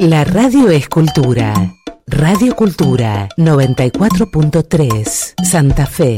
La 0.00 0.22
radio 0.22 0.70
es 0.70 0.88
cultura. 0.88 1.74
Radio 2.06 2.54
Cultura 2.54 3.28
94.3 3.36 5.34
Santa 5.44 5.86
Fe. 5.86 6.14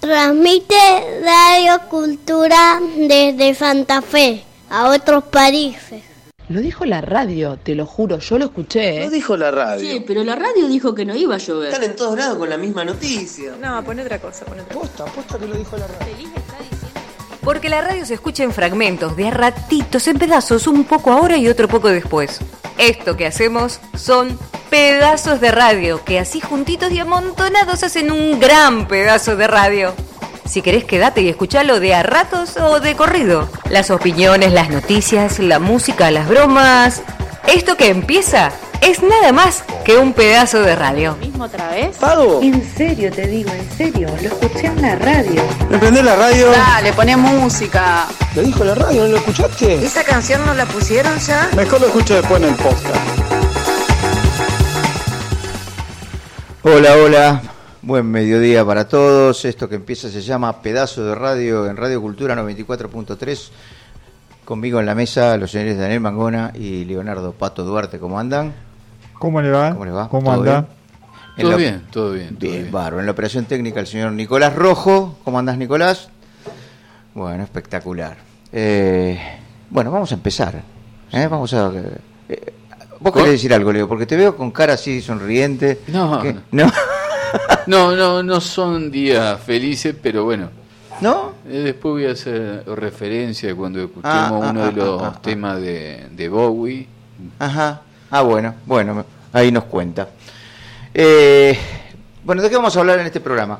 Transmite 0.00 0.74
Radio 1.22 1.88
Cultura 1.88 2.78
desde 2.98 3.54
Santa 3.54 4.02
Fe 4.02 4.44
a 4.68 4.90
otros 4.90 5.24
países. 5.24 6.07
Lo 6.48 6.60
dijo 6.60 6.86
la 6.86 7.02
radio, 7.02 7.58
te 7.62 7.74
lo 7.74 7.84
juro, 7.84 8.20
yo 8.20 8.38
lo 8.38 8.46
escuché. 8.46 9.02
¿eh? 9.02 9.04
Lo 9.04 9.10
dijo 9.10 9.36
la 9.36 9.50
radio. 9.50 9.90
Sí, 9.90 10.02
pero 10.06 10.24
la 10.24 10.34
radio 10.34 10.66
dijo 10.66 10.94
que 10.94 11.04
no 11.04 11.14
iba 11.14 11.34
a 11.34 11.38
llover. 11.38 11.68
Están 11.68 11.90
en 11.90 11.94
todos 11.94 12.18
lados 12.18 12.38
con 12.38 12.48
la 12.48 12.56
misma 12.56 12.86
noticia. 12.86 13.52
No, 13.60 13.84
pon 13.84 14.00
otra 14.00 14.18
cosa, 14.18 14.46
pon 14.46 14.58
otra 14.58 14.74
Posta, 14.74 15.04
posta 15.04 15.38
que 15.38 15.46
lo 15.46 15.54
dijo 15.56 15.76
la 15.76 15.86
radio. 15.86 16.28
Porque 17.42 17.68
la 17.68 17.82
radio 17.82 18.04
se 18.06 18.14
escucha 18.14 18.44
en 18.44 18.52
fragmentos, 18.52 19.14
de 19.16 19.28
a 19.28 19.30
ratitos, 19.30 20.08
en 20.08 20.18
pedazos, 20.18 20.66
un 20.66 20.84
poco 20.84 21.12
ahora 21.12 21.36
y 21.36 21.48
otro 21.48 21.68
poco 21.68 21.88
después. 21.88 22.40
Esto 22.78 23.16
que 23.16 23.26
hacemos 23.26 23.80
son 23.94 24.38
pedazos 24.70 25.40
de 25.40 25.50
radio, 25.50 26.02
que 26.02 26.18
así 26.18 26.40
juntitos 26.40 26.90
y 26.92 26.98
amontonados 26.98 27.82
hacen 27.82 28.10
un 28.10 28.40
gran 28.40 28.88
pedazo 28.88 29.36
de 29.36 29.46
radio. 29.48 29.94
Si 30.48 30.62
querés, 30.62 30.84
quédate 30.84 31.20
y 31.20 31.28
escuchalo 31.28 31.78
de 31.78 31.94
a 31.94 32.02
ratos 32.02 32.56
o 32.56 32.80
de 32.80 32.96
corrido. 32.96 33.48
Las 33.68 33.90
opiniones, 33.90 34.50
las 34.50 34.70
noticias, 34.70 35.38
la 35.40 35.58
música, 35.58 36.10
las 36.10 36.26
bromas. 36.26 37.02
Esto 37.46 37.76
que 37.76 37.88
empieza 37.88 38.50
es 38.80 39.02
nada 39.02 39.32
más 39.32 39.62
que 39.84 39.98
un 39.98 40.14
pedazo 40.14 40.62
de 40.62 40.74
radio. 40.74 41.16
¿Mismo 41.20 41.44
otra 41.44 41.68
vez? 41.68 41.98
¿Pago? 41.98 42.40
En 42.42 42.66
serio, 42.76 43.12
te 43.12 43.26
digo, 43.26 43.50
en 43.50 43.76
serio, 43.76 44.08
lo 44.08 44.28
escuché 44.28 44.68
en 44.68 44.80
la 44.80 44.94
radio. 44.96 45.42
¿Me 45.68 45.76
prendés 45.76 46.04
la 46.04 46.16
radio? 46.16 46.50
Dale, 46.50 46.94
poné 46.94 47.14
música. 47.16 48.06
Lo 48.34 48.40
dijo 48.40 48.64
la 48.64 48.74
radio, 48.74 49.02
¿no 49.02 49.08
lo 49.08 49.16
escuchaste? 49.18 49.84
¿Esa 49.84 50.02
canción 50.02 50.46
no 50.46 50.54
la 50.54 50.64
pusieron 50.64 51.18
ya? 51.18 51.50
Mejor 51.56 51.82
lo 51.82 51.88
escucho 51.88 52.14
después 52.14 52.42
en 52.42 52.48
el 52.48 52.54
podcast. 52.54 52.96
Hola, 56.62 56.94
hola. 56.94 57.42
Buen 57.88 58.04
mediodía 58.10 58.66
para 58.66 58.86
todos. 58.86 59.46
Esto 59.46 59.66
que 59.66 59.76
empieza 59.76 60.10
se 60.10 60.20
llama 60.20 60.60
Pedazo 60.60 61.06
de 61.06 61.14
Radio 61.14 61.66
en 61.70 61.74
Radio 61.78 62.02
Cultura 62.02 62.34
94.3. 62.36 63.48
Conmigo 64.44 64.78
en 64.78 64.84
la 64.84 64.94
mesa 64.94 65.38
los 65.38 65.50
señores 65.52 65.78
Daniel 65.78 66.00
Mangona 66.00 66.52
y 66.54 66.84
Leonardo 66.84 67.32
Pato 67.32 67.64
Duarte. 67.64 67.98
¿Cómo 67.98 68.18
andan? 68.20 68.52
¿Cómo 69.18 69.40
le 69.40 69.50
va? 69.50 69.70
¿Cómo 69.72 69.84
le 69.86 69.90
va? 69.92 70.06
¿Cómo 70.10 70.30
¿Todo 70.34 70.40
anda? 70.42 70.60
bien? 70.60 70.66
Todo 71.38 71.50
la- 71.50 71.56
bien, 71.56 71.86
todo 71.90 72.12
bien. 72.12 72.28
todo 72.36 72.38
Bien, 72.50 72.62
bien. 72.64 72.70
bárbaro. 72.72 73.00
En 73.00 73.06
la 73.06 73.12
operación 73.12 73.46
técnica 73.46 73.80
el 73.80 73.86
señor 73.86 74.12
Nicolás 74.12 74.54
Rojo. 74.54 75.16
¿Cómo 75.24 75.38
andás, 75.38 75.56
Nicolás? 75.56 76.10
Bueno, 77.14 77.42
espectacular. 77.42 78.18
Eh, 78.52 79.18
bueno, 79.70 79.90
vamos 79.90 80.12
a 80.12 80.14
empezar. 80.14 80.62
¿eh? 81.10 81.26
Vamos 81.26 81.54
a... 81.54 81.72
eh, 82.28 82.52
vos 83.00 83.14
querés 83.14 83.30
decir 83.30 83.54
algo, 83.54 83.72
Leo, 83.72 83.88
porque 83.88 84.04
te 84.04 84.14
veo 84.14 84.36
con 84.36 84.50
cara 84.50 84.74
así 84.74 85.00
sonriente. 85.00 85.80
No, 85.86 86.20
¿Qué? 86.20 86.36
no. 86.52 86.70
¿No? 87.66 87.94
No, 87.94 88.22
no, 88.22 88.40
son 88.40 88.90
días 88.90 89.40
felices, 89.40 89.94
pero 90.00 90.24
bueno. 90.24 90.50
¿No? 91.00 91.34
eh, 91.48 91.58
Después 91.58 91.92
voy 91.92 92.06
a 92.06 92.12
hacer 92.12 92.64
referencia 92.66 93.54
cuando 93.54 93.80
escuchemos 93.80 94.04
Ah, 94.14 94.30
ah, 94.32 94.50
uno 94.50 94.62
ah, 94.62 94.66
de 94.66 94.72
los 94.72 95.02
ah, 95.02 95.18
temas 95.22 95.60
de, 95.60 96.06
de 96.10 96.28
Bowie. 96.28 96.86
Ajá. 97.38 97.82
Ah, 98.10 98.22
bueno, 98.22 98.54
bueno, 98.66 99.04
ahí 99.32 99.52
nos 99.52 99.64
cuenta. 99.64 100.08
Eh, 100.94 101.56
bueno, 102.24 102.42
¿de 102.42 102.50
qué 102.50 102.56
vamos 102.56 102.76
a 102.76 102.80
hablar 102.80 102.98
en 102.98 103.06
este 103.06 103.20
programa? 103.20 103.58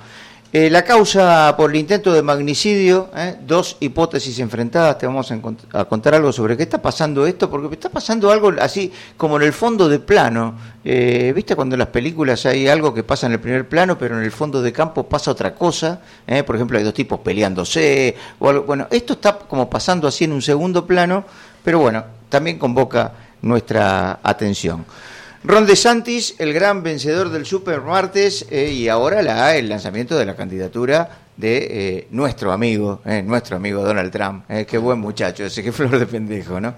Eh, 0.50 0.70
la 0.70 0.82
causa 0.82 1.54
por 1.58 1.68
el 1.68 1.76
intento 1.76 2.10
de 2.10 2.22
magnicidio, 2.22 3.10
¿eh? 3.14 3.36
dos 3.46 3.76
hipótesis 3.80 4.38
enfrentadas, 4.38 4.96
te 4.96 5.06
vamos 5.06 5.30
a, 5.30 5.38
a 5.78 5.84
contar 5.84 6.14
algo 6.14 6.32
sobre 6.32 6.56
qué 6.56 6.62
está 6.62 6.80
pasando 6.80 7.26
esto, 7.26 7.50
porque 7.50 7.74
está 7.74 7.90
pasando 7.90 8.30
algo 8.30 8.54
así 8.58 8.90
como 9.18 9.36
en 9.36 9.42
el 9.42 9.52
fondo 9.52 9.90
de 9.90 9.98
plano. 9.98 10.54
Eh, 10.86 11.34
¿Viste 11.36 11.54
cuando 11.54 11.74
en 11.74 11.80
las 11.80 11.88
películas 11.88 12.46
hay 12.46 12.66
algo 12.66 12.94
que 12.94 13.02
pasa 13.04 13.26
en 13.26 13.34
el 13.34 13.40
primer 13.40 13.68
plano, 13.68 13.98
pero 13.98 14.16
en 14.16 14.24
el 14.24 14.32
fondo 14.32 14.62
de 14.62 14.72
campo 14.72 15.06
pasa 15.06 15.30
otra 15.30 15.54
cosa? 15.54 16.00
¿eh? 16.26 16.42
Por 16.42 16.56
ejemplo, 16.56 16.78
hay 16.78 16.84
dos 16.84 16.94
tipos 16.94 17.20
peleándose, 17.20 18.16
o 18.38 18.48
algo. 18.48 18.64
Bueno, 18.64 18.86
esto 18.90 19.12
está 19.12 19.38
como 19.38 19.68
pasando 19.68 20.08
así 20.08 20.24
en 20.24 20.32
un 20.32 20.40
segundo 20.40 20.86
plano, 20.86 21.26
pero 21.62 21.80
bueno, 21.80 22.02
también 22.30 22.58
convoca 22.58 23.12
nuestra 23.42 24.20
atención. 24.22 24.86
Ron 25.48 25.64
DeSantis, 25.64 26.34
el 26.36 26.52
gran 26.52 26.82
vencedor 26.82 27.30
del 27.30 27.46
Super 27.46 27.80
Martes, 27.80 28.44
eh, 28.50 28.70
y 28.70 28.88
ahora 28.88 29.22
la, 29.22 29.56
el 29.56 29.70
lanzamiento 29.70 30.18
de 30.18 30.26
la 30.26 30.36
candidatura 30.36 31.20
de 31.38 31.56
eh, 31.70 32.08
nuestro 32.10 32.52
amigo, 32.52 33.00
eh, 33.06 33.22
nuestro 33.22 33.56
amigo 33.56 33.82
Donald 33.82 34.12
Trump. 34.12 34.44
eh, 34.50 34.66
qué 34.68 34.76
buen 34.76 34.98
muchacho, 34.98 35.46
ese 35.46 35.62
qué 35.62 35.72
flor 35.72 35.98
de 35.98 36.04
pendejo, 36.04 36.60
¿no? 36.60 36.74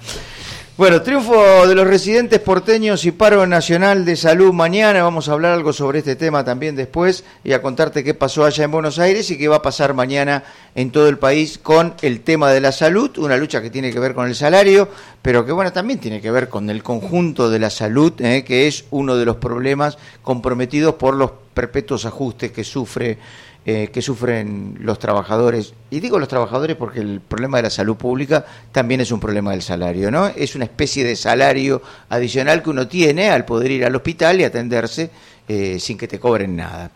Bueno, 0.77 1.03
triunfo 1.03 1.67
de 1.67 1.75
los 1.75 1.87
residentes 1.87 2.41
porteños 2.41 3.05
y 3.05 3.11
paro 3.11 3.47
nacional 3.47 4.07
de 4.07 4.17
salud 4.17 4.53
mañana. 4.55 5.03
Vamos 5.03 5.29
a 5.29 5.33
hablar 5.33 5.53
algo 5.53 5.75
sobre 5.75 5.99
este 5.99 6.17
tema 6.17 6.43
también 6.43 6.75
después 6.75 7.23
y 7.45 7.53
a 7.53 7.61
contarte 7.61 8.03
qué 8.03 8.15
pasó 8.15 8.47
allá 8.47 8.65
en 8.65 8.71
Buenos 8.71 8.99
Aires 8.99 9.31
y 9.31 9.37
qué 9.37 9.47
va 9.47 9.57
a 9.57 9.63
pasar 9.63 9.93
mañana 9.93 10.43
en 10.75 10.91
todo 10.91 11.09
el 11.09 11.19
país 11.19 11.59
con 11.59 11.93
el 12.01 12.23
tema 12.23 12.51
de 12.51 12.63
la 12.63 12.73
salud, 12.73 13.19
una 13.19 13.37
lucha 13.37 13.61
que 13.61 13.69
tiene 13.69 13.93
que 13.93 14.01
ver 14.01 14.15
con 14.15 14.27
el 14.27 14.35
salario, 14.35 14.89
pero 15.21 15.45
que 15.45 15.53
bueno, 15.53 15.71
también 15.71 15.99
tiene 15.99 16.23
que 16.23 16.31
ver 16.31 16.49
con 16.49 16.71
el 16.71 16.83
conjunto 16.83 17.51
de 17.51 17.59
la 17.59 17.69
salud, 17.69 18.15
eh, 18.21 18.43
que 18.43 18.67
es 18.67 18.85
uno 18.91 19.17
de 19.17 19.27
los 19.27 19.37
problemas 19.37 19.99
comprometidos 20.23 20.95
por 20.95 21.15
los 21.15 21.33
perpetuos 21.53 22.07
ajustes 22.07 22.53
que 22.53 22.65
sufre 22.65 23.19
eh, 23.67 23.91
que 23.93 24.01
sufren 24.01 24.79
los 24.81 24.99
trabajadores. 24.99 25.75
Y 25.91 26.01
digo 26.01 26.19
los 26.19 26.29
trabajadores 26.29 26.77
porque 26.77 27.01
el 27.01 27.21
problema 27.21 27.59
de 27.59 27.65
la 27.65 27.71
salud 27.71 27.97
pública 27.97 28.47
también 28.73 29.03
es 29.03 29.13
un 29.13 29.21
problema 29.21 29.51
del 29.51 29.61
salario, 29.61 30.11
¿no? 30.11 30.29
Es 30.29 30.55
una 30.55 30.65
especie 30.65 31.05
de 31.05 31.15
salario 31.15 31.83
adicional 32.09 32.63
que 32.63 32.71
uno 32.71 32.89
tiene 32.89 33.29
al 33.29 33.45
poder 33.45 33.71
ir 33.71 33.85
al 33.85 33.95
hospital 33.95 34.41
y 34.41 34.45
atenderse 34.45 35.11
eh, 35.47 35.79
sin 35.79 35.99
que 35.99 36.09
te 36.09 36.19
cobren 36.19 36.57
nada. 36.57 36.91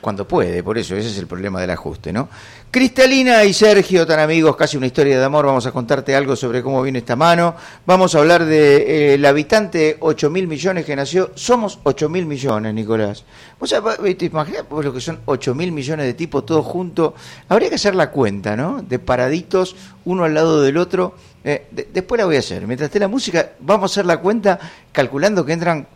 Cuando 0.00 0.26
puede, 0.26 0.62
por 0.62 0.78
eso, 0.78 0.96
ese 0.96 1.10
es 1.10 1.18
el 1.18 1.26
problema 1.26 1.60
del 1.60 1.70
ajuste, 1.70 2.12
¿no? 2.12 2.28
Cristalina 2.72 3.44
y 3.44 3.52
Sergio, 3.52 4.06
tan 4.06 4.18
amigos, 4.18 4.56
casi 4.56 4.78
una 4.78 4.86
historia 4.86 5.18
de 5.18 5.24
amor, 5.26 5.44
vamos 5.44 5.66
a 5.66 5.72
contarte 5.72 6.16
algo 6.16 6.34
sobre 6.34 6.62
cómo 6.62 6.80
viene 6.80 7.00
esta 7.00 7.14
mano. 7.16 7.54
Vamos 7.84 8.14
a 8.14 8.18
hablar 8.20 8.46
de 8.46 8.76
eh, 8.76 9.14
el 9.14 9.26
habitante 9.26 9.98
8 10.00 10.30
mil 10.30 10.48
millones 10.48 10.86
que 10.86 10.96
nació. 10.96 11.32
Somos 11.34 11.80
8 11.82 12.08
mil 12.08 12.24
millones, 12.24 12.72
Nicolás. 12.72 13.24
¿Vos 13.60 13.74
te 14.16 14.24
imaginas 14.24 14.64
lo 14.70 14.90
que 14.90 15.02
son 15.02 15.20
8 15.26 15.54
mil 15.54 15.70
millones 15.70 16.06
de 16.06 16.14
tipos 16.14 16.46
todos 16.46 16.64
juntos? 16.64 17.12
Habría 17.46 17.68
que 17.68 17.74
hacer 17.74 17.94
la 17.94 18.10
cuenta, 18.10 18.56
¿no? 18.56 18.80
De 18.80 18.98
paraditos, 18.98 19.76
uno 20.06 20.24
al 20.24 20.32
lado 20.32 20.62
del 20.62 20.78
otro. 20.78 21.14
Eh, 21.44 21.66
de- 21.72 21.88
después 21.92 22.18
la 22.20 22.24
voy 22.24 22.36
a 22.36 22.38
hacer. 22.38 22.66
Mientras 22.66 22.86
esté 22.88 22.98
la 22.98 23.08
música, 23.08 23.50
vamos 23.60 23.90
a 23.90 23.92
hacer 23.92 24.06
la 24.06 24.16
cuenta 24.16 24.58
calculando 24.92 25.44
que 25.44 25.52
entran 25.52 25.86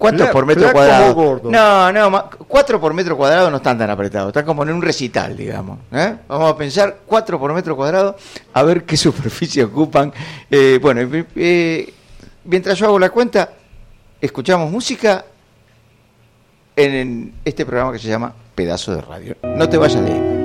¿Cuántos 0.00 0.30
por 0.30 0.46
metro 0.46 0.62
flaco 0.62 0.78
cuadrado? 0.78 1.14
gordo. 1.14 1.50
No, 1.50 1.92
no, 1.92 2.30
cuatro 2.48 2.80
por 2.80 2.94
metro 2.94 3.18
cuadrado 3.18 3.50
no 3.50 3.58
están 3.58 3.76
tan 3.76 3.90
apretados, 3.90 4.28
están 4.28 4.46
como 4.46 4.62
en 4.62 4.70
un 4.70 4.80
recital, 4.80 5.36
digamos. 5.36 5.78
¿eh? 5.92 6.16
Vamos 6.26 6.50
a 6.50 6.56
pensar 6.56 7.00
cuatro 7.04 7.38
por 7.38 7.52
metro 7.52 7.76
cuadrado, 7.76 8.16
a 8.54 8.62
ver 8.62 8.84
qué 8.84 8.96
superficie 8.96 9.62
ocupan. 9.62 10.10
Eh, 10.50 10.78
bueno, 10.80 11.02
eh, 11.36 11.92
mientras 12.44 12.78
yo 12.78 12.86
hago 12.86 12.98
la 12.98 13.10
cuenta, 13.10 13.50
escuchamos 14.22 14.70
música 14.70 15.22
en, 16.74 16.94
en 16.94 17.34
este 17.44 17.66
programa 17.66 17.92
que 17.92 17.98
se 17.98 18.08
llama 18.08 18.32
Pedazo 18.54 18.94
de 18.94 19.02
Radio. 19.02 19.36
No 19.42 19.68
te 19.68 19.76
vayas 19.76 20.02
de 20.02 20.12
ahí. 20.12 20.39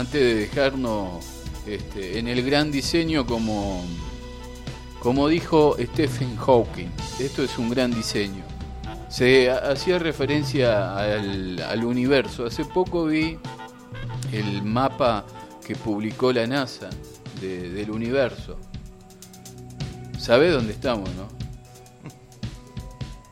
Antes 0.00 0.20
de 0.20 0.34
dejarnos 0.34 1.24
este, 1.66 2.18
en 2.18 2.28
el 2.28 2.42
gran 2.44 2.70
diseño 2.72 3.26
como, 3.26 3.84
como 5.00 5.28
dijo 5.28 5.76
Stephen 5.78 6.36
Hawking. 6.36 6.88
Esto 7.18 7.42
es 7.44 7.56
un 7.58 7.70
gran 7.70 7.92
diseño. 7.94 8.42
Se 9.08 9.50
ha- 9.50 9.70
hacía 9.72 9.98
referencia 9.98 10.96
al, 10.96 11.60
al 11.62 11.84
universo. 11.84 12.46
Hace 12.46 12.64
poco 12.64 13.06
vi 13.06 13.38
el 14.32 14.62
mapa 14.62 15.24
que 15.66 15.74
publicó 15.76 16.32
la 16.32 16.46
NASA 16.46 16.88
de- 17.40 17.70
del 17.70 17.90
universo. 17.90 18.56
¿Sabés 20.18 20.52
dónde 20.52 20.72
estamos, 20.72 21.08
no? 21.14 21.28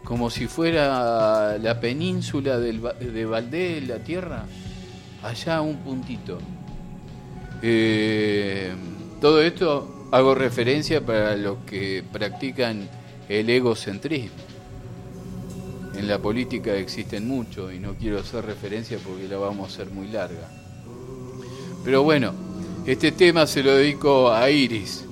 Como 0.04 0.30
si 0.30 0.46
fuera 0.46 1.58
la 1.58 1.80
península 1.80 2.58
del, 2.58 2.80
de 2.80 3.24
Valdés, 3.26 3.86
la 3.86 3.98
Tierra, 3.98 4.46
allá 5.22 5.60
un 5.60 5.76
puntito. 5.76 6.38
Eh, 7.62 8.72
todo 9.20 9.42
esto 9.42 10.08
hago 10.12 10.34
referencia 10.34 11.04
para 11.04 11.36
los 11.36 11.58
que 11.66 12.04
practican 12.12 12.88
el 13.28 13.50
egocentrismo. 13.50 14.36
En 15.96 16.06
la 16.06 16.18
política 16.18 16.74
existen 16.74 17.26
muchos 17.26 17.72
y 17.72 17.78
no 17.78 17.94
quiero 17.94 18.20
hacer 18.20 18.44
referencia 18.44 18.98
porque 19.04 19.26
la 19.26 19.36
vamos 19.36 19.68
a 19.68 19.74
hacer 19.74 19.90
muy 19.90 20.08
larga. 20.08 20.48
Pero 21.84 22.04
bueno, 22.04 22.32
este 22.86 23.12
tema 23.12 23.46
se 23.46 23.62
lo 23.62 23.74
dedico 23.74 24.30
a 24.30 24.48
Iris. 24.48 25.04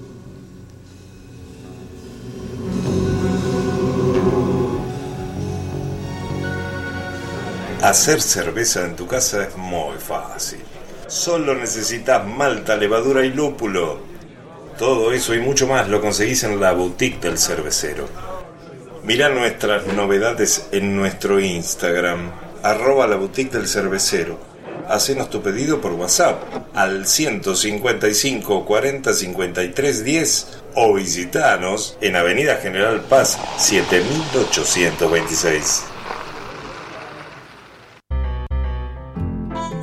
Hacer 7.83 8.21
cerveza 8.21 8.85
en 8.85 8.97
tu 8.97 9.07
casa 9.07 9.47
es 9.47 9.57
muy 9.57 9.97
fácil. 9.99 10.66
Solo 11.09 11.55
necesitas 11.55 12.27
malta, 12.27 12.77
levadura 12.77 13.25
y 13.25 13.33
lúpulo. 13.33 14.01
Todo 14.77 15.13
eso 15.13 15.35
y 15.35 15.39
mucho 15.39 15.69
más 15.69 15.89
lo 15.89 16.01
conseguís 16.01 16.43
en 16.43 16.59
la 16.61 16.73
boutique 16.73 17.21
del 17.21 17.39
cervecero. 17.39 18.09
Mira 19.05 19.29
nuestras 19.29 19.87
novedades 19.87 20.67
en 20.73 20.97
nuestro 20.97 21.39
Instagram, 21.39 22.33
arroba 22.63 23.07
la 23.07 23.15
boutique 23.15 23.57
del 23.57 23.69
cervecero. 23.69 24.37
Hacenos 24.89 25.31
tu 25.31 25.43
pedido 25.43 25.81
por 25.81 25.93
WhatsApp 25.93 26.43
al 26.75 27.07
155 27.07 28.65
40 28.65 29.13
53 29.13 30.05
10 30.05 30.63
o 30.75 30.95
visitanos 30.95 31.97
en 32.01 32.17
Avenida 32.17 32.57
General 32.57 33.01
Paz 33.01 33.39
7826. 33.59 35.85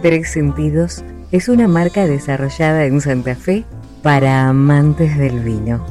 Tres 0.01 0.33
Sentidos 0.33 1.01
es 1.33 1.49
una 1.49 1.67
marca 1.67 2.05
desarrollada 2.05 2.85
en 2.85 3.01
Santa 3.01 3.35
Fe 3.35 3.65
para 4.03 4.47
amantes 4.47 5.17
del 5.17 5.39
vino. 5.39 5.83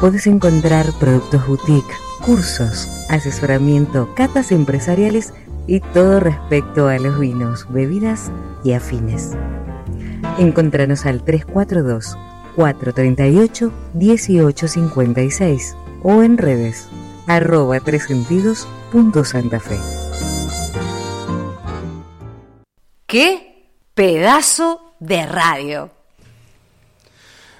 Puedes 0.00 0.26
encontrar 0.26 0.86
productos 0.98 1.46
boutique, 1.46 1.92
cursos, 2.24 2.88
asesoramiento, 3.10 4.14
catas 4.14 4.50
empresariales 4.50 5.34
y 5.66 5.80
todo 5.80 6.20
respecto 6.20 6.88
a 6.88 6.98
los 6.98 7.20
vinos, 7.20 7.66
bebidas 7.68 8.32
y 8.64 8.72
afines. 8.72 9.32
Encontranos 10.38 11.04
al 11.04 11.22
342 11.22 12.16
438 12.56 13.72
1856 13.92 15.76
o 16.02 16.22
en 16.22 16.38
redes 16.38 16.88
arroba 17.26 17.78
tresentidos.santafe. 17.80 19.76
¡Qué 23.06 23.49
pedazo 24.00 24.94
de 24.98 25.26
radio! 25.26 25.90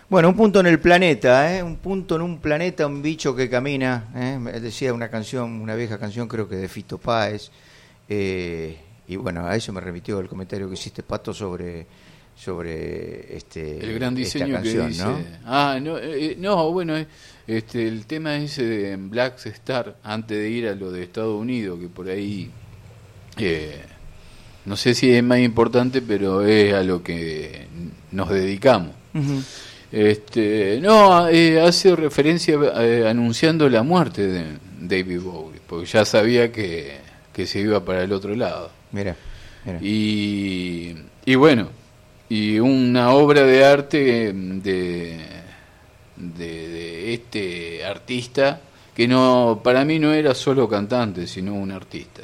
Bueno, 0.09 0.31
un 0.31 0.35
punto 0.35 0.61
en 0.61 0.69
el 0.69 0.81
planeta, 0.81 1.55
¿eh? 1.55 1.63
un 1.63 1.77
punto 1.77 2.17
en 2.17 2.23
un 2.23 2.39
planeta, 2.39 2.87
un 2.87 3.03
bicho 3.03 3.37
que 3.37 3.51
camina. 3.51 4.09
¿eh? 4.17 4.39
Me 4.41 4.53
Decía 4.53 4.95
una 4.95 5.11
canción, 5.11 5.61
una 5.61 5.75
vieja 5.75 5.99
canción, 5.99 6.27
creo 6.27 6.49
que 6.49 6.57
de 6.57 6.67
Fito 6.67 6.97
Páez. 6.97 7.51
eh, 8.09 8.75
y 9.07 9.17
bueno, 9.17 9.45
a 9.45 9.55
eso 9.55 9.71
me 9.75 9.83
remitió 9.83 10.19
el 10.19 10.29
comentario 10.29 10.67
que 10.67 10.73
hiciste, 10.75 11.03
Pato, 11.03 11.35
sobre, 11.35 11.87
sobre 12.35 13.37
este, 13.37 13.77
El 13.85 13.99
gran 13.99 14.17
esta 14.17 14.39
diseño 14.39 14.55
canción, 14.55 14.85
que 14.85 14.89
dice. 14.93 15.05
¿no? 15.05 15.19
Ah, 15.45 15.79
no, 15.83 15.99
eh, 15.99 16.37
no 16.39 16.73
bueno, 16.73 16.97
eh, 16.97 17.07
este, 17.47 17.87
el 17.87 18.07
tema 18.07 18.37
ese 18.37 18.65
de 18.65 18.97
Black 18.97 19.45
Star, 19.45 19.99
antes 20.03 20.39
de 20.39 20.49
ir 20.49 20.69
a 20.69 20.75
lo 20.75 20.91
de 20.91 21.03
Estados 21.03 21.39
Unidos, 21.39 21.79
que 21.79 21.89
por 21.89 22.09
ahí. 22.09 22.51
eh, 23.37 23.83
no 24.65 24.77
sé 24.77 24.95
si 24.95 25.11
es 25.13 25.23
más 25.23 25.39
importante, 25.39 26.03
pero 26.03 26.45
es 26.47 26.75
a 26.75 26.83
lo 26.83 27.03
que 27.03 27.67
nos 28.13 28.29
dedicamos. 28.31 28.91
Este, 29.93 30.79
no, 30.81 31.29
eh, 31.29 31.61
hace 31.61 31.97
referencia 31.97 32.57
eh, 32.79 33.09
anunciando 33.09 33.69
la 33.69 33.83
muerte 33.83 34.27
de 34.27 34.45
David 34.81 35.21
Bowie, 35.21 35.61
porque 35.67 35.87
ya 35.87 36.05
sabía 36.05 36.53
que, 36.53 36.99
que 37.33 37.47
se 37.47 37.61
iba 37.61 37.85
para 37.85 38.05
el 38.05 38.13
otro 38.13 38.35
lado. 38.37 38.71
Mira, 38.93 39.17
mira. 39.65 39.79
Y, 39.83 40.95
y 41.25 41.35
bueno, 41.35 41.69
y 42.29 42.61
una 42.61 43.11
obra 43.11 43.43
de 43.43 43.65
arte 43.65 44.33
de, 44.33 45.19
de, 46.17 46.69
de 46.69 47.15
este 47.15 47.85
artista 47.85 48.61
que 48.95 49.09
no 49.09 49.61
para 49.65 49.85
mí 49.85 49.99
no 49.99 50.13
era 50.13 50.35
solo 50.35 50.69
cantante, 50.69 51.27
sino 51.27 51.55
un 51.55 51.73
artista. 51.73 52.23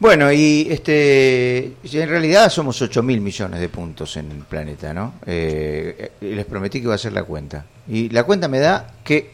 Bueno, 0.00 0.32
y 0.32 0.66
este, 0.70 1.74
en 1.84 2.08
realidad 2.08 2.48
somos 2.48 2.80
8 2.80 3.02
mil 3.02 3.20
millones 3.20 3.60
de 3.60 3.68
puntos 3.68 4.16
en 4.16 4.30
el 4.30 4.38
planeta, 4.38 4.94
¿no? 4.94 5.12
Eh, 5.26 6.12
eh, 6.18 6.34
les 6.34 6.46
prometí 6.46 6.78
que 6.78 6.84
iba 6.84 6.92
a 6.92 6.96
hacer 6.96 7.12
la 7.12 7.24
cuenta. 7.24 7.66
Y 7.86 8.08
la 8.08 8.24
cuenta 8.24 8.48
me 8.48 8.60
da 8.60 8.94
que, 9.04 9.30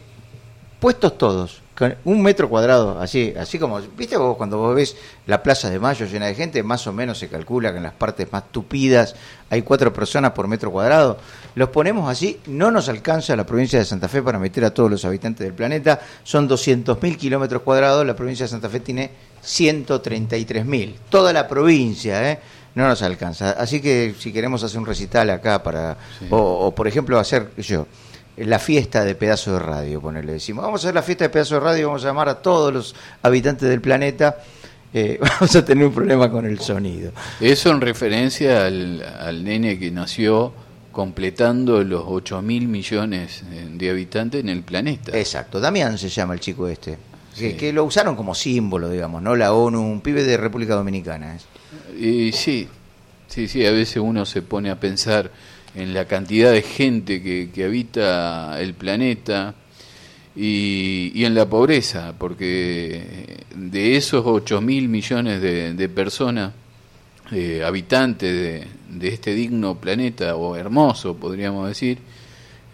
puestos 0.80 1.16
todos, 1.16 1.62
con 1.76 1.95
un 2.04 2.23
metro 2.23 2.49
cuadrado, 2.49 2.99
así, 2.99 3.35
así 3.38 3.59
como, 3.59 3.80
viste 3.80 4.16
vos 4.16 4.37
cuando 4.37 4.56
vos 4.56 4.75
ves 4.75 4.97
la 5.26 5.42
Plaza 5.42 5.68
de 5.68 5.78
Mayo 5.78 6.06
llena 6.06 6.26
de 6.26 6.35
gente, 6.35 6.62
más 6.62 6.87
o 6.87 6.92
menos 6.92 7.18
se 7.18 7.28
calcula 7.28 7.71
que 7.71 7.76
en 7.76 7.83
las 7.83 7.92
partes 7.92 8.33
más 8.33 8.50
tupidas 8.50 9.14
hay 9.50 9.62
cuatro 9.62 9.92
personas 9.92 10.33
por 10.33 10.49
metro 10.49 10.73
cuadrado. 10.73 11.18
Los 11.54 11.68
ponemos 11.68 12.11
así, 12.11 12.40
no 12.47 12.71
nos 12.71 12.88
alcanza 12.88 13.37
la 13.37 13.45
provincia 13.45 13.78
de 13.78 13.85
Santa 13.85 14.09
Fe 14.09 14.23
para 14.23 14.38
meter 14.38 14.64
a 14.64 14.73
todos 14.73 14.90
los 14.90 15.04
habitantes 15.04 15.45
del 15.45 15.54
planeta. 15.54 16.00
Son 16.25 16.49
200 16.49 17.00
mil 17.02 17.16
kilómetros 17.16 17.62
cuadrados, 17.62 18.06
la 18.06 18.16
provincia 18.16 18.45
de 18.45 18.50
Santa 18.50 18.71
Fe 18.71 18.80
tiene 18.80 19.11
133 19.42 20.64
mil. 20.64 20.99
Toda 21.11 21.33
la 21.33 21.47
provincia, 21.47 22.30
¿eh? 22.30 22.40
No 22.75 22.87
nos 22.87 23.00
alcanza. 23.02 23.52
Así 23.52 23.80
que 23.80 24.14
si 24.18 24.33
queremos 24.33 24.62
hacer 24.62 24.78
un 24.78 24.87
recital 24.87 25.30
acá 25.30 25.62
para, 25.62 25.97
o, 26.28 26.37
o, 26.37 26.75
por 26.75 26.87
ejemplo 26.87 27.18
hacer 27.18 27.50
yo, 27.56 27.87
la 28.36 28.58
fiesta 28.58 29.04
de 29.04 29.14
pedazo 29.14 29.54
de 29.54 29.58
radio, 29.58 30.00
ponerle 30.00 30.34
decimos, 30.34 30.64
vamos 30.64 30.82
a 30.82 30.88
hacer 30.88 30.94
la 30.94 31.02
fiesta 31.02 31.24
de 31.24 31.30
pedazo 31.30 31.54
de 31.54 31.60
radio, 31.60 31.88
vamos 31.88 32.04
a 32.04 32.08
llamar 32.08 32.28
a 32.28 32.36
todos 32.36 32.72
los 32.72 32.94
habitantes 33.22 33.68
del 33.68 33.80
planeta, 33.80 34.38
eh, 34.92 35.18
vamos 35.20 35.54
a 35.56 35.64
tener 35.64 35.86
un 35.86 35.92
problema 35.92 36.30
con 36.30 36.46
el 36.46 36.60
sonido. 36.60 37.12
Eso 37.40 37.70
en 37.70 37.80
referencia 37.80 38.66
al, 38.66 39.02
al 39.02 39.44
nene 39.44 39.78
que 39.78 39.90
nació 39.90 40.52
completando 40.96 41.84
los 41.84 42.04
8 42.06 42.40
mil 42.40 42.68
millones 42.68 43.42
eh, 43.50 43.68
de 43.70 43.90
habitantes 43.90 44.40
en 44.40 44.48
el 44.48 44.62
planeta. 44.62 45.14
Exacto, 45.18 45.60
Damián 45.60 45.98
se 45.98 46.08
llama 46.08 46.32
el 46.32 46.40
chico 46.40 46.66
este. 46.68 46.96
Que, 47.36 47.70
lo 47.70 47.84
usaron 47.84 48.16
como 48.16 48.34
símbolo, 48.34 48.88
digamos, 48.88 49.20
¿no? 49.20 49.36
La 49.36 49.52
ONU, 49.52 49.78
un 49.78 50.00
pibe 50.00 50.24
de 50.24 50.38
República 50.38 50.74
Dominicana. 50.74 51.36
¿eh? 51.36 52.02
Y 52.02 52.32
sí, 52.32 52.66
sí, 53.26 53.46
sí, 53.46 53.66
a 53.66 53.72
veces 53.72 53.98
uno 53.98 54.24
se 54.24 54.40
pone 54.40 54.70
a 54.70 54.80
pensar 54.80 55.30
en 55.76 55.95
la 55.95 56.06
cantidad 56.06 56.50
de 56.50 56.62
gente 56.62 57.23
que, 57.23 57.50
que 57.54 57.64
habita 57.64 58.61
el 58.61 58.75
planeta 58.75 59.54
y, 60.35 61.12
y 61.14 61.25
en 61.25 61.35
la 61.35 61.49
pobreza, 61.49 62.14
porque 62.18 63.45
de 63.54 63.97
esos 63.97 64.23
8 64.25 64.61
mil 64.61 64.88
millones 64.88 65.40
de, 65.40 65.88
personas, 65.88 66.52
eh, 67.30 67.62
habitantes 67.64 68.33
de, 68.33 68.66
de 68.99 69.09
este 69.09 69.35
digno 69.35 69.76
planeta, 69.78 70.37
o 70.37 70.56
hermoso, 70.56 71.16
podríamos 71.16 71.68
decir, 71.68 71.99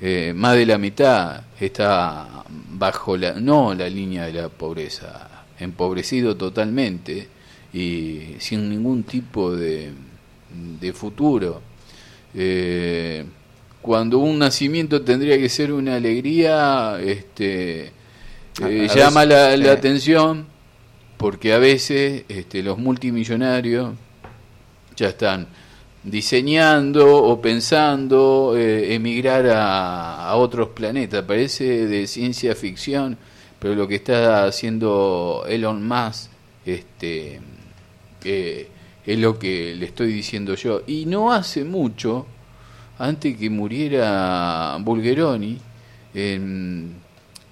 eh, 0.01 0.33
más 0.35 0.57
de 0.57 0.67
la 0.67 0.79
mitad 0.79 1.43
está 1.61 2.45
bajo 2.73 3.17
la, 3.17 3.35
no 3.35 3.75
la 3.75 3.89
línea 3.89 4.27
de 4.27 4.33
la 4.33 4.49
pobreza, 4.49 5.45
empobrecido 5.59 6.37
totalmente 6.37 7.29
y 7.73 8.35
sin 8.39 8.69
ningún 8.69 9.05
tipo 9.05 9.55
de, 9.55 9.93
de 10.81 10.93
futuro. 10.93 11.72
Eh, 12.35 13.25
cuando 13.81 14.19
un 14.19 14.39
nacimiento 14.39 15.03
tendría 15.03 15.37
que 15.39 15.49
ser 15.49 15.73
una 15.73 15.97
alegría, 15.97 16.99
este, 17.01 17.93
eh, 18.61 18.89
llama 18.95 19.25
veces, 19.25 19.29
la, 19.29 19.57
la 19.57 19.67
eh. 19.67 19.71
atención 19.71 20.47
porque 21.17 21.53
a 21.53 21.59
veces 21.59 22.25
este, 22.29 22.63
los 22.63 22.79
multimillonarios 22.79 23.93
ya 24.97 25.09
están 25.09 25.47
diseñando 26.03 27.17
o 27.17 27.41
pensando 27.41 28.55
eh, 28.57 28.95
emigrar 28.95 29.47
a, 29.47 30.29
a 30.29 30.37
otros 30.37 30.71
planetas. 30.71 31.25
Parece 31.25 31.87
de 31.87 32.07
ciencia 32.07 32.55
ficción, 32.55 33.17
pero 33.59 33.75
lo 33.75 33.87
que 33.87 33.97
está 33.97 34.45
haciendo 34.45 35.45
Elon 35.49 35.87
Musk 35.87 36.31
este, 36.67 37.41
es 39.05 39.19
lo 39.19 39.39
que 39.39 39.75
le 39.75 39.87
estoy 39.87 40.13
diciendo 40.13 40.55
yo. 40.55 40.83
Y 40.87 41.07
no 41.07 41.33
hace 41.33 41.65
mucho, 41.65 42.27
antes 42.99 43.37
que 43.37 43.51
muriera 43.51 44.77
Bulgeroni, 44.81 45.59
en, 46.15 46.95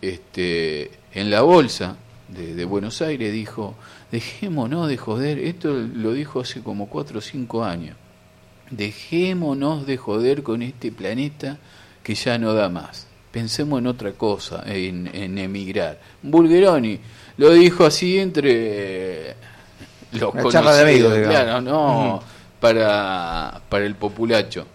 este, 0.01 0.91
en 1.13 1.31
la 1.31 1.43
bolsa 1.43 1.97
de, 2.29 2.65
Buenos 2.65 3.03
Aires 3.03 3.33
dijo, 3.33 3.75
dejémonos 4.13 4.89
de 4.89 4.97
joder, 4.97 5.39
esto 5.39 5.73
lo 5.73 6.13
dijo 6.13 6.41
hace 6.41 6.61
como 6.61 6.89
cuatro 6.89 7.19
o 7.19 7.23
cinco 7.23 7.65
años, 7.65 7.97
dejémonos 8.71 9.87
de 9.87 9.97
joder 9.97 10.43
con 10.43 10.63
este 10.63 10.93
planeta 10.93 11.59
que 12.03 12.15
ya 12.15 12.39
no 12.39 12.55
da 12.55 12.69
más. 12.69 13.09
Pensemos 13.33 13.79
en 13.79 13.87
otra 13.87 14.13
cosa, 14.13 14.65
en, 14.67 15.09
en 15.13 15.39
emigrar. 15.39 16.01
Bulgeroni 16.23 16.99
lo 17.37 17.53
dijo 17.53 17.85
así 17.85 18.19
entre 18.19 19.37
los 20.13 20.35
Una 20.35 20.49
charla 20.51 20.75
de 20.75 20.83
amigos, 20.83 21.15
digamos. 21.15 21.35
claro, 21.41 21.61
no 21.61 22.15
Ujú. 22.17 22.25
para, 22.61 23.61
para 23.69 23.85
el 23.85 23.95
populacho. 23.95 24.67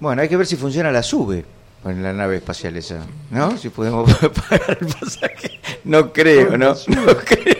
Bueno, 0.00 0.22
hay 0.22 0.28
que 0.28 0.36
ver 0.36 0.46
si 0.46 0.56
funciona 0.56 0.90
la 0.92 1.02
SUBE 1.02 1.44
en 1.84 2.02
la 2.02 2.12
nave 2.12 2.36
espacial 2.36 2.76
esa, 2.76 3.04
¿no? 3.30 3.56
Si 3.56 3.68
podemos 3.70 4.12
pagar 4.48 4.78
el 4.80 4.86
pasaje. 4.86 5.60
No 5.84 6.12
creo, 6.12 6.56
¿no? 6.56 6.74
No 6.88 7.16
creo. 7.24 7.56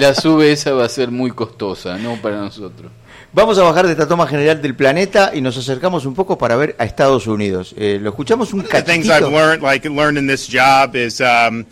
La 0.00 0.14
sube 0.14 0.50
esa 0.52 0.72
va 0.72 0.86
a 0.86 0.88
ser 0.88 1.10
muy 1.10 1.30
costosa, 1.32 1.98
no 1.98 2.16
para 2.16 2.38
nosotros. 2.38 2.90
Vamos 3.34 3.56
a 3.58 3.62
bajar 3.62 3.86
de 3.86 3.92
esta 3.92 4.06
toma 4.08 4.26
general 4.26 4.60
del 4.60 4.74
planeta 4.74 5.30
y 5.34 5.40
nos 5.40 5.56
acercamos 5.56 6.04
un 6.06 6.14
poco 6.14 6.36
para 6.36 6.56
ver 6.56 6.74
a 6.78 6.84
Estados 6.84 7.26
Unidos. 7.26 7.74
Eh, 7.78 7.98
lo 8.00 8.10
escuchamos 8.10 8.52
un 8.52 8.62
the 8.64 8.82
things 8.82 9.06
I've 9.06 9.20
cachitito. 9.20 9.30
learned, 9.30 9.62
like 9.62 9.88
learned 9.88 10.18
in 10.18 10.26
this 10.26 10.48
job, 10.50 10.96
is 10.96 11.20
um, 11.20 11.64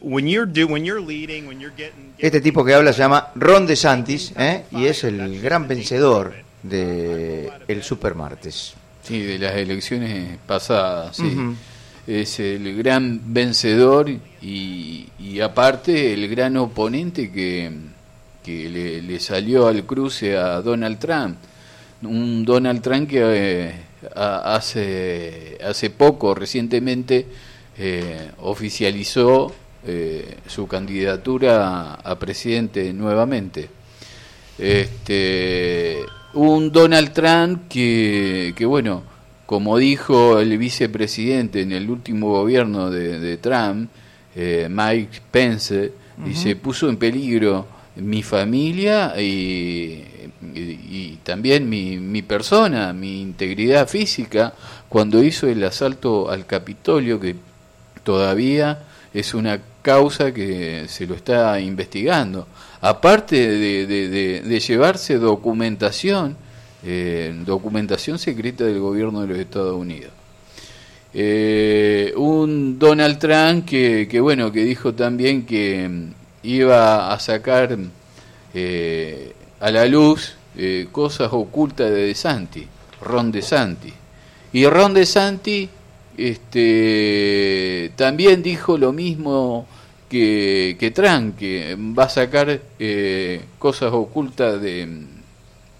when 0.00 0.26
you're 0.26 0.50
do 0.50 0.66
when 0.66 0.84
you're 0.84 1.04
leading, 1.04 1.46
when 1.46 1.60
you're 1.60 1.74
getting 1.76 2.14
Este 2.18 2.40
tipo 2.40 2.64
que 2.64 2.74
habla 2.74 2.92
se 2.92 3.00
llama 3.00 3.28
Ron 3.34 3.66
DeSantis 3.66 4.32
¿eh? 4.36 4.64
y 4.70 4.86
es 4.86 5.04
el 5.04 5.40
gran 5.40 5.66
vencedor 5.68 6.34
de 6.62 7.50
el 7.68 7.82
Supermartes. 7.82 8.74
Sí, 9.02 9.22
de 9.22 9.38
las 9.38 9.56
elecciones 9.56 10.38
pasadas, 10.46 11.16
sí. 11.16 11.36
Es 12.06 12.40
el 12.40 12.76
gran 12.76 13.32
vencedor 13.32 14.10
y, 14.42 15.08
y 15.18 15.40
aparte 15.40 16.12
el 16.12 16.28
gran 16.28 16.56
oponente 16.56 17.30
que, 17.30 17.70
que 18.44 18.68
le, 18.68 19.02
le 19.02 19.20
salió 19.20 19.66
al 19.68 19.84
cruce 19.84 20.36
a 20.36 20.60
Donald 20.60 20.98
Trump. 20.98 21.36
Un 22.02 22.44
Donald 22.44 22.82
Trump 22.82 23.08
que 23.08 23.20
eh, 23.22 23.74
hace, 24.14 25.58
hace 25.62 25.90
poco, 25.90 26.34
recientemente, 26.34 27.26
eh, 27.82 28.30
oficializó 28.42 29.52
eh, 29.86 30.36
su 30.46 30.66
candidatura 30.66 31.94
a, 31.94 32.18
presidente 32.18 32.92
nuevamente. 32.92 33.70
Este, 34.58 35.96
un 36.34 36.70
Donald 36.70 37.12
Trump 37.12 37.62
que, 37.68 38.52
que, 38.54 38.66
bueno, 38.66 39.02
como 39.46 39.78
dijo 39.78 40.38
el 40.38 40.56
vicepresidente 40.58 41.62
en 41.62 41.72
el 41.72 41.88
último 41.90 42.28
gobierno 42.30 42.90
de, 42.90 43.18
de 43.18 43.36
Trump, 43.38 43.88
eh, 44.36 44.68
Mike 44.70 45.20
Pence, 45.30 45.92
Ujú. 46.22 46.34
se 46.34 46.54
puso 46.56 46.88
en 46.90 46.98
peligro 46.98 47.66
mi 47.96 48.22
familia 48.22 49.14
y, 49.20 50.04
y- 50.54 50.60
y 50.90 51.18
también 51.24 51.68
mi, 51.68 51.96
mi 51.96 52.20
persona, 52.22 52.92
mi 52.92 53.22
integridad 53.22 53.88
física, 53.88 54.52
cuando 54.88 55.22
hizo 55.24 55.48
el 55.48 55.64
asalto 55.64 56.30
al 56.30 56.44
Capitolio, 56.46 57.18
que 57.18 57.34
todavía 58.02 58.80
es 59.12 59.34
una 59.34 59.60
causa 59.82 60.32
que 60.32 60.86
se 60.88 61.06
lo 61.06 61.14
está 61.14 61.58
investigando. 61.60 62.46
Aparte 62.80 63.36
de, 63.36 64.60
llevarse 64.60 65.18
documentación, 65.18 66.36
eh, 66.84 67.34
documentación 67.44 68.18
secreta 68.18 68.64
del 68.64 68.78
gobierno 68.78 69.22
de 69.22 69.26
los 69.28 69.38
Estados 69.38 69.76
Unidos. 69.76 70.12
Eh, 71.12 72.12
un 72.16 72.78
Donald 72.78 73.18
Trump 73.18 73.66
que, 73.66 74.06
que, 74.08 74.20
bueno 74.20 74.52
que 74.52 74.62
dijo 74.62 74.94
también 74.94 75.44
que 75.44 75.88
mm, 75.88 76.12
iba 76.44 77.12
a 77.12 77.18
sacar 77.18 77.76
eh, 78.54 79.32
a 79.58 79.70
la 79.70 79.86
luz 79.86 80.36
cosas 80.92 81.30
ocultas 81.32 81.90
de 81.90 82.06
De 82.06 82.14
Santi, 82.14 82.66
Ron 83.00 83.32
De 83.32 83.40
Santi. 83.40 83.92
Y 84.52 84.66
Ron 84.66 84.92
De 84.92 85.06
Santi 85.06 85.68
este, 86.20 87.92
también 87.96 88.42
dijo 88.42 88.76
lo 88.78 88.92
mismo 88.92 89.66
que, 90.08 90.76
que 90.78 90.90
Trump, 90.90 91.38
que 91.38 91.76
va 91.78 92.04
a 92.04 92.08
sacar 92.08 92.60
eh, 92.78 93.40
cosas 93.58 93.92
ocultas 93.92 94.60
de, 94.60 94.88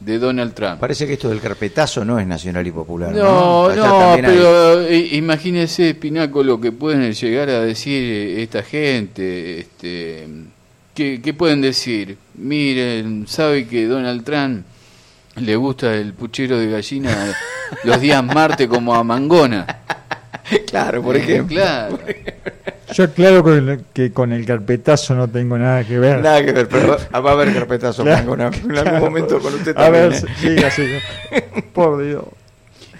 de 0.01 0.19
Donald 0.19 0.55
Trump. 0.55 0.79
Parece 0.81 1.07
que 1.07 1.15
esto 1.15 1.29
del 1.29 1.41
carpetazo 1.41 2.05
no 2.05 2.19
es 2.19 2.27
nacional 2.27 2.67
y 2.67 2.71
popular. 2.71 3.13
No, 3.15 3.75
no, 3.75 3.83
también 3.83 4.27
hay- 4.27 4.37
pero 4.37 4.81
eh, 4.83 5.09
imagínese, 5.13 5.95
Pinaco, 5.95 6.43
lo 6.43 6.61
que 6.61 6.73
pueden 6.73 7.13
llegar 7.13 7.49
a 7.51 7.61
decir 7.61 8.03
eh, 8.03 8.43
esta 8.43 8.63
gente. 8.63 9.61
Este, 9.61 10.27
¿qué, 10.95 11.21
qué 11.23 11.35
pueden 11.35 11.61
decir? 11.61 12.17
Miren, 12.35 13.27
sabe 13.27 13.67
que 13.67 13.87
Donald 13.87 14.23
Trump 14.25 14.65
le 15.37 15.57
gusta 15.57 15.95
el 15.95 16.13
puchero 16.13 16.59
de 16.59 16.69
gallina 16.71 17.35
los 17.85 18.01
días 18.01 18.23
martes 18.25 18.69
como 18.69 18.95
a 18.95 19.03
Mangona. 19.05 19.67
Claro, 20.71 21.03
por 21.03 21.17
Eh, 21.17 21.21
ejemplo. 21.21 21.57
claro. 21.57 21.99
Yo 22.93 23.05
aclaro 23.05 23.43
con 23.45 23.69
el- 23.69 23.85
que 23.93 24.13
con 24.13 24.33
el 24.33 24.45
carpetazo 24.45 25.15
no 25.15 25.29
tengo 25.29 25.57
nada 25.59 25.85
que 25.85 25.99
ver. 25.99 26.21
Nada 26.21 26.45
que 26.45 26.53
ver, 26.53 26.69
pero 26.69 26.97
va 27.15 27.21
va 27.21 27.31
a 27.31 27.33
haber 27.35 27.53
carpetazo 27.55 28.03
Claro, 28.03 28.35
en 28.35 28.41
algún 28.41 28.69
claro. 28.71 28.99
momento 28.99 29.39
con 29.41 29.55
usted 29.55 29.73
A 29.77 29.85
también. 29.85 30.11
ver, 30.11 30.25
¿eh? 30.25 30.27
siga, 30.41 30.71
siga. 30.71 30.99
Por 31.73 32.03
Dios. 32.05 32.25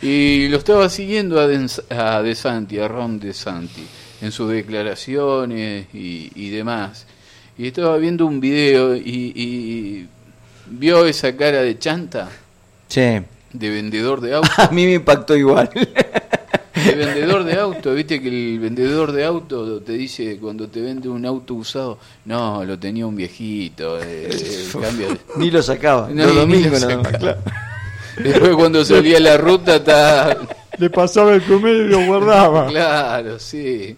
Y 0.03 0.49
lo 0.49 0.59
estaba 0.59 0.89
siguiendo 0.89 1.41
a, 1.41 1.47
Dens- 1.49 1.83
a 1.91 2.23
De 2.23 2.35
Santi, 2.35 2.79
a 2.79 2.87
Ron 2.89 3.19
De 3.19 3.35
Santi, 3.35 3.85
en 4.23 4.31
sus 4.33 4.51
declaraciones 4.51 5.87
y, 5.93 6.31
y 6.37 6.51
demás. 6.51 7.07
Y 7.59 7.67
estaba 7.67 7.97
viendo 7.99 8.27
un 8.27 8.41
video 8.41 8.95
y, 8.97 9.01
y 9.35 10.09
vio 10.67 11.05
esa 11.05 11.37
cara 11.37 11.63
de 11.63 11.79
chanta, 11.79 12.29
Sí. 12.89 13.21
de 13.53 13.71
vendedor 13.71 14.21
de 14.21 14.35
auto. 14.37 14.49
A 14.57 14.69
mí 14.71 14.87
me 14.87 14.95
impactó 14.95 15.37
igual. 15.37 15.69
De 17.01 17.07
vendedor 17.15 17.45
de 17.45 17.55
auto, 17.59 17.95
viste 17.95 18.21
que 18.21 18.29
el 18.29 18.59
vendedor 18.59 19.13
de 19.13 19.25
auto 19.25 19.81
te 19.81 19.93
dice 19.93 20.39
cuando 20.41 20.69
te 20.69 20.81
vende 20.81 21.09
un 21.09 21.25
auto 21.27 21.55
usado, 21.55 21.99
no, 22.25 22.65
lo 22.65 22.79
tenía 22.79 23.07
un 23.07 23.17
viejito, 23.17 23.99
eh, 24.03 24.29
cambio 24.81 25.09
de- 25.11 25.21
Ni 25.37 25.51
lo 25.51 25.63
sacaba, 25.63 26.09
No, 26.13 26.27
los 26.27 26.35
domingos 26.37 26.81
nada 26.81 26.97
más, 26.97 27.07
sacaba. 27.07 27.19
claro. 27.19 27.41
Después 28.23 28.55
cuando 28.57 28.85
salía 28.85 29.17
a 29.17 29.21
la 29.21 29.37
ruta 29.39 30.37
Le 30.79 30.91
pasaba 30.91 31.33
el 31.35 31.41
promedio 31.43 31.85
y 31.85 31.89
lo 31.89 32.05
guardaba. 32.07 32.67
Claro, 32.67 33.39
sí. 33.39 33.97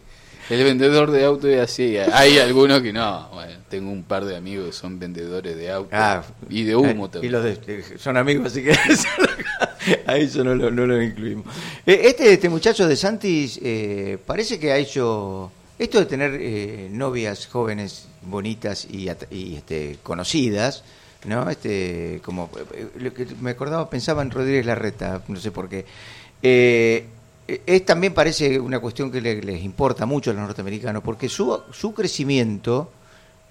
El 0.50 0.64
vendedor 0.64 1.10
de 1.10 1.24
auto 1.24 1.48
es 1.48 1.60
así. 1.60 1.96
Hay 1.96 2.38
algunos 2.38 2.82
que 2.82 2.92
no. 2.92 3.28
Bueno, 3.32 3.52
tengo 3.68 3.90
un 3.90 4.02
par 4.04 4.24
de 4.24 4.36
amigos 4.36 4.66
que 4.66 4.72
son 4.72 4.98
vendedores 4.98 5.56
de 5.56 5.70
auto 5.72 5.88
Ah, 5.92 6.22
y 6.50 6.62
de 6.64 6.76
humo 6.76 7.06
eh, 7.06 7.08
también. 7.10 7.24
Y 7.24 7.32
los 7.32 7.42
de, 7.44 7.56
de- 7.56 7.98
son 7.98 8.16
amigos, 8.16 8.46
así 8.48 8.62
que 8.62 8.72
a 10.06 10.16
eso 10.16 10.44
no 10.44 10.54
lo, 10.54 10.70
no 10.70 10.86
lo 10.86 11.02
incluimos. 11.02 11.46
Eh, 11.86 12.00
este, 12.04 12.32
este 12.34 12.48
muchacho 12.48 12.86
de 12.86 12.96
Santis 12.96 13.58
eh, 13.62 14.18
parece 14.24 14.58
que 14.58 14.72
ha 14.72 14.76
hecho 14.76 15.50
esto 15.78 15.98
de 15.98 16.06
tener 16.06 16.36
eh, 16.40 16.88
novias 16.90 17.46
jóvenes, 17.46 18.06
bonitas 18.22 18.86
y, 18.90 19.08
este, 19.08 19.98
conocidas, 20.02 20.84
¿no? 21.24 21.48
Este, 21.50 22.20
como 22.24 22.50
eh, 22.74 22.86
lo 22.98 23.12
que 23.12 23.26
me 23.40 23.50
acordaba, 23.50 23.88
pensaba 23.90 24.22
en 24.22 24.30
Rodríguez 24.30 24.66
Larreta, 24.66 25.22
no 25.28 25.40
sé 25.40 25.50
por 25.50 25.68
qué. 25.68 25.84
Eh, 26.42 27.06
es 27.66 27.84
también 27.84 28.14
parece 28.14 28.58
una 28.60 28.78
cuestión 28.78 29.10
que 29.10 29.20
le- 29.20 29.42
les 29.42 29.62
importa 29.62 30.06
mucho 30.06 30.30
a 30.30 30.34
los 30.34 30.42
norteamericanos, 30.42 31.02
porque 31.02 31.28
su, 31.28 31.60
su 31.72 31.92
crecimiento 31.92 32.90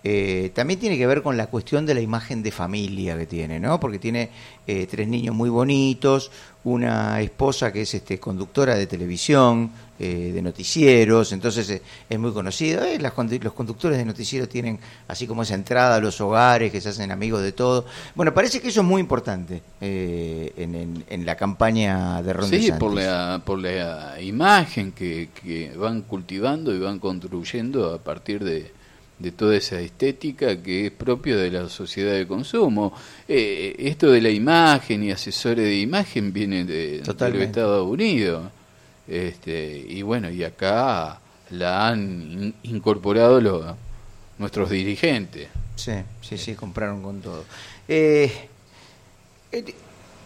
eh, 0.03 0.51
también 0.55 0.79
tiene 0.79 0.97
que 0.97 1.05
ver 1.05 1.21
con 1.21 1.37
la 1.37 1.47
cuestión 1.47 1.85
de 1.85 1.93
la 1.93 2.01
imagen 2.01 2.41
de 2.41 2.51
familia 2.51 3.17
que 3.17 3.25
tiene, 3.27 3.59
¿no? 3.59 3.79
Porque 3.79 3.99
tiene 3.99 4.29
eh, 4.65 4.87
tres 4.89 5.07
niños 5.07 5.35
muy 5.35 5.49
bonitos, 5.49 6.31
una 6.63 7.21
esposa 7.21 7.71
que 7.71 7.81
es 7.83 7.93
este, 7.93 8.19
conductora 8.19 8.75
de 8.75 8.87
televisión, 8.87 9.71
eh, 9.99 10.31
de 10.33 10.41
noticieros, 10.41 11.31
entonces 11.31 11.69
eh, 11.69 11.81
es 12.09 12.19
muy 12.19 12.31
conocida. 12.31 12.89
Eh, 12.89 12.99
las 12.99 13.13
los 13.43 13.53
conductores 13.53 13.97
de 13.99 14.05
noticieros 14.05 14.49
tienen 14.49 14.79
así 15.07 15.27
como 15.27 15.43
esa 15.43 15.53
entrada 15.53 15.95
a 15.97 15.99
los 15.99 16.19
hogares, 16.21 16.71
que 16.71 16.81
se 16.81 16.89
hacen 16.89 17.11
amigos 17.11 17.43
de 17.43 17.51
todo. 17.51 17.85
Bueno, 18.15 18.33
parece 18.33 18.59
que 18.59 18.69
eso 18.69 18.81
es 18.81 18.87
muy 18.87 19.01
importante 19.01 19.61
eh, 19.81 20.51
en, 20.57 20.73
en- 20.75 21.03
en 21.09 21.25
la 21.27 21.35
campaña 21.35 22.21
de 22.23 22.33
Ron 22.33 22.49
Sí, 22.49 22.55
DeSantis. 22.57 22.79
por 22.79 22.93
la, 22.95 23.41
por 23.45 23.59
la 23.59 24.19
imagen 24.21 24.91
que, 24.93 25.29
que 25.43 25.71
van 25.77 26.01
cultivando 26.01 26.73
y 26.73 26.79
van 26.79 26.97
construyendo 26.99 27.93
a 27.93 27.99
partir 27.99 28.43
de, 28.43 28.71
de 29.21 29.31
toda 29.31 29.55
esa 29.55 29.79
estética 29.79 30.61
que 30.61 30.87
es 30.87 30.91
propia 30.91 31.35
de 31.37 31.51
la 31.51 31.69
sociedad 31.69 32.13
de 32.13 32.25
consumo. 32.27 32.93
Eh, 33.27 33.75
esto 33.77 34.09
de 34.11 34.21
la 34.21 34.29
imagen 34.29 35.03
y 35.03 35.11
asesores 35.11 35.63
de 35.65 35.79
imagen 35.79 36.33
viene 36.33 36.65
de, 36.65 37.01
de. 37.39 37.45
Estados 37.45 37.87
Unidos. 37.87 38.49
Este, 39.07 39.85
y 39.89 40.01
bueno, 40.01 40.29
y 40.29 40.43
acá 40.43 41.19
la 41.51 41.87
han 41.89 41.99
in- 42.31 42.53
incorporado 42.63 43.39
los, 43.41 43.75
nuestros 44.37 44.69
dirigentes. 44.69 45.47
Sí, 45.75 45.93
sí, 46.21 46.37
sí, 46.37 46.55
compraron 46.55 47.01
con 47.01 47.21
todo. 47.21 47.43
Eh, 47.87 48.31
eh, 49.51 49.75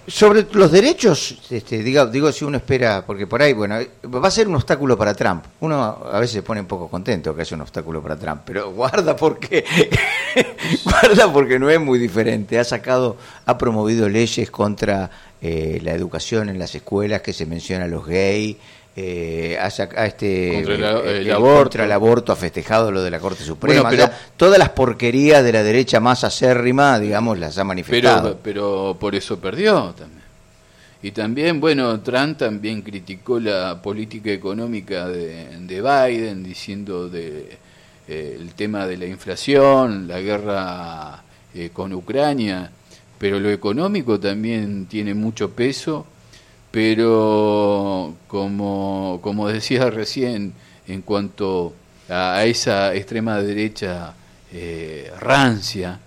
sobre 0.08 0.46
los 0.54 0.72
derechos, 0.72 1.38
este, 1.50 1.84
diga- 1.84 2.10
digo, 2.10 2.32
si 2.32 2.46
uno 2.46 2.58
espera, 2.58 3.04
porque 3.06 3.26
por 3.28 3.42
ahí, 3.42 3.54
bueno, 3.54 3.76
va 4.06 4.28
a 4.28 4.32
ser 4.32 4.48
un 4.48 4.56
obstáculo 4.56 4.98
para 4.98 5.14
Trump. 5.14 5.44
Uno 5.62 5.82
a 6.12 6.20
veces 6.20 6.34
se 6.36 6.42
pone 6.44 6.62
un 6.62 6.68
poco 6.68 6.88
contento 6.88 7.36
que 7.36 7.42
es 7.42 7.52
un 7.52 7.62
obstáculo 7.62 8.02
para 8.02 8.16
Trump, 8.16 8.42
pero 8.46 8.72
guarda 8.74 9.16
porque, 9.16 9.66
guarda 10.84 11.32
porque 11.32 11.60
no 11.60 11.70
es 11.70 11.80
muy 11.80 12.00
diferente. 12.00 12.60
Ha 12.60 12.64
sacado, 12.64 13.18
ha 13.46 13.58
promovido 13.58 14.08
leyes 14.10 14.52
contra 14.52 15.10
eh, 15.42 15.80
la 15.84 15.94
educación 15.94 16.50
en 16.50 16.60
las 16.60 16.76
escuelas 16.76 17.22
que 17.22 17.34
se 17.34 17.46
menciona 17.46 17.86
a 17.86 17.88
los 17.88 18.06
gays. 18.06 18.58
Eh, 18.98 19.58
ha 19.60 19.68
sac- 19.70 19.94
ha 19.98 20.06
este, 20.06 20.54
Contra 20.64 20.78
la- 20.78 21.00
eh, 21.00 21.18
el 21.20 21.28
el 21.28 21.32
aborto. 21.34 21.64
contra 21.64 21.84
el 21.86 21.92
aborto, 21.92 22.32
ha 22.32 22.36
festejado 22.38 22.92
lo 22.92 23.04
de 23.04 23.12
la 23.12 23.20
Corte 23.20 23.44
Suprema. 23.44 23.82
Bueno, 23.82 23.90
pero- 23.98 24.04
o 24.06 24.08
sea, 24.08 24.28
todas 24.38 24.58
las 24.58 24.70
porquerías 24.70 25.44
de 25.44 25.52
la 25.52 25.64
derecha 25.64 26.00
más 26.00 26.24
acérrima, 26.24 26.98
digamos, 27.00 27.38
las 27.38 27.58
ha 27.58 27.64
manifestado. 27.66 28.38
Pero, 28.38 28.40
pero 28.42 28.98
por 29.00 29.14
eso 29.16 29.38
perdió 29.38 29.94
también. 29.98 30.24
Y 31.04 31.12
también, 31.12 31.60
bueno, 31.60 32.00
Trump 32.00 32.38
también 32.38 32.82
criticó 32.82 33.40
la 33.40 33.80
política 33.82 34.32
económica 34.32 35.08
de, 35.10 35.46
de 35.60 35.82
Biden, 35.82 36.42
diciendo 36.44 37.10
de 37.10 37.58
eh, 38.08 38.38
el 38.40 38.54
tema 38.54 38.88
de 38.88 38.98
la 38.98 39.06
inflación, 39.08 40.08
la 40.08 40.20
guerra 40.22 41.22
eh, 41.54 41.70
con 41.74 41.92
Ucrania, 41.94 42.72
pero 43.20 43.40
lo 43.40 43.50
económico 43.52 44.20
también 44.20 44.86
tiene 44.88 45.14
mucho 45.14 45.50
peso, 45.52 46.06
pero 46.76 48.14
como, 48.28 49.20
como 49.22 49.48
decía 49.48 49.90
recién, 49.90 50.52
en 50.90 51.02
cuanto 51.04 51.74
a, 52.10 52.44
esa 52.44 52.94
extrema 52.94 53.42
derecha 53.42 54.14
eh, 54.52 55.10
rancia, 55.22 56.02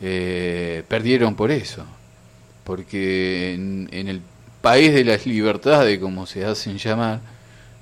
eh, 0.00 0.82
perdieron 0.88 1.36
por 1.36 1.52
eso, 1.52 1.84
porque 2.64 3.54
en, 3.54 3.88
en 3.92 4.08
el 4.08 4.20
país 4.60 4.92
de 4.92 5.04
las 5.04 5.24
libertades, 5.24 6.00
como 6.00 6.26
se 6.26 6.44
hacen 6.44 6.78
llamar, 6.78 7.20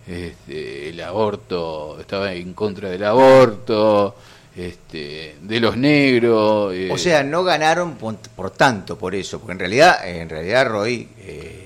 este, 0.06 0.90
el 0.90 1.00
aborto, 1.00 1.98
estaba 1.98 2.34
en 2.34 2.52
contra 2.52 2.90
del 2.90 3.04
aborto, 3.04 4.14
este, 4.54 5.36
de 5.40 5.60
los 5.60 5.76
negros. 5.76 6.74
eh, 6.74 6.90
O 6.90 6.98
sea, 6.98 7.22
no 7.22 7.44
ganaron 7.44 7.96
por, 7.96 8.16
por 8.16 8.50
tanto 8.50 8.98
por 8.98 9.14
eso, 9.14 9.38
porque 9.38 9.52
en 9.52 9.58
realidad, 9.58 10.06
en 10.06 10.28
realidad 10.28 10.66
Roy, 10.68 11.08
eh, 11.18 11.65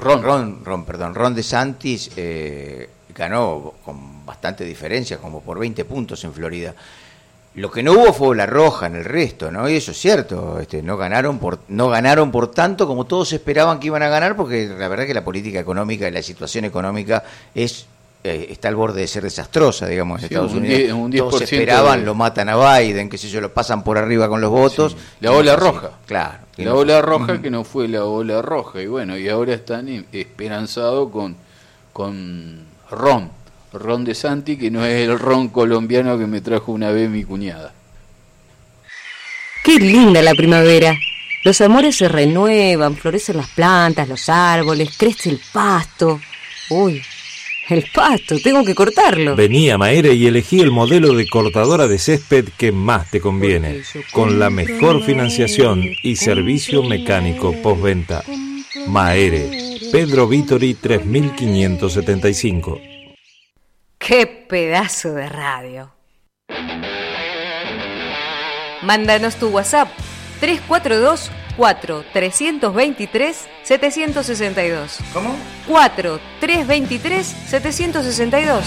Ron. 0.00 0.22
Ron, 0.22 0.64
Ron, 0.64 0.84
perdón, 0.84 1.14
Ron 1.14 1.34
DeSantis 1.34 2.10
eh, 2.16 2.88
ganó 3.14 3.74
con 3.84 4.24
bastante 4.24 4.64
diferencia, 4.64 5.18
como 5.18 5.40
por 5.40 5.58
20 5.58 5.84
puntos 5.84 6.22
en 6.24 6.32
Florida. 6.32 6.74
Lo 7.54 7.70
que 7.70 7.82
no 7.82 7.92
hubo 7.92 8.12
fue 8.12 8.36
la 8.36 8.46
roja 8.46 8.86
en 8.86 8.94
el 8.94 9.04
resto, 9.04 9.50
¿no? 9.50 9.68
Y 9.68 9.76
eso 9.76 9.90
es 9.90 9.98
cierto, 9.98 10.60
este, 10.60 10.82
no 10.82 10.96
ganaron 10.96 11.40
por 11.40 11.58
no 11.68 11.88
ganaron 11.88 12.30
por 12.30 12.52
tanto 12.52 12.86
como 12.86 13.06
todos 13.06 13.32
esperaban 13.32 13.80
que 13.80 13.88
iban 13.88 14.02
a 14.02 14.08
ganar, 14.08 14.36
porque 14.36 14.68
la 14.68 14.86
verdad 14.86 15.06
que 15.06 15.14
la 15.14 15.24
política 15.24 15.58
económica 15.58 16.06
y 16.06 16.12
la 16.12 16.22
situación 16.22 16.64
económica 16.64 17.24
es 17.54 17.86
eh, 18.22 18.48
está 18.50 18.68
al 18.68 18.76
borde 18.76 19.00
de 19.00 19.06
ser 19.06 19.22
desastrosa, 19.22 19.86
digamos, 19.86 20.22
en 20.22 20.28
Sí, 20.28 20.34
Estados 20.34 20.52
un 20.52 20.58
Unidos. 20.58 20.92
un 20.98 21.10
Todos 21.10 21.40
10% 21.40 21.42
esperaban, 21.44 22.00
de- 22.00 22.06
lo 22.06 22.14
matan 22.14 22.48
a 22.50 22.78
Biden, 22.78 23.08
que 23.08 23.16
sé 23.18 23.28
yo, 23.30 23.40
lo 23.40 23.52
pasan 23.54 23.82
por 23.82 23.96
arriba 23.98 24.28
con 24.28 24.40
los 24.40 24.50
votos. 24.50 24.96
La 25.20 25.32
ola 25.32 25.52
no 25.52 25.58
fue 25.58 25.68
así. 25.68 25.76
roja. 25.78 25.90
Claro. 26.06 26.38
La 26.58 26.64
no 26.66 26.74
ola 26.74 26.92
fue. 26.94 27.02
roja 27.02 27.40
que 27.42 27.50
no 27.50 27.64
fue 27.64 27.88
la 27.88 28.04
ola 28.04 28.42
roja. 28.42 28.82
Y 28.82 28.86
bueno, 28.86 29.16
y 29.16 29.28
ahora 29.28 29.54
están 29.54 29.88
em- 29.88 30.04
esperanzados 30.12 31.10
con, 31.10 31.34
con 31.94 32.60
Ron. 32.90 33.30
Ron 33.72 34.04
de 34.04 34.14
Santi, 34.14 34.56
que 34.58 34.70
no 34.70 34.84
es 34.84 35.08
el 35.08 35.18
ron 35.18 35.48
colombiano 35.48 36.18
que 36.18 36.26
me 36.26 36.40
trajo 36.40 36.72
una 36.72 36.90
vez 36.90 37.08
mi 37.08 37.24
cuñada. 37.24 37.72
Qué 39.64 39.78
linda 39.78 40.22
la 40.22 40.34
primavera. 40.34 40.94
Los 41.44 41.60
amores 41.60 41.96
se 41.96 42.08
renuevan, 42.08 42.96
florecen 42.96 43.36
las 43.38 43.48
plantas, 43.50 44.08
los 44.08 44.28
árboles, 44.28 44.90
crece 44.98 45.30
el 45.30 45.40
pasto. 45.52 46.20
Uy, 46.70 47.00
el 47.70 47.84
pasto, 47.92 48.36
tengo 48.42 48.64
que 48.64 48.74
cortarlo. 48.74 49.36
Vení 49.36 49.68
a 49.70 49.78
Maere 49.78 50.14
y 50.14 50.26
elegí 50.26 50.60
el 50.60 50.70
modelo 50.70 51.14
de 51.14 51.28
cortadora 51.28 51.86
de 51.86 51.98
césped 51.98 52.48
que 52.56 52.72
más 52.72 53.10
te 53.10 53.20
conviene, 53.20 53.82
con 54.12 54.38
la 54.38 54.48
mejor 54.50 55.02
financiación 55.02 55.82
y 56.02 56.16
servicio 56.16 56.82
mecánico 56.82 57.52
postventa. 57.62 58.24
Maere, 58.86 59.78
Pedro 59.92 60.26
Vitori 60.28 60.74
3575. 60.74 62.80
Qué 63.98 64.26
pedazo 64.26 65.12
de 65.12 65.28
radio. 65.28 65.92
Mándanos 68.82 69.36
tu 69.36 69.48
WhatsApp 69.48 69.88
342 70.40 71.30
4 71.56 72.04
323 72.12 73.36
762. 73.64 74.98
¿Cómo? 75.12 75.34
4 75.68 76.20
323 76.40 77.26
762. 77.48 78.64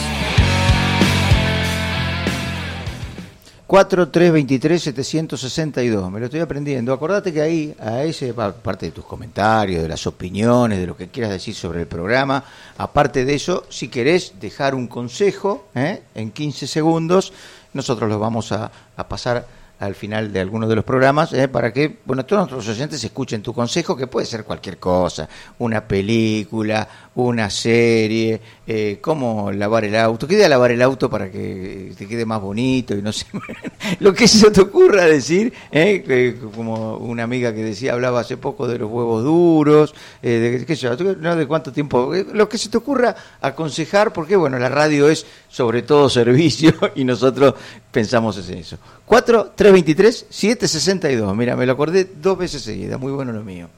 4323-762, 3.67 6.11
me 6.11 6.19
lo 6.19 6.25
estoy 6.25 6.41
aprendiendo. 6.41 6.93
Acordate 6.93 7.33
que 7.33 7.41
ahí, 7.41 7.73
a 7.79 8.03
ese, 8.03 8.33
pa- 8.33 8.47
aparte 8.47 8.87
de 8.87 8.91
tus 8.91 9.05
comentarios, 9.05 9.81
de 9.81 9.87
las 9.89 10.05
opiniones, 10.05 10.79
de 10.79 10.87
lo 10.87 10.95
que 10.95 11.07
quieras 11.07 11.31
decir 11.31 11.55
sobre 11.55 11.81
el 11.81 11.87
programa, 11.87 12.43
aparte 12.77 13.25
de 13.25 13.33
eso, 13.33 13.65
si 13.69 13.87
querés 13.87 14.33
dejar 14.39 14.75
un 14.75 14.87
consejo 14.87 15.67
¿eh? 15.73 16.03
en 16.13 16.31
15 16.31 16.67
segundos, 16.67 17.33
nosotros 17.73 18.09
lo 18.09 18.19
vamos 18.19 18.51
a, 18.51 18.71
a 18.95 19.07
pasar 19.07 19.47
al 19.85 19.95
final 19.95 20.31
de 20.31 20.39
alguno 20.39 20.67
de 20.67 20.75
los 20.75 20.85
programas 20.85 21.33
¿eh? 21.33 21.47
para 21.47 21.73
que 21.73 21.99
bueno 22.05 22.25
todos 22.25 22.51
nuestros 22.51 22.75
oyentes 22.75 23.03
escuchen 23.03 23.41
tu 23.41 23.53
consejo 23.53 23.95
que 23.95 24.07
puede 24.07 24.25
ser 24.25 24.43
cualquier 24.43 24.77
cosa 24.77 25.27
una 25.59 25.87
película 25.87 26.87
una 27.15 27.49
serie 27.49 28.41
eh, 28.65 28.97
cómo 28.99 29.51
lavar 29.51 29.85
el 29.85 29.95
auto 29.95 30.27
qué 30.27 30.35
idea 30.35 30.49
lavar 30.49 30.71
el 30.71 30.81
auto 30.81 31.09
para 31.09 31.29
que 31.29 31.93
te 31.97 32.07
quede 32.07 32.25
más 32.25 32.41
bonito 32.41 32.95
y 32.95 33.01
no 33.01 33.11
sé 33.11 33.25
lo 33.99 34.13
que 34.13 34.27
se 34.27 34.49
te 34.49 34.61
ocurra 34.61 35.05
decir 35.05 35.53
¿eh? 35.71 36.03
Que 36.05 36.35
como 36.53 36.97
una 36.97 37.23
amiga 37.23 37.53
que 37.53 37.63
decía 37.63 37.93
hablaba 37.93 38.21
hace 38.21 38.37
poco 38.37 38.67
de 38.67 38.79
los 38.79 38.89
huevos 38.89 39.23
duros 39.23 39.93
eh, 40.23 40.57
de 40.59 40.65
qué 40.65 40.75
sé 40.75 40.89
no 41.19 41.35
de 41.35 41.45
cuánto 41.45 41.71
tiempo 41.71 42.15
eh, 42.15 42.25
lo 42.33 42.49
que 42.49 42.57
se 42.57 42.69
te 42.69 42.77
ocurra 42.77 43.15
aconsejar 43.41 44.11
porque 44.11 44.35
bueno 44.35 44.57
la 44.57 44.69
radio 44.69 45.07
es 45.07 45.25
sobre 45.49 45.83
todo 45.83 46.09
servicio 46.09 46.73
y 46.95 47.03
nosotros 47.03 47.53
pensamos 47.91 48.37
en 48.49 48.57
eso. 48.57 48.77
4 49.05 49.51
323 49.55 50.25
762 50.29 51.35
mira 51.35 51.55
me 51.55 51.65
lo 51.65 51.73
acordé 51.73 52.09
dos 52.21 52.37
veces 52.37 52.63
seguidas. 52.63 52.99
Muy 52.99 53.11
bueno 53.11 53.31
lo 53.31 53.43
mío 53.43 53.69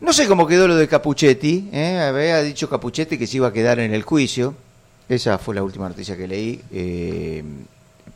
no 0.00 0.12
sé 0.12 0.26
cómo 0.26 0.46
quedó 0.46 0.68
lo 0.68 0.76
de 0.76 0.88
Capuchetti, 0.88 1.68
¿eh? 1.72 1.98
había 1.98 2.42
dicho 2.42 2.68
Capuchetti 2.68 3.18
que 3.18 3.26
se 3.26 3.38
iba 3.38 3.48
a 3.48 3.52
quedar 3.52 3.78
en 3.80 3.94
el 3.94 4.02
juicio, 4.02 4.54
esa 5.08 5.38
fue 5.38 5.54
la 5.54 5.62
última 5.62 5.88
noticia 5.88 6.16
que 6.16 6.26
leí, 6.28 6.60
eh, 6.72 7.42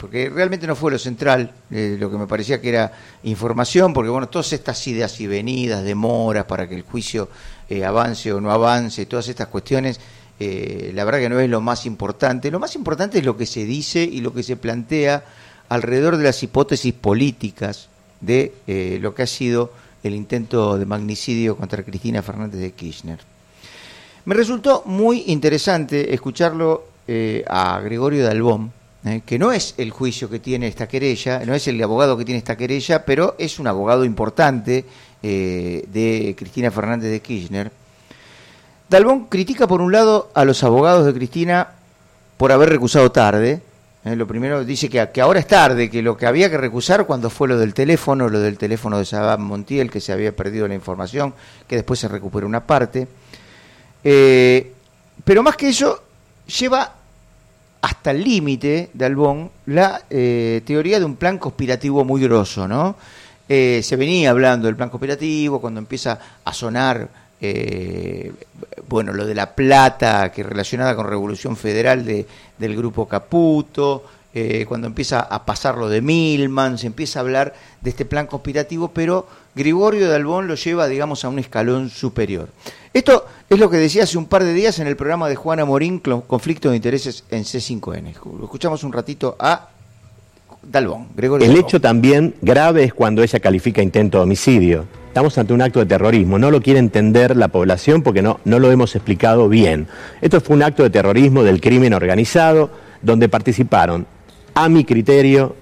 porque 0.01 0.31
realmente 0.31 0.67
no 0.67 0.75
fue 0.75 0.91
lo 0.91 0.99
central, 0.99 1.53
eh, 1.71 1.97
lo 2.01 2.11
que 2.11 2.17
me 2.17 2.27
parecía 2.27 2.61
que 2.61 2.71
era 2.71 2.91
información, 3.25 3.93
porque 3.93 4.09
bueno, 4.09 4.29
todas 4.29 4.53
estas 4.55 4.87
ideas 4.89 5.21
y 5.21 5.27
venidas, 5.27 5.85
demoras 5.85 6.47
para 6.47 6.67
que 6.67 6.75
el 6.75 6.83
juicio 6.83 7.29
eh, 7.69 7.85
avance 7.85 8.33
o 8.33 8.41
no 8.41 8.51
avance, 8.51 9.05
todas 9.05 9.29
estas 9.29 9.49
cuestiones, 9.49 10.01
eh, 10.41 10.91
la 10.95 11.05
verdad 11.05 11.21
que 11.21 11.29
no 11.29 11.39
es 11.39 11.51
lo 11.51 11.61
más 11.61 11.85
importante, 11.85 12.51
lo 12.51 12.59
más 12.59 12.75
importante 12.77 13.19
es 13.19 13.25
lo 13.27 13.37
que 13.37 13.45
se 13.45 13.67
dice 13.67 14.03
y 14.03 14.23
lo 14.23 14.33
que 14.33 14.43
se 14.43 14.57
plantea 14.57 15.23
alrededor 15.69 16.17
de 16.17 16.25
las 16.25 16.43
hipótesis 16.43 16.95
políticas 16.95 17.89
de 18.23 18.99
lo 19.01 19.15
que 19.15 19.23
ha 19.23 19.27
sido 19.27 19.73
el 20.03 20.15
intento 20.15 20.79
de 20.79 20.87
magnicidio 20.87 21.57
contra 21.57 21.83
Cristina 21.83 22.23
Fernández 22.23 22.61
de 22.61 22.73
Kirchner. 22.73 23.19
Me 24.25 24.35
resultó 24.35 24.83
muy 24.87 25.25
interesante 25.27 26.13
escucharlo 26.15 26.85
eh, 27.09 27.45
a 27.49 27.81
Gregorio 27.81 28.25
Dalbón, 28.25 28.73
eh, 29.05 29.23
que 29.25 29.39
no 29.39 29.51
es 29.51 29.75
el 29.79 29.91
juicio 29.91 30.29
que 30.29 30.39
tiene 30.39 30.69
esta 30.69 30.87
querella, 30.87 31.43
no 31.47 31.55
es 31.55 31.67
el 31.69 31.83
abogado 31.83 32.17
que 32.17 32.25
tiene 32.25 32.39
esta 32.39 32.57
querella, 32.57 33.05
pero 33.05 33.35
es 33.39 33.59
un 33.59 33.67
abogado 33.67 34.05
importante 34.05 34.85
eh, 35.23 35.85
de 35.91 36.35
Cristina 36.39 36.71
Fernández 36.71 37.11
de 37.11 37.21
Kirchner. 37.21 37.73
Dalbón 38.91 39.27
critica 39.27 39.67
por 39.67 39.81
un 39.81 39.93
lado 39.93 40.31
a 40.35 40.45
los 40.45 40.63
abogados 40.65 41.07
de 41.07 41.15
Cristina 41.15 41.69
por 42.37 42.53
haber 42.53 42.69
recusado 42.69 43.11
tarde. 43.13 43.63
Eh, 44.03 44.17
lo 44.17 44.27
primero 44.27 44.65
dice 44.65 44.89
que, 44.89 45.21
ahora 45.21 45.41
es 45.41 45.47
tarde, 45.47 45.91
que 45.91 46.01
lo 46.01 46.17
que 46.17 46.27
había 46.27 46.49
que 46.49 46.57
recusar 46.57 47.05
cuando 47.05 47.29
fue 47.29 47.49
lo 47.49 47.59
del 47.59 47.75
teléfono, 47.75 48.29
lo 48.29 48.41
del 48.41 48.57
teléfono 48.57 48.99
de 48.99 49.05
Sabán 49.05 49.43
Montiel, 49.43 49.91
que 49.91 50.01
se 50.01 50.13
había 50.13 50.35
perdido 50.35 50.67
la 50.67 50.75
información, 50.75 51.35
que 51.69 51.77
después 51.77 52.01
se 52.01 52.09
recuperó 52.09 52.47
una 52.47 52.67
parte. 52.67 53.07
Eh, 54.03 54.73
pero 55.23 55.43
más 55.43 55.57
que 55.57 55.69
eso, 55.69 56.03
lleva 56.47 56.95
hasta 57.83 58.11
el 58.13 58.25
límite 58.25 58.91
de 58.95 59.05
Albón 59.05 59.51
la 59.67 60.03
eh, 60.09 60.63
teoría 60.65 60.99
de 60.99 61.05
un 61.05 61.17
plan 61.17 61.37
conspirativo 61.37 62.05
muy 62.05 62.23
grosso, 62.23 62.67
¿no? 62.67 62.97
Se 63.49 63.97
venía 63.97 64.31
hablando 64.31 64.67
del 64.67 64.77
plan 64.77 64.91
conspirativo 64.91 65.61
cuando 65.61 65.81
empieza 65.81 66.21
a 66.45 66.53
sonar, 66.53 67.09
eh, 67.41 68.33
bueno, 68.89 69.13
lo 69.13 69.27
de 69.27 69.35
la 69.35 69.55
plata 69.55 70.31
que 70.33 70.43
relacionada 70.43 70.95
con 70.95 71.07
Revolución 71.07 71.57
Federal 71.57 72.05
de, 72.05 72.27
del 72.59 72.77
grupo 72.77 73.07
Caputo, 73.09 74.05
eh, 74.33 74.65
cuando 74.69 74.87
empieza 74.87 75.21
a 75.21 75.45
pasar 75.45 75.77
lo 75.77 75.89
de 75.89 76.03
Milman, 76.03 76.79
se 76.79 76.87
empieza 76.87 77.19
a 77.19 77.23
hablar 77.23 77.55
de 77.81 77.91
este 77.91 78.05
plan 78.05 78.27
conspirativo, 78.27 78.89
pero 78.89 79.27
Grigorio 79.57 80.09
de 80.09 80.15
Albón 80.15 80.47
lo 80.47 80.55
lleva, 80.55 80.87
digamos, 80.87 81.25
a 81.25 81.29
un 81.29 81.39
escalón 81.39 81.91
superior. 81.91 82.49
Esto 82.93 83.27
es 83.49 83.59
lo 83.59 83.71
que 83.71 83.79
decía 83.79 84.05
hace 84.05 84.19
un 84.19 84.27
par 84.27 84.45
de 84.45 84.53
días 84.53 84.79
en 84.79 84.87
el 84.87 84.97
programa 84.97 85.29
de 85.29 85.35
Juana 85.37 85.65
Morín, 85.65 85.99
Conflicto 85.99 86.71
de 86.71 86.77
Intereses 86.77 87.25
en 87.31 87.43
C5N. 87.43 88.15
Lo 88.39 88.45
escuchamos 88.45 88.85
un 88.85 88.93
ratito 88.93 89.37
a 89.39 89.69
Dalbón, 90.63 91.09
Gregorio 91.17 91.45
El 91.45 91.53
Dalbón. 91.53 91.69
hecho 91.69 91.81
también 91.81 92.35
grave 92.41 92.85
es 92.85 92.95
cuando 92.95 93.23
ella 93.23 93.41
califica 93.41 93.83
intento 93.83 94.19
de 94.19 94.25
homicidio. 94.25 95.00
Estamos 95.11 95.37
ante 95.39 95.53
un 95.53 95.61
acto 95.61 95.81
de 95.81 95.87
terrorismo, 95.87 96.39
no 96.39 96.53
lo 96.53 96.63
quiere 96.63 96.79
entender 96.79 97.37
la 97.37 97.49
población 97.49 98.05
porque 98.05 98.23
no, 98.23 98.39
no 98.45 98.61
lo 98.61 98.71
hemos 98.71 98.95
explicado 98.95 99.49
bien. 99.49 99.89
Esto 100.21 100.41
fue 100.41 100.55
un 100.55 100.63
acto 100.63 100.85
de 100.85 100.91
terrorismo 100.91 101.43
del 101.43 101.61
crimen 101.61 101.95
organizado 101.95 102.71
donde 103.03 103.29
participaron, 103.29 104.07
a 104.55 104.69
mi 104.69 104.85
criterio, 104.85 105.57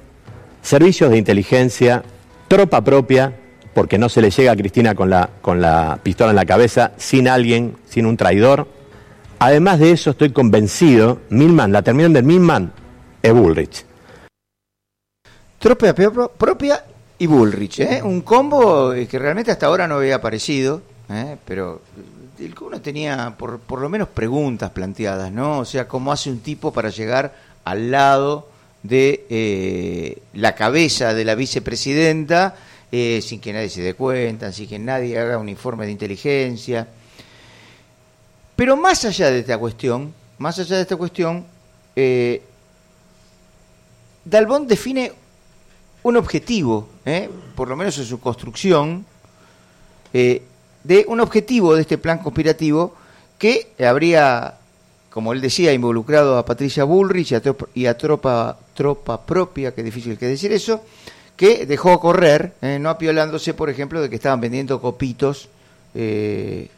servicios 0.60 1.10
de 1.10 1.16
inteligencia, 1.16 2.02
tropa 2.46 2.84
propia, 2.84 3.36
porque 3.72 3.96
no 3.96 4.10
se 4.10 4.20
le 4.20 4.30
llega 4.30 4.52
a 4.52 4.56
Cristina 4.56 4.94
con 4.94 5.08
la, 5.08 5.30
con 5.40 5.62
la 5.62 5.98
pistola 6.02 6.28
en 6.30 6.36
la 6.36 6.44
cabeza, 6.44 6.92
sin 6.98 7.26
alguien, 7.26 7.74
sin 7.88 8.04
un 8.04 8.18
traidor. 8.18 8.68
Además 9.38 9.78
de 9.78 9.92
eso, 9.92 10.10
estoy 10.10 10.30
convencido, 10.30 11.20
Milman, 11.30 11.72
la 11.72 11.80
terminación 11.80 12.12
del 12.12 12.24
Milman 12.24 12.70
es 13.22 13.32
Bullrich. 13.32 13.86
Tropa 15.58 15.94
pro- 15.94 16.32
propia 16.36 16.84
y 17.18 17.26
Bullrich, 17.26 17.80
¿eh? 17.80 18.00
un 18.02 18.20
combo 18.20 18.92
eh, 18.92 19.08
que 19.08 19.18
realmente 19.18 19.50
hasta 19.50 19.66
ahora 19.66 19.88
no 19.88 19.96
había 19.96 20.16
aparecido, 20.16 20.82
¿eh? 21.10 21.36
pero 21.44 21.82
el 22.38 22.54
que 22.54 22.64
uno 22.64 22.80
tenía 22.80 23.34
por, 23.36 23.58
por 23.58 23.80
lo 23.80 23.88
menos 23.88 24.08
preguntas 24.08 24.70
planteadas, 24.70 25.32
¿no? 25.32 25.58
O 25.58 25.64
sea, 25.64 25.88
cómo 25.88 26.12
hace 26.12 26.30
un 26.30 26.38
tipo 26.38 26.72
para 26.72 26.90
llegar 26.90 27.34
al 27.64 27.90
lado 27.90 28.48
de 28.84 29.26
eh, 29.28 30.18
la 30.34 30.54
cabeza 30.54 31.12
de 31.12 31.24
la 31.24 31.34
vicepresidenta 31.34 32.54
sin 32.90 33.40
que 33.40 33.52
nadie 33.52 33.68
se 33.68 33.82
dé 33.82 33.94
cuenta, 33.94 34.50
sin 34.50 34.66
que 34.68 34.78
nadie 34.78 35.18
haga 35.18 35.36
un 35.36 35.48
informe 35.48 35.84
de 35.84 35.92
inteligencia. 35.92 36.86
Pero 38.56 38.76
más 38.78 39.04
allá 39.04 39.30
de 39.30 39.40
esta 39.40 39.58
cuestión, 39.58 40.14
más 40.38 40.58
allá 40.58 40.76
de 40.76 40.82
esta 40.82 40.96
cuestión, 40.96 41.44
Dalbón 44.24 44.66
define 44.66 45.12
un 46.08 46.16
objetivo, 46.16 46.88
¿eh? 47.04 47.28
por 47.54 47.68
lo 47.68 47.76
menos 47.76 47.98
en 47.98 48.04
su 48.06 48.18
construcción, 48.18 49.04
eh, 50.12 50.42
de 50.82 51.04
un 51.06 51.20
objetivo 51.20 51.74
de 51.74 51.82
este 51.82 51.98
plan 51.98 52.18
conspirativo 52.18 52.94
que 53.38 53.72
habría, 53.78 54.54
como 55.10 55.32
él 55.32 55.40
decía, 55.40 55.72
involucrado 55.72 56.38
a 56.38 56.46
Patricia 56.46 56.84
Bullrich 56.84 57.34
y 57.74 57.86
a, 57.86 57.98
tropa, 57.98 58.58
tropa, 58.74 59.20
propia, 59.20 59.74
que 59.74 59.82
difícil 59.82 60.16
que 60.16 60.26
decir 60.26 60.50
eso, 60.52 60.82
que 61.36 61.66
dejó 61.66 62.00
correr, 62.00 62.54
¿eh? 62.62 62.78
no 62.80 62.88
apiolándose, 62.88 63.52
por 63.52 63.68
ejemplo, 63.68 64.00
de 64.00 64.08
que 64.08 64.16
estaban 64.16 64.40
vendiendo 64.40 64.80
copitos 64.80 65.50
eh, 65.94 66.68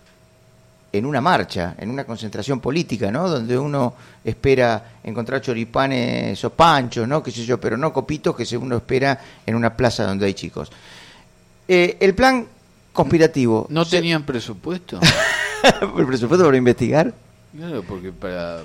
en 0.93 1.07
una 1.07 1.21
marcha, 1.21 1.75
en 1.79 1.91
una 1.91 2.05
concentración 2.05 2.61
política, 2.61 3.11
¿no? 3.11 3.29
Donde 3.29 3.57
uno 3.57 3.95
espera 4.25 4.99
encontrar 5.05 5.41
choripanes 5.41 6.43
o 6.45 6.51
panchos, 6.51 7.07
¿no? 7.07 7.23
Qué 7.23 7.31
sé 7.31 7.45
yo, 7.45 7.61
pero 7.61 7.77
no 7.77 7.93
copitos 7.93 8.35
que 8.35 8.57
uno 8.57 8.77
espera 8.77 9.21
en 9.47 9.55
una 9.55 9.77
plaza 9.77 10.05
donde 10.05 10.27
hay 10.27 10.35
chicos. 10.35 10.71
Eh, 11.69 11.97
el 12.01 12.15
plan 12.15 12.47
conspirativo. 12.93 13.67
¿No 13.71 13.85
tenían 13.85 14.25
presupuesto? 14.25 14.99
¿El 15.97 16.07
presupuesto 16.07 16.45
para 16.45 16.57
investigar? 16.57 17.15
Claro, 17.57 17.83
porque 17.87 18.13
para 18.13 18.63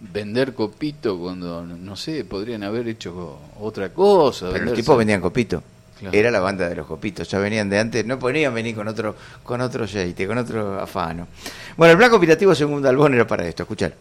vender 0.00 0.52
copito 0.52 1.18
cuando, 1.18 1.64
no 1.64 1.96
sé, 1.96 2.24
podrían 2.24 2.64
haber 2.64 2.88
hecho 2.88 3.38
otra 3.60 3.90
cosa. 3.90 4.50
Pero 4.52 4.66
los 4.66 4.74
vender 4.74 4.74
tipos 4.74 4.98
vendían 4.98 5.20
copito. 5.20 5.62
Claro. 6.02 6.18
Era 6.18 6.32
la 6.32 6.40
banda 6.40 6.68
de 6.68 6.74
los 6.74 6.84
copitos, 6.84 7.28
ya 7.28 7.38
venían 7.38 7.70
de 7.70 7.78
antes, 7.78 8.04
no 8.04 8.18
podían 8.18 8.52
venir 8.52 8.74
con 8.74 8.88
otro, 8.88 9.14
con 9.44 9.60
otro 9.60 9.86
yeite, 9.86 10.26
con 10.26 10.36
otro 10.36 10.80
afano. 10.80 11.28
Bueno, 11.76 11.92
el 11.92 11.96
plan 11.98 12.10
conspirativo 12.10 12.56
según 12.56 12.82
Dalbón 12.82 13.14
era 13.14 13.24
para 13.24 13.46
esto, 13.46 13.62
escuchar. 13.62 13.94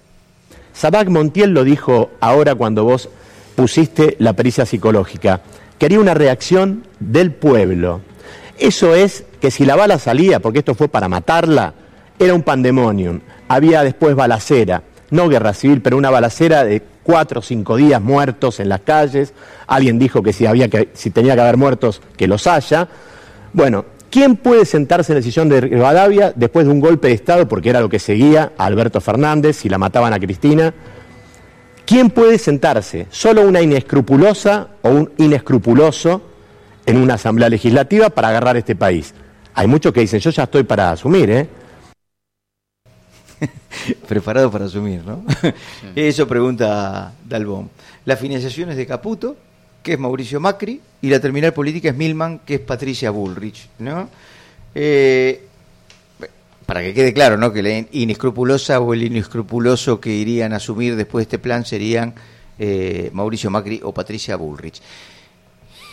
Sabac 0.74 1.10
Montiel 1.10 1.52
lo 1.52 1.64
dijo 1.64 2.10
ahora 2.20 2.56
cuando 2.56 2.84
vos 2.86 3.08
pusiste 3.56 4.16
la 4.18 4.34
pericia 4.34 4.66
psicológica. 4.66 5.42
Quería 5.78 6.00
una 6.00 6.16
reacción 6.16 6.88
del 7.00 7.34
pueblo. 7.34 8.02
Eso 8.58 8.96
es 8.96 9.26
que 9.40 9.52
si 9.52 9.64
la 9.64 9.76
bala 9.76 10.00
salía, 10.00 10.40
porque 10.40 10.60
esto 10.60 10.74
fue 10.74 10.88
para 10.88 11.08
matarla, 11.08 11.76
era 12.18 12.34
un 12.34 12.42
pandemonium. 12.42 13.20
Había 13.48 13.84
después 13.84 14.16
balacera, 14.16 14.82
no 15.12 15.30
guerra 15.30 15.54
civil, 15.54 15.84
pero 15.84 15.98
una 15.98 16.10
balacera 16.10 16.64
de 16.64 16.82
cuatro 17.04 17.40
o 17.40 17.42
cinco 17.42 17.76
días 17.76 18.02
muertos 18.02 18.60
en 18.60 18.70
las 18.70 18.82
calles. 18.82 19.34
Alguien 19.68 20.00
dijo 20.00 20.22
que 20.22 20.34
si, 20.34 20.46
había 20.46 20.68
que, 20.68 20.90
si 20.94 21.12
tenía 21.12 21.36
que 21.36 21.42
haber 21.42 21.58
muertos, 21.58 22.02
que 22.18 22.28
los 22.28 22.48
haya. 22.48 22.88
Bueno, 23.54 23.86
¿quién 24.10 24.36
puede 24.36 24.66
sentarse 24.66 25.14
en 25.14 25.18
el 25.18 25.24
sillón 25.24 25.50
de 25.50 25.62
Rivadavia 25.62 26.34
después 26.36 26.66
de 26.66 26.72
un 26.72 26.80
golpe 26.80 27.10
de 27.10 27.14
Estado, 27.14 27.48
porque 27.48 27.70
era 27.70 27.82
lo 27.82 27.90
que 27.90 28.00
seguía 28.00 28.54
a 28.58 28.66
Alberto 28.66 29.02
Fernández, 29.02 29.58
si 29.58 29.70
la 29.70 29.78
mataban 29.78 30.14
a 30.14 30.20
Cristina? 30.20 30.74
¿Quién 31.86 32.10
puede 32.10 32.38
sentarse? 32.38 33.08
¿Solo 33.10 33.42
una 33.42 33.62
inescrupulosa 33.62 34.70
o 34.82 34.90
un 34.90 35.12
inescrupuloso 35.18 36.22
en 36.86 36.98
una 36.98 37.16
asamblea 37.16 37.50
legislativa 37.50 38.10
para 38.10 38.30
agarrar 38.30 38.56
este 38.56 38.76
país? 38.76 39.14
Hay 39.54 39.68
muchos 39.68 39.92
que 39.92 40.00
dicen, 40.00 40.20
yo 40.20 40.30
ya 40.30 40.44
estoy 40.44 40.64
para 40.64 40.92
asumir, 40.92 41.30
¿eh? 41.30 41.50
Preparado 44.08 44.52
para 44.52 44.66
asumir, 44.66 45.04
¿no? 45.06 45.24
Eso 45.96 46.28
pregunta 46.28 47.14
Dalbón. 47.28 47.70
La 48.06 48.18
financiación 48.18 48.70
es 48.72 48.78
de 48.78 48.86
Caputo, 48.86 49.36
que 49.84 49.94
es 49.94 50.00
Mauricio 50.00 50.40
Macri, 50.40 50.82
y 51.02 51.10
la 51.10 51.20
terminal 51.20 51.54
política 51.54 51.90
es 51.90 51.96
Milman, 51.96 52.40
que 52.40 52.56
es 52.56 52.60
Patricia 52.62 53.12
Bullrich, 53.12 53.68
¿no? 53.80 54.10
Eh, 54.76 55.48
para 56.66 56.82
que 56.82 56.94
quede 56.94 57.14
claro, 57.14 57.38
¿no? 57.38 57.52
Que 57.52 57.64
la 57.64 57.86
inescrupulosa 57.92 58.80
o 58.80 58.94
el 58.94 59.04
inescrupuloso 59.04 60.00
que 60.00 60.12
irían 60.12 60.54
a 60.54 60.58
asumir 60.58 60.96
después 60.96 61.22
de 61.22 61.36
este 61.36 61.40
plan 61.40 61.66
serían 61.66 62.14
eh, 62.60 63.10
Mauricio 63.14 63.50
Macri 63.50 63.82
o 63.84 63.94
Patricia 63.94 64.36
Bullrich. 64.36 64.82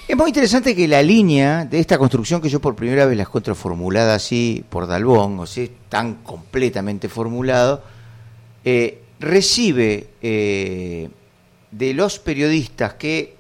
Es 0.09 0.17
muy 0.17 0.29
interesante 0.29 0.75
que 0.75 0.89
la 0.89 1.03
línea 1.03 1.67
de 1.67 1.79
esta 1.79 1.99
construcción 1.99 2.41
que 2.41 2.49
yo 2.49 2.61
por 2.61 2.75
primera 2.75 3.05
vez 3.05 3.15
la 3.15 3.25
encuentro 3.25 3.55
formulada 3.55 4.15
así 4.15 4.65
por 4.71 4.87
Dalbón, 4.87 5.39
o 5.39 5.45
sea, 5.45 5.69
tan 5.91 6.23
completamente 6.23 7.11
formulado, 7.11 7.83
eh, 8.65 9.03
recibe 9.21 10.09
eh, 10.23 11.11
de 11.71 11.93
los 11.93 12.21
periodistas 12.21 12.95
que 12.95 13.37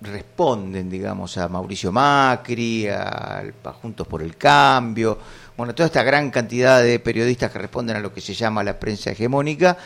responden, 0.00 0.88
digamos, 0.88 1.36
a 1.38 1.48
Mauricio 1.48 1.90
Macri, 1.90 2.86
a, 2.86 3.42
a 3.64 3.72
Juntos 3.72 4.06
por 4.06 4.22
el 4.22 4.36
Cambio, 4.36 5.18
bueno, 5.56 5.74
toda 5.74 5.88
esta 5.88 6.04
gran 6.04 6.30
cantidad 6.30 6.80
de 6.80 7.00
periodistas 7.00 7.50
que 7.50 7.58
responden 7.58 7.96
a 7.96 8.00
lo 8.00 8.14
que 8.14 8.20
se 8.20 8.34
llama 8.34 8.62
la 8.62 8.78
prensa 8.78 9.10
hegemónica, 9.10 9.76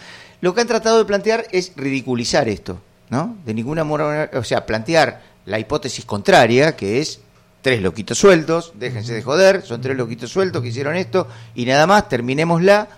lo 0.43 0.55
que 0.55 0.61
han 0.61 0.67
tratado 0.67 0.99
de 0.99 1.07
plantear 1.07 1.47
es 1.51 1.73
ridiculizar 1.77 2.47
esto, 2.47 2.79
¿no? 3.09 3.39
De 3.47 3.55
ninguna 3.55 3.85
manera, 3.85 4.31
o 4.35 4.45
sea, 4.45 4.67
plantear 4.67 5.36
la 5.47 5.59
hipótesis 5.59 6.05
contraria, 6.05 6.77
que 6.77 7.01
es 7.01 7.21
tres 7.63 7.81
loquitos 7.83 8.19
sueltos, 8.19 8.73
déjense 8.75 9.15
de 9.15 9.23
joder, 9.23 9.63
son 9.63 9.81
tres 9.81 9.97
loquitos 9.97 10.31
sueltos 10.31 10.63
que 10.63 10.69
hicieron 10.69 10.97
esto 10.97 11.27
y 11.55 11.65
nada 11.65 11.87
más, 11.87 12.09
terminémosla. 12.09 12.89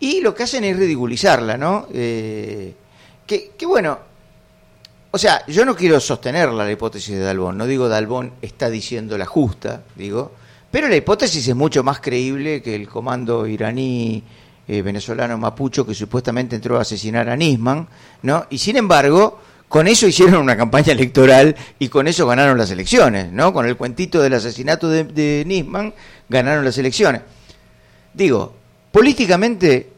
Y 0.00 0.20
lo 0.20 0.34
que 0.34 0.42
hacen 0.42 0.64
es 0.64 0.76
ridiculizarla, 0.76 1.56
¿no? 1.56 1.86
Eh, 1.92 2.74
que, 3.26 3.52
que 3.56 3.66
bueno, 3.66 3.98
o 5.10 5.18
sea, 5.18 5.46
yo 5.46 5.64
no 5.64 5.76
quiero 5.76 6.00
sostenerla 6.00 6.64
la 6.64 6.72
hipótesis 6.72 7.14
de 7.14 7.20
Dalbón, 7.20 7.56
no 7.56 7.66
digo 7.66 7.88
Dalbón 7.88 8.32
está 8.42 8.68
diciendo 8.68 9.16
la 9.16 9.26
justa, 9.26 9.82
digo, 9.94 10.32
pero 10.72 10.88
la 10.88 10.96
hipótesis 10.96 11.46
es 11.46 11.54
mucho 11.54 11.84
más 11.84 12.00
creíble 12.00 12.60
que 12.60 12.74
el 12.74 12.88
comando 12.88 13.46
iraní 13.46 14.24
eh, 14.66 14.82
venezolano 14.82 15.38
Mapucho 15.38 15.86
que 15.86 15.94
supuestamente 15.94 16.56
entró 16.56 16.78
a 16.78 16.82
asesinar 16.82 17.28
a 17.28 17.36
Nisman, 17.36 17.86
¿no? 18.22 18.46
Y 18.50 18.58
sin 18.58 18.76
embargo, 18.76 19.38
con 19.68 19.88
eso 19.88 20.06
hicieron 20.06 20.36
una 20.36 20.56
campaña 20.56 20.92
electoral 20.92 21.56
y 21.78 21.88
con 21.88 22.06
eso 22.06 22.26
ganaron 22.26 22.58
las 22.58 22.70
elecciones, 22.70 23.32
¿no? 23.32 23.52
Con 23.52 23.66
el 23.66 23.76
cuentito 23.76 24.22
del 24.22 24.34
asesinato 24.34 24.88
de, 24.88 25.44
Nisman 25.46 25.94
ganaron 26.28 26.64
las 26.64 26.78
elecciones. 26.78 27.22
Digo, 28.12 28.54
políticamente 28.92 29.90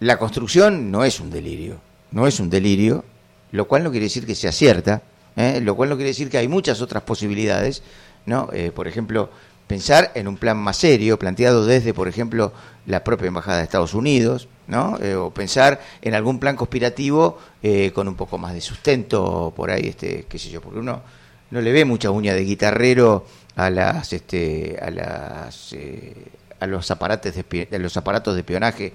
la 0.00 0.18
construcción 0.18 0.90
no 0.90 1.04
es 1.04 1.20
un 1.20 1.30
delirio, 1.30 1.80
no 2.10 2.26
es 2.26 2.40
un 2.40 2.50
delirio, 2.50 3.04
lo 3.52 3.68
cual 3.68 3.84
no 3.84 3.90
quiere 3.90 4.06
decir 4.06 4.26
que 4.26 4.34
sea 4.34 4.50
cierta, 4.50 5.02
¿eh? 5.36 5.60
lo 5.62 5.76
cual 5.76 5.90
no 5.90 5.96
quiere 5.96 6.10
decir 6.10 6.28
que 6.28 6.38
hay 6.38 6.48
muchas 6.48 6.80
otras 6.80 7.04
posibilidades, 7.04 7.82
¿no? 8.26 8.48
Eh, 8.52 8.72
por 8.74 8.88
ejemplo, 8.88 9.30
pensar 9.68 10.10
en 10.14 10.26
un 10.26 10.36
plan 10.36 10.56
más 10.56 10.76
serio, 10.78 11.18
planteado 11.18 11.64
desde, 11.64 11.94
por 11.94 12.08
ejemplo, 12.08 12.52
la 12.86 13.04
propia 13.04 13.28
Embajada 13.28 13.58
de 13.58 13.64
Estados 13.64 13.94
Unidos, 13.94 14.48
¿no? 14.66 14.98
Eh, 15.00 15.14
o 15.14 15.30
pensar 15.30 15.80
en 16.00 16.14
algún 16.14 16.38
plan 16.38 16.56
conspirativo 16.56 17.38
eh, 17.62 17.90
con 17.94 18.08
un 18.08 18.14
poco 18.14 18.38
más 18.38 18.54
de 18.54 18.60
sustento 18.60 19.52
por 19.54 19.70
ahí, 19.70 19.88
este, 19.88 20.26
qué 20.28 20.38
sé 20.38 20.50
yo, 20.50 20.60
porque 20.60 20.78
uno 20.78 21.02
no 21.50 21.60
le 21.60 21.72
ve 21.72 21.84
mucha 21.84 22.10
uña 22.10 22.34
de 22.34 22.44
guitarrero 22.44 23.26
a 23.56 23.70
las, 23.70 24.12
este, 24.12 24.78
a 24.80 24.90
las, 24.90 25.72
eh, 25.72 26.14
a 26.60 26.66
los 26.66 26.90
aparatos 26.90 27.34
de, 27.34 27.78
los 27.78 27.96
aparatos 27.96 28.34
de 28.34 28.40
espionaje 28.40 28.92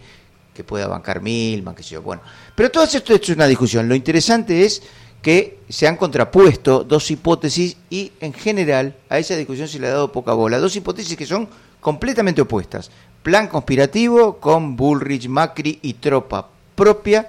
que 0.53 0.63
pueda 0.63 0.87
bancar 0.87 1.21
Milman, 1.21 1.75
qué 1.75 1.83
sé 1.83 1.91
yo, 1.91 2.01
bueno. 2.01 2.23
Pero 2.55 2.71
todo 2.71 2.83
esto 2.83 3.13
es 3.13 3.29
una 3.29 3.45
discusión. 3.45 3.87
Lo 3.87 3.93
interesante 3.93 4.65
es 4.65 4.81
que 5.21 5.59
se 5.69 5.87
han 5.87 5.97
contrapuesto 5.97 6.83
dos 6.83 7.11
hipótesis 7.11 7.77
y 7.89 8.11
en 8.19 8.33
general 8.33 8.95
a 9.09 9.19
esa 9.19 9.35
discusión 9.35 9.67
se 9.67 9.79
le 9.79 9.87
ha 9.87 9.91
dado 9.91 10.11
poca 10.11 10.33
bola. 10.33 10.57
Dos 10.57 10.75
hipótesis 10.75 11.15
que 11.15 11.25
son 11.25 11.47
completamente 11.79 12.41
opuestas. 12.41 12.89
Plan 13.23 13.47
conspirativo 13.47 14.37
con 14.37 14.75
Bullrich, 14.75 15.27
Macri 15.27 15.79
y 15.81 15.93
tropa 15.95 16.47
propia 16.75 17.27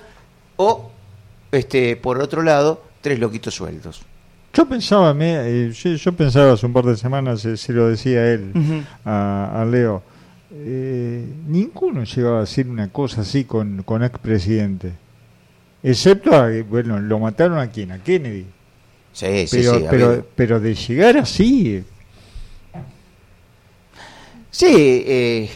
o, 0.57 0.91
este, 1.51 1.97
por 1.97 2.21
otro 2.21 2.43
lado, 2.43 2.83
tres 3.01 3.19
loquitos 3.19 3.55
sueldos. 3.55 4.03
Yo 4.53 4.67
pensaba, 4.69 5.13
me, 5.15 5.35
eh, 5.37 5.73
yo, 5.73 5.95
yo 5.95 6.13
pensaba 6.13 6.53
hace 6.53 6.67
un 6.67 6.73
par 6.73 6.85
de 6.85 6.97
semanas, 6.97 7.45
eh, 7.45 7.57
se 7.57 7.73
lo 7.73 7.89
decía 7.89 8.33
él 8.33 8.53
a, 9.05 9.61
a 9.61 9.65
Leo, 9.65 10.03
eh, 10.51 11.25
ninguno 11.47 12.05
llegaba 12.05 12.39
a 12.39 12.41
decir 12.41 12.69
una 12.69 12.89
cosa 12.89 13.21
así 13.21 13.45
con, 13.45 13.83
con 13.83 14.03
expresidente. 14.03 14.93
Excepto, 15.83 16.35
a, 16.35 16.49
bueno, 16.69 16.99
lo 16.99 17.19
mataron 17.19 17.59
a 17.59 17.69
quién, 17.69 17.93
a 17.93 18.03
Kennedy. 18.03 18.47
Sí, 19.13 19.47
sí, 19.47 19.59
pero, 19.59 19.79
sí, 19.79 19.87
ha 19.87 19.91
pero, 19.91 20.27
pero 20.35 20.61
de 20.61 20.75
llegar 20.75 21.17
así, 21.19 21.77
eh, 21.77 21.85
Sí, 24.51 25.05
eh, 25.07 25.51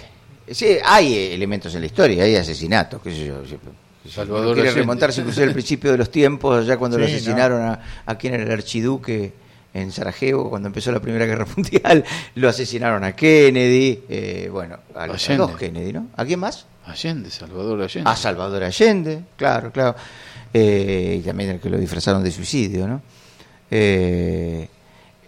sí, 0.53 0.77
hay 0.85 1.33
elementos 1.33 1.75
en 1.75 1.81
la 1.81 1.87
historia, 1.87 2.25
hay 2.25 2.37
asesinatos, 2.37 3.01
qué 3.03 3.11
sé 3.11 3.27
yo. 3.27 3.43
Salvador 4.09 4.55
quiere 4.55 4.73
remontarse 4.73 5.21
incluso 5.21 5.43
al 5.43 5.53
principio 5.53 5.93
de 5.93 5.99
los 5.99 6.11
tiempos, 6.11 6.67
ya 6.67 6.77
cuando 6.77 6.99
lo 6.99 7.05
asesinaron 7.05 7.63
a, 7.63 7.81
a 8.05 8.19
quien 8.19 8.35
era 8.35 8.43
el 8.43 8.51
archiduque 8.51 9.33
en 9.75 9.93
Sarajevo, 9.93 10.51
cuando 10.51 10.67
empezó 10.69 10.93
la 10.93 11.01
Primera 11.01 11.25
Guerra 11.25 11.47
Mundial, 11.57 12.05
lo 12.35 12.49
asesinaron 12.49 13.05
a 13.05 13.13
Kennedy, 13.15 14.03
eh, 14.09 14.49
bueno, 14.51 14.79
a 14.95 15.07
los 15.07 15.17
Allende. 15.25 15.47
dos 15.47 15.57
Kennedy, 15.57 15.93
¿no? 15.93 16.09
¿A 16.17 16.25
quién 16.25 16.41
más? 16.41 16.67
Allende, 16.85 17.31
Salvador 17.31 17.81
Allende. 17.81 18.11
A 18.11 18.17
Salvador 18.17 18.65
Allende, 18.65 19.21
claro, 19.37 19.71
claro. 19.71 19.95
Eh, 20.53 21.19
y 21.21 21.23
también 21.25 21.51
el 21.51 21.61
que 21.61 21.71
lo 21.71 21.79
disfrazaron 21.79 22.23
de 22.23 22.31
suicidio, 22.31 22.87
¿no? 22.87 23.01
Eh, 23.71 24.69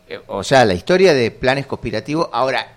eh, 0.09 0.21
o 0.27 0.45
sea, 0.45 0.65
la 0.67 0.75
historia 0.75 1.15
de 1.15 1.31
planes 1.31 1.67
conspirativos. 1.67 2.29
Ahora, 2.33 2.74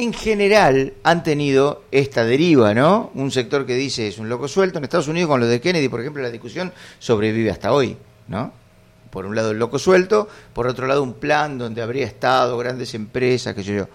en 0.00 0.14
general 0.14 0.94
han 1.02 1.22
tenido 1.22 1.84
esta 1.90 2.24
deriva, 2.24 2.72
¿no? 2.72 3.10
Un 3.14 3.30
sector 3.30 3.66
que 3.66 3.74
dice 3.74 4.08
es 4.08 4.18
un 4.18 4.30
loco 4.30 4.48
suelto. 4.48 4.78
En 4.78 4.84
Estados 4.84 5.08
Unidos, 5.08 5.28
con 5.28 5.40
lo 5.40 5.46
de 5.46 5.60
Kennedy, 5.60 5.88
por 5.88 6.00
ejemplo, 6.00 6.22
la 6.22 6.30
discusión 6.30 6.72
sobrevive 6.98 7.50
hasta 7.50 7.72
hoy, 7.72 7.96
¿no? 8.28 8.52
Por 9.10 9.26
un 9.26 9.36
lado 9.36 9.50
el 9.50 9.58
loco 9.58 9.78
suelto, 9.78 10.26
por 10.54 10.66
otro 10.66 10.86
lado 10.86 11.02
un 11.02 11.14
plan 11.14 11.58
donde 11.58 11.82
habría 11.82 12.06
estado 12.06 12.56
grandes 12.56 12.94
empresas, 12.94 13.54
que 13.54 13.62
yo. 13.62 13.88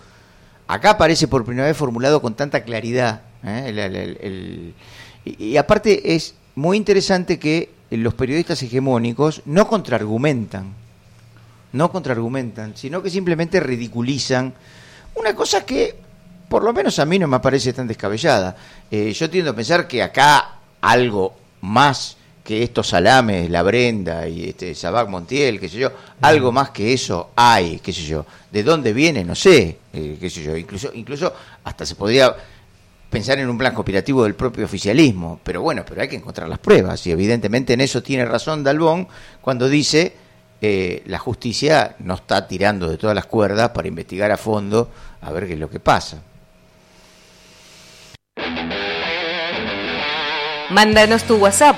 Acá 0.67 0.91
aparece 0.91 1.27
por 1.27 1.43
primera 1.43 1.67
vez 1.67 1.75
formulado 1.75 2.21
con 2.21 2.35
tanta 2.35 2.63
claridad. 2.63 3.21
¿eh? 3.43 4.73
Y, 5.25 5.43
y 5.43 5.57
aparte 5.57 6.13
es 6.15 6.35
muy 6.53 6.77
interesante 6.77 7.39
que 7.39 7.71
los 7.89 8.13
periodistas 8.13 8.61
hegemónicos 8.61 9.41
no 9.45 9.67
contraargumentan, 9.67 10.73
no 11.73 11.91
contraargumentan, 11.91 12.77
sino 12.77 13.01
que 13.01 13.09
simplemente 13.09 13.59
ridiculizan 13.59 14.53
una 15.15 15.36
cosa 15.36 15.65
que 15.65 15.95
por 16.47 16.63
lo 16.63 16.73
menos 16.73 16.99
a 16.99 17.06
mí 17.06 17.19
no 17.19 17.28
me 17.28 17.39
parece 17.39 17.73
tan 17.73 17.88
descabellada. 17.88 18.56
Eh, 18.89 19.12
yo 19.13 19.30
tiendo 19.30 19.51
a 19.51 19.56
pensar 19.56 19.88
que 19.88 20.04
acá 20.04 20.60
algo 20.82 21.36
más 21.62 22.17
que 22.43 22.62
estos 22.62 22.89
salames, 22.89 23.49
la 23.49 23.63
Brenda 23.63 24.28
y 24.28 24.49
este 24.49 24.75
Sabac 24.75 25.10
Montiel, 25.10 25.60
qué 25.60 25.67
sé 25.67 25.78
yo, 25.80 25.91
algo 26.21 26.51
más 26.51 26.69
que 26.69 26.93
eso 26.93 27.32
hay, 27.36 27.80
qué 27.80 27.91
sé 27.91 28.04
yo. 28.04 28.25
¿De 28.51 28.62
dónde 28.62 28.93
viene? 28.93 29.23
No 29.23 29.34
sé, 29.34 29.80
eh, 29.91 30.17
qué 30.19 30.30
sé 30.30 30.43
yo. 30.43 30.56
Incluso, 30.56 30.91
incluso 30.93 31.34
hasta 31.63 31.86
se 31.86 31.95
podría 31.95 32.36
pensar 33.10 33.39
en 33.39 33.49
un 33.49 33.58
plan 33.58 33.73
conspirativo 33.73 34.23
del 34.23 34.36
propio 34.36 34.65
oficialismo. 34.65 35.39
Pero 35.43 35.62
bueno, 35.62 35.84
pero 35.88 36.04
hay 36.04 36.08
que 36.08 36.17
encontrar 36.17 36.47
las 36.47 36.60
pruebas. 36.60 37.06
Y 37.08 37.12
evidentemente 37.12 37.73
en 37.73 37.82
eso 37.82 38.04
tiene 38.04 38.25
razón 38.25 38.63
Dalbón 38.63 39.08
cuando 39.41 39.67
dice 39.67 40.13
eh, 40.61 41.03
la 41.05 41.19
justicia 41.19 41.95
no 41.99 42.15
está 42.15 42.47
tirando 42.47 42.89
de 42.89 42.97
todas 42.97 43.15
las 43.15 43.25
cuerdas 43.25 43.69
para 43.69 43.87
investigar 43.87 44.31
a 44.31 44.37
fondo 44.37 44.89
a 45.21 45.31
ver 45.31 45.47
qué 45.47 45.53
es 45.53 45.59
lo 45.59 45.69
que 45.69 45.79
pasa. 45.79 46.21
Mándanos 50.69 51.23
tu 51.23 51.35
WhatsApp 51.35 51.77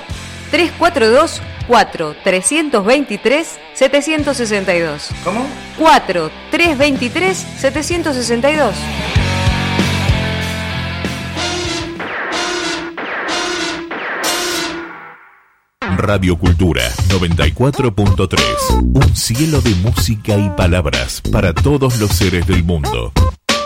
342 0.50 1.42
4 1.68 2.16
323 2.24 3.58
762. 3.74 5.08
¿Cómo? 5.22 5.46
4 5.78 6.30
323 6.50 7.36
762. 7.36 8.74
Radio 15.98 16.38
Cultura 16.38 16.82
94.3. 17.08 18.38
Un 18.94 19.16
cielo 19.16 19.60
de 19.60 19.74
música 19.76 20.36
y 20.38 20.48
palabras 20.50 21.20
para 21.32 21.52
todos 21.52 21.98
los 21.98 22.12
seres 22.12 22.46
del 22.46 22.62
mundo. 22.62 23.10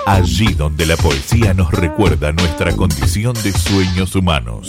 Allí 0.06 0.54
donde 0.54 0.86
la 0.86 0.96
poesía 0.96 1.52
nos 1.52 1.70
recuerda 1.70 2.32
nuestra 2.32 2.74
condición 2.74 3.34
de 3.44 3.52
sueños 3.52 4.16
humanos. 4.16 4.68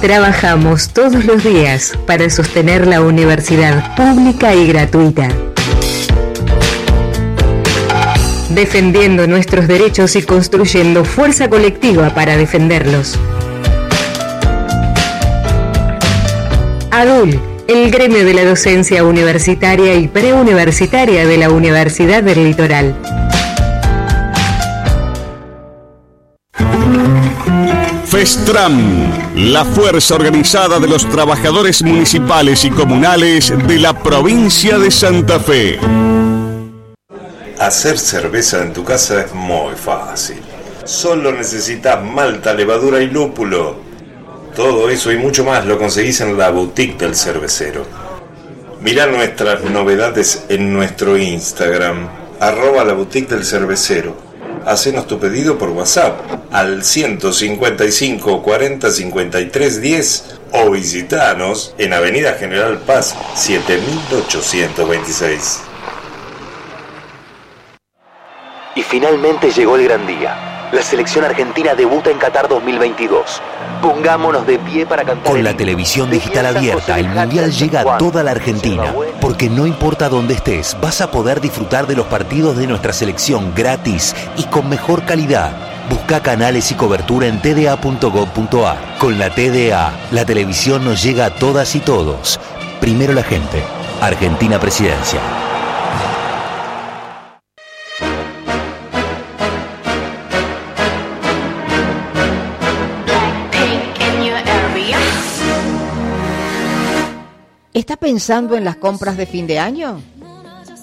Trabajamos 0.00 0.90
todos 0.90 1.24
los 1.24 1.42
días 1.42 1.98
para 2.06 2.28
sostener 2.28 2.86
la 2.86 3.00
universidad 3.00 3.96
pública 3.96 4.54
y 4.54 4.68
gratuita. 4.68 5.28
Defendiendo 8.50 9.26
nuestros 9.26 9.66
derechos 9.66 10.14
y 10.14 10.22
construyendo 10.22 11.04
fuerza 11.04 11.48
colectiva 11.48 12.14
para 12.14 12.36
defenderlos. 12.36 13.18
ADUL, 16.90 17.40
el 17.66 17.90
gremio 17.90 18.24
de 18.24 18.34
la 18.34 18.44
docencia 18.44 19.02
universitaria 19.02 19.94
y 19.94 20.08
preuniversitaria 20.08 21.26
de 21.26 21.38
la 21.38 21.50
Universidad 21.50 22.22
del 22.22 22.44
Litoral. 22.44 23.25
FESTRAM, 28.16 29.34
la 29.52 29.62
fuerza 29.62 30.14
organizada 30.14 30.80
de 30.80 30.88
los 30.88 31.06
trabajadores 31.06 31.82
municipales 31.82 32.64
y 32.64 32.70
comunales 32.70 33.52
de 33.68 33.78
la 33.78 33.92
provincia 34.02 34.78
de 34.78 34.90
Santa 34.90 35.38
Fe. 35.38 35.78
Hacer 37.58 37.98
cerveza 37.98 38.62
en 38.62 38.72
tu 38.72 38.84
casa 38.84 39.20
es 39.20 39.34
muy 39.34 39.74
fácil. 39.74 40.38
Solo 40.86 41.30
necesitas 41.30 42.02
malta, 42.02 42.54
levadura 42.54 43.02
y 43.02 43.10
lúpulo. 43.10 43.76
Todo 44.54 44.88
eso 44.88 45.12
y 45.12 45.18
mucho 45.18 45.44
más 45.44 45.66
lo 45.66 45.76
conseguís 45.76 46.18
en 46.22 46.38
la 46.38 46.48
boutique 46.48 46.96
del 46.96 47.14
cervecero. 47.14 47.84
Mirá 48.80 49.06
nuestras 49.08 49.62
novedades 49.62 50.46
en 50.48 50.72
nuestro 50.72 51.18
Instagram, 51.18 52.08
arroba 52.40 52.82
la 52.82 52.94
boutique 52.94 53.34
del 53.34 53.44
cervecero. 53.44 54.25
Hacenos 54.66 55.06
tu 55.06 55.18
pedido 55.20 55.58
por 55.58 55.68
WhatsApp 55.70 56.18
al 56.50 56.82
155 56.82 58.42
40 58.42 58.90
53 58.90 59.80
10 59.80 60.40
o 60.52 60.72
visitanos 60.72 61.72
en 61.78 61.92
Avenida 61.92 62.34
General 62.34 62.76
Paz 62.78 63.14
7826. 63.36 65.60
Y 68.74 68.82
finalmente 68.82 69.52
llegó 69.52 69.76
el 69.76 69.84
gran 69.84 70.04
día. 70.04 70.55
La 70.72 70.82
selección 70.82 71.24
argentina 71.24 71.74
debuta 71.74 72.10
en 72.10 72.18
Qatar 72.18 72.48
2022. 72.48 73.40
Pongámonos 73.80 74.46
de 74.46 74.58
pie 74.58 74.84
para 74.84 75.04
cantar. 75.04 75.32
Con 75.32 75.44
la 75.44 75.56
televisión 75.56 76.10
digital 76.10 76.46
abierta, 76.46 76.98
el 76.98 77.08
Mundial 77.08 77.52
llega 77.52 77.80
a 77.82 77.98
toda 77.98 78.24
la 78.24 78.32
Argentina. 78.32 78.92
Porque 79.20 79.48
no 79.48 79.66
importa 79.66 80.08
dónde 80.08 80.34
estés, 80.34 80.76
vas 80.80 81.00
a 81.00 81.10
poder 81.10 81.40
disfrutar 81.40 81.86
de 81.86 81.94
los 81.94 82.06
partidos 82.06 82.56
de 82.56 82.66
nuestra 82.66 82.92
selección 82.92 83.52
gratis 83.54 84.14
y 84.36 84.44
con 84.44 84.68
mejor 84.68 85.04
calidad. 85.04 85.52
Busca 85.88 86.20
canales 86.20 86.70
y 86.72 86.74
cobertura 86.74 87.28
en 87.28 87.40
tda.gov.ar. 87.40 88.98
Con 88.98 89.18
la 89.20 89.30
TDA, 89.30 89.92
la 90.10 90.24
televisión 90.24 90.84
nos 90.84 91.00
llega 91.00 91.26
a 91.26 91.34
todas 91.34 91.76
y 91.76 91.80
todos. 91.80 92.40
Primero 92.80 93.12
la 93.12 93.22
gente. 93.22 93.62
Argentina 94.00 94.58
Presidencia. 94.58 95.20
Pensando 108.06 108.56
en 108.56 108.64
las 108.64 108.76
compras 108.76 109.16
de 109.16 109.26
fin 109.26 109.48
de 109.48 109.58
año? 109.58 110.00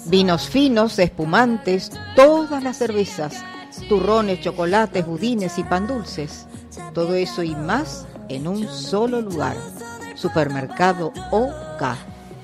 Vinos 0.08 0.50
finos, 0.50 1.00
espumantes, 1.00 1.90
todas 2.18 2.62
las 2.62 2.80
cervezas, 2.80 3.42
turrones, 3.88 4.42
chocolates, 4.42 5.06
budines 5.06 5.58
y 5.58 5.64
pan 5.64 5.88
dulces. 5.88 6.48
Todo 6.94 7.16
eso 7.16 7.42
y 7.42 7.56
más 7.56 8.06
en 8.28 8.46
un 8.46 8.68
solo 8.68 9.22
lugar. 9.22 9.56
Supermercado 10.16 11.14
OK, 11.32 11.82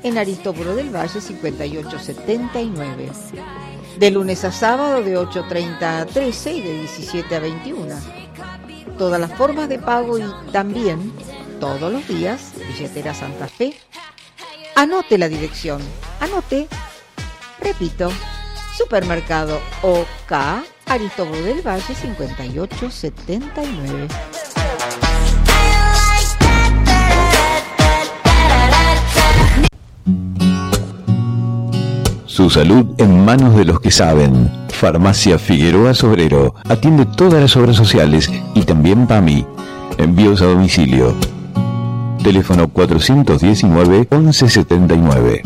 en 0.04 0.18
Aristóbulo 0.18 0.74
del 0.74 0.96
Valle 0.96 1.20
5879. 1.20 3.10
De 4.00 4.12
lunes 4.12 4.46
a 4.46 4.54
sábado 4.54 5.04
de 5.04 5.18
8.30 5.18 5.84
a 5.84 6.06
13 6.06 6.54
y 6.54 6.62
de 6.62 6.74
17 6.76 7.36
a 7.36 7.40
21. 7.40 7.96
Todas 8.98 9.20
las 9.20 9.34
formas 9.34 9.68
de 9.68 9.80
pago 9.80 10.18
y 10.18 10.24
también 10.54 11.12
todos 11.60 11.92
los 11.92 12.08
días, 12.08 12.54
billetera 12.70 13.14
Santa 13.14 13.50
Fe. 13.50 13.76
Anote 14.80 15.18
la 15.18 15.28
dirección. 15.28 15.82
Anote. 16.22 16.70
Repito. 17.60 18.10
Supermercado 18.78 19.60
OK, 19.82 20.32
Aristóbulo 20.86 21.42
del 21.42 21.62
Valle 21.62 21.94
5879. 21.94 24.08
Su 32.26 32.50
salud 32.50 32.96
en 33.00 33.26
manos 33.26 33.58
de 33.58 33.66
los 33.66 33.82
que 33.82 33.92
saben. 33.92 34.50
Farmacia 34.70 35.38
Figueroa 35.38 35.94
Sobrero 35.94 36.56
atiende 36.70 37.06
todas 37.06 37.42
las 37.42 37.58
obras 37.58 37.76
sociales 37.76 38.32
y 38.56 38.64
también 38.64 39.08
PAMI. 39.08 39.46
Envíos 39.98 40.42
a 40.42 40.46
domicilio. 40.46 41.18
Teléfono 42.24 42.72
419-1179. 42.72 45.42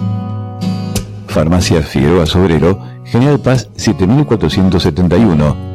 Farmacia 1.28 1.82
Figueroa 1.82 2.26
Sobrero, 2.26 2.82
General 3.06 3.40
Paz 3.40 3.70
7471. 3.76 5.74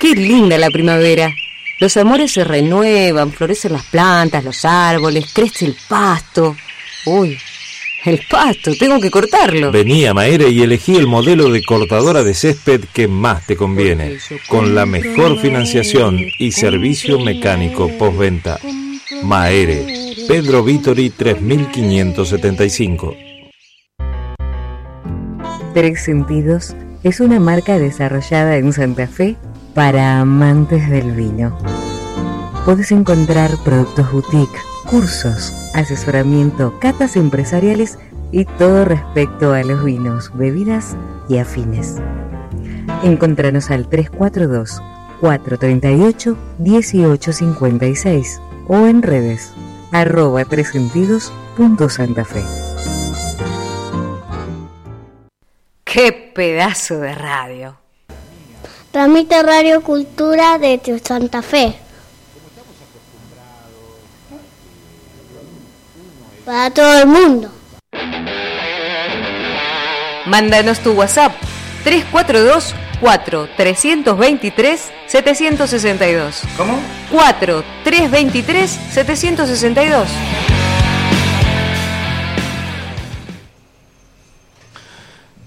Qué 0.00 0.16
linda 0.16 0.58
la 0.58 0.68
primavera. 0.68 1.30
Los 1.80 1.96
amores 1.96 2.32
se 2.32 2.44
renuevan, 2.44 3.32
florecen 3.32 3.72
las 3.72 3.84
plantas, 3.84 4.44
los 4.44 4.64
árboles, 4.64 5.32
crece 5.32 5.66
el 5.66 5.76
pasto. 5.88 6.56
Uy, 7.06 7.38
el 8.04 8.20
pasto, 8.28 8.72
tengo 8.78 9.00
que 9.00 9.10
cortarlo. 9.10 9.72
Vení 9.72 10.04
a 10.06 10.14
Maere 10.14 10.48
y 10.50 10.62
elegí 10.62 10.96
el 10.96 11.06
modelo 11.06 11.50
de 11.50 11.62
cortadora 11.62 12.24
de 12.24 12.34
césped 12.34 12.82
que 12.92 13.08
más 13.08 13.46
te 13.46 13.56
conviene, 13.56 14.18
con 14.48 14.74
la 14.74 14.84
mejor 14.86 15.38
financiación 15.38 16.18
y 16.38 16.52
servicio 16.52 17.20
mecánico 17.20 17.90
postventa. 17.98 18.58
Maere, 19.22 20.14
Pedro 20.26 20.64
Vitori 20.64 21.10
3575. 21.10 23.14
Tres 25.74 26.02
Sentidos 26.04 26.74
es 27.02 27.20
una 27.20 27.40
marca 27.40 27.78
desarrollada 27.78 28.56
en 28.56 28.72
Santa 28.72 29.06
Fe 29.06 29.36
para 29.74 30.20
amantes 30.20 30.88
del 30.90 31.12
vino. 31.12 31.58
Puedes 32.64 32.90
encontrar 32.92 33.50
productos 33.64 34.10
boutique, 34.12 34.58
cursos, 34.92 35.52
asesoramiento, 35.72 36.78
catas 36.78 37.16
empresariales 37.16 37.98
y 38.30 38.44
todo 38.44 38.84
respecto 38.84 39.54
a 39.54 39.62
los 39.62 39.82
vinos, 39.82 40.30
bebidas 40.34 40.98
y 41.30 41.38
afines. 41.38 41.96
Encontranos 43.02 43.70
al 43.70 43.88
342 43.88 44.82
438 45.22 46.36
1856 46.58 48.40
o 48.68 48.86
en 48.86 49.00
redes 49.00 49.54
arroba 49.92 50.44
tresentidos.santafe. 50.44 52.42
¡Qué 55.84 56.32
pedazo 56.34 56.98
de 56.98 57.14
radio! 57.14 57.78
Transmite 58.90 59.42
Radio 59.42 59.80
Cultura 59.80 60.58
desde 60.58 60.98
Santa 60.98 61.40
Fe. 61.40 61.76
Para 66.44 66.70
todo 66.70 67.02
el 67.02 67.06
mundo. 67.06 67.50
Mándanos 70.26 70.80
tu 70.80 70.92
WhatsApp 70.92 71.32
342 71.84 72.74
4 73.00 73.48
323 73.56 74.90
762. 75.06 76.42
¿Cómo? 76.56 76.78
4 77.10 77.64
323 77.84 78.70
762. 78.70 80.08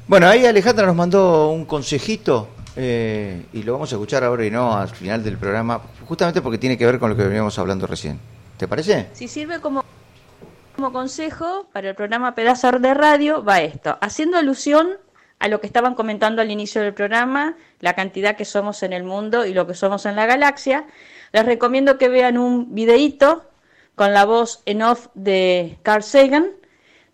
Bueno, 0.08 0.28
ahí 0.28 0.46
Alejandra 0.46 0.86
nos 0.86 0.96
mandó 0.96 1.50
un 1.50 1.66
consejito 1.66 2.48
eh, 2.76 3.46
y 3.54 3.64
lo 3.64 3.74
vamos 3.74 3.92
a 3.92 3.96
escuchar 3.96 4.24
ahora 4.24 4.46
y 4.46 4.52
no 4.52 4.78
al 4.78 4.90
final 4.90 5.24
del 5.24 5.38
programa, 5.38 5.82
justamente 6.06 6.42
porque 6.42 6.58
tiene 6.58 6.78
que 6.78 6.86
ver 6.86 7.00
con 7.00 7.10
lo 7.10 7.18
que 7.18 7.24
veníamos 7.24 7.58
hablando 7.58 7.88
recién. 7.88 8.20
¿Te 8.58 8.68
parece? 8.68 9.08
Si 9.14 9.28
sirve 9.28 9.60
como, 9.60 9.84
como 10.76 10.92
consejo 10.92 11.68
para 11.72 11.90
el 11.90 11.96
programa 11.96 12.36
Pedazos 12.36 12.82
de 12.82 12.94
Radio, 12.94 13.44
va 13.44 13.62
esto, 13.62 13.98
haciendo 14.02 14.38
alusión 14.38 14.98
a 15.40 15.48
lo 15.48 15.62
que 15.62 15.68
estaban 15.68 15.96
comentando 15.96 16.42
al 16.42 16.52
inicio 16.52 16.82
del 16.82 16.94
programa, 16.94 17.56
la 17.80 17.94
cantidad 17.94 18.36
que 18.36 18.46
somos 18.46 18.84
en 18.84 18.92
el 18.92 19.04
mundo 19.04 19.46
y 19.46 19.54
lo 19.54 19.68
que 19.68 19.74
somos 19.74 20.06
en 20.06 20.16
la 20.16 20.26
galaxia. 20.26 20.86
Les 21.32 21.46
recomiendo 21.46 21.98
que 21.98 22.10
vean 22.10 22.38
un 22.38 22.76
videíto 22.76 23.50
con 23.96 24.14
la 24.14 24.26
voz 24.26 24.62
en 24.66 24.82
off 24.82 25.08
de 25.14 25.78
Carl 25.84 26.04
Sagan, 26.04 26.48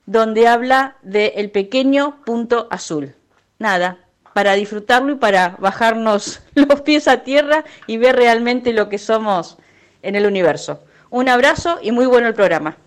donde 0.07 0.47
habla 0.47 0.95
de 1.03 1.34
el 1.36 1.51
pequeño 1.51 2.24
punto 2.26 2.68
azul. 2.72 3.16
Nada, 3.59 3.99
para 4.34 4.53
disfrutarlo 4.53 5.14
y 5.14 5.16
para 5.16 5.55
bajarnos 5.59 6.41
los 6.55 6.82
pies 6.82 7.07
a 7.07 7.24
tierra 7.24 7.64
y 7.86 7.97
ver 7.97 8.16
realmente 8.16 8.74
lo 8.74 8.89
que 8.89 8.97
somos 8.97 9.57
en 10.01 10.16
el 10.16 10.26
universo. 10.26 10.84
Un 11.12 11.30
abrazo 11.30 11.78
y 11.82 11.91
muy 11.91 12.07
bueno 12.07 12.28
el 12.28 12.34
programa. 12.34 12.78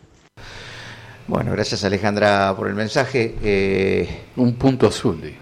Bueno, 1.26 1.52
gracias 1.52 1.84
Alejandra 1.84 2.54
por 2.56 2.68
el 2.68 2.74
mensaje. 2.74 3.34
Eh, 3.42 4.08
Un 4.36 4.54
punto 4.54 4.86
azul, 4.88 5.20
digo. 5.22 5.36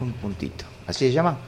un 0.00 0.12
puntito. 0.12 0.64
¿Así 0.86 1.06
se 1.08 1.12
llama? 1.12 1.38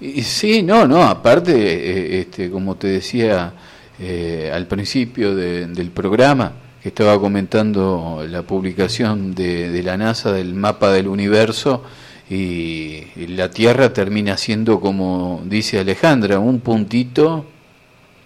Y, 0.00 0.22
sí, 0.22 0.62
no, 0.62 0.86
no, 0.86 1.02
aparte, 1.02 1.52
eh, 1.54 2.20
este, 2.20 2.50
como 2.50 2.74
te 2.76 2.88
decía 2.88 3.52
eh, 3.98 4.50
al 4.52 4.66
principio 4.66 5.34
de- 5.34 5.66
del 5.68 5.90
programa, 5.90 6.52
que 6.82 6.88
estaba 6.90 7.18
comentando 7.20 8.24
la 8.28 8.42
publicación 8.42 9.34
de, 9.34 9.70
de 9.70 9.82
la 9.82 9.96
NASA 9.96 10.32
del 10.32 10.54
mapa 10.54 10.90
del 10.92 11.08
universo, 11.08 11.82
y, 12.28 13.04
y 13.16 13.26
la 13.28 13.50
Tierra 13.50 13.92
termina 13.92 14.36
siendo, 14.36 14.80
como 14.80 15.42
dice 15.46 15.78
Alejandra, 15.78 16.38
un 16.40 16.60
puntito 16.60 17.46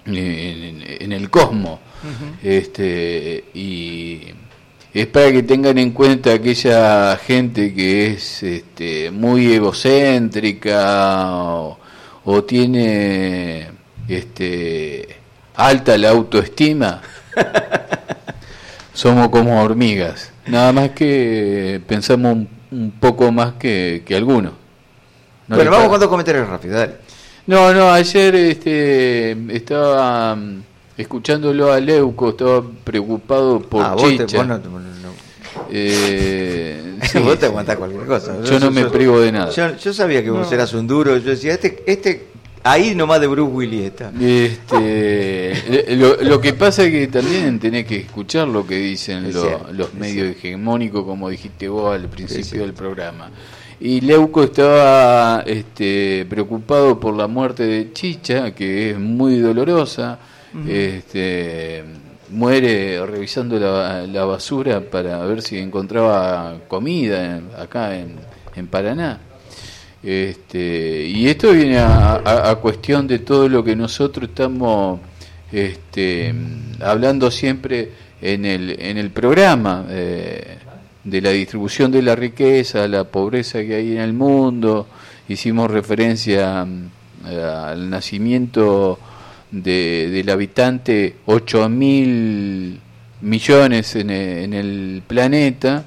en, 0.07 0.83
en 0.89 1.13
el 1.13 1.29
cosmos. 1.31 1.79
este, 2.43 3.45
y 3.55 4.21
es 4.93 5.07
para 5.07 5.31
que 5.31 5.43
tengan 5.43 5.79
en 5.79 5.93
cuenta 5.93 6.33
aquella 6.33 7.17
gente 7.17 7.73
que 7.75 8.13
es 8.13 8.43
este, 8.43 9.11
muy 9.11 9.53
egocéntrica 9.53 11.35
o, 11.35 11.79
o 12.25 12.45
tiene 12.45 13.69
este 14.09 15.17
alta 15.55 15.97
la 15.99 16.11
autoestima, 16.11 17.03
somos 18.93 19.29
como 19.29 19.63
hormigas. 19.63 20.33
Nada 20.47 20.73
más 20.73 20.91
que 20.91 21.81
pensamos 21.87 22.33
un, 22.33 22.49
un 22.71 22.91
poco 22.93 23.31
más 23.31 23.55
que, 23.55 24.03
que 24.05 24.17
algunos. 24.17 24.53
¿No 25.49 25.57
bueno, 25.57 25.71
vamos 25.71 25.89
con 25.89 26.01
dos 26.01 26.09
comentarios 26.09 26.49
rápidos, 26.49 26.79
dale. 26.79 26.95
No, 27.47 27.73
no, 27.73 27.91
ayer 27.91 28.35
este, 28.35 29.33
estaba 29.55 30.37
mm, 30.37 30.63
escuchándolo 31.01 31.73
a 31.73 31.81
Leuco, 31.81 32.31
estaba 32.31 32.63
preocupado 32.85 33.61
por 33.61 33.83
Ah, 33.85 33.95
vos 33.95 34.03
te- 34.17 34.27
Chicha. 34.27 34.39
vos 34.39 34.47
no 34.47 34.61
te- 34.61 34.69
no- 34.69 34.79
no. 34.81 34.91
Eh, 35.71 36.99
sí, 37.11 37.19
vos 37.21 37.39
te 37.39 37.47
aguantás 37.47 37.77
cualquier 37.77 38.07
cosa. 38.07 38.43
Yo 38.45 38.59
no 38.61 38.71
me 38.71 38.85
privo 38.87 39.21
de 39.21 39.33
nada. 39.33 39.51
Yo, 39.51 39.77
yo 39.77 39.93
sabía 39.93 40.23
que 40.23 40.31
vos 40.31 40.47
No. 40.49 40.53
eras 40.55 40.73
un 40.75 40.87
duro. 40.87 41.17
Yo 41.17 41.31
decía, 41.31 41.55
este, 41.55 41.83
este 41.87 42.27
ahí 42.63 42.95
nomás 42.95 43.21
de 43.21 43.27
Bruce 43.27 43.51
Willis 43.53 43.83
está. 43.87 44.13
Este, 44.21 45.97
lo, 45.97 46.17
lo 46.23 46.41
que 46.41 46.53
pasa 46.55 46.85
es 46.85 46.91
que 46.91 47.07
también 47.09 47.59
tenés 47.59 47.87
que 47.87 47.97
escuchar 47.97 48.49
lo 48.49 48.67
que 48.67 48.77
dicen 48.77 49.27
Es 49.27 49.35
lo- 49.35 49.43
cierto, 49.43 49.73
los 49.73 49.89
es 49.89 49.95
medios 49.95 50.29
hegemónicos, 50.37 51.05
como 51.05 51.29
dijiste 51.29 51.69
vos 51.69 51.95
al 51.95 52.09
principio 52.09 52.63
del 52.63 52.75
programa. 52.75 53.31
Y 53.83 54.03
Leuco 54.03 54.43
estaba 54.45 55.43
este, 55.47 56.27
preocupado 56.29 57.01
por 57.01 57.17
la 57.17 57.27
muerte 57.27 57.63
de 57.65 57.93
Chicha, 57.95 58.55
que 58.55 58.91
es 58.91 58.99
muy 58.99 59.39
dolorosa. 59.39 60.19
Este, 60.67 61.85
muere 62.31 63.05
revisando 63.07 63.59
la, 63.59 64.25
basura 64.25 64.81
para 64.81 65.19
ver 65.25 65.43
si 65.43 65.59
encontraba 65.59 66.59
comida 66.69 67.41
acá 67.59 67.97
en, 67.97 68.17
en 68.57 68.67
Paraná. 68.67 69.21
Este, 70.03 71.05
y 71.07 71.29
esto 71.29 71.53
viene 71.53 71.79
a, 71.79 72.15
a- 72.17 72.51
a 72.51 72.57
cuestión 72.57 73.07
de 73.07 73.19
todo 73.21 73.49
lo 73.49 73.63
que 73.63 73.77
nosotros 73.77 74.31
estamos 74.31 74.99
este, 75.53 76.35
hablando 76.81 77.31
siempre 77.31 77.91
en 78.23 78.45
el, 78.45 78.77
en 78.81 78.97
el 78.99 79.11
programa, 79.11 79.85
eh, 79.91 80.57
de 81.05 81.21
la 81.21 81.31
distribución 81.31 81.91
de 81.91 82.03
la 82.03 82.15
riqueza, 82.15 82.87
la 82.89 83.05
pobreza 83.05 83.61
que 83.63 83.75
hay 83.75 83.93
en 83.93 84.01
el 84.01 84.13
mundo. 84.13 84.87
Hicimos 85.29 85.71
referencia 85.71 86.65
mm, 86.65 86.91
al 87.27 87.89
nacimiento 87.91 88.99
de, 89.51 90.09
del 90.11 90.31
habitante 90.31 91.17
8 91.27 91.69
mil 91.69 92.81
millones 93.21 93.97
en 93.97 94.11
el, 94.11 94.39
en 94.45 94.55
el 94.55 95.03
planeta. 95.07 95.85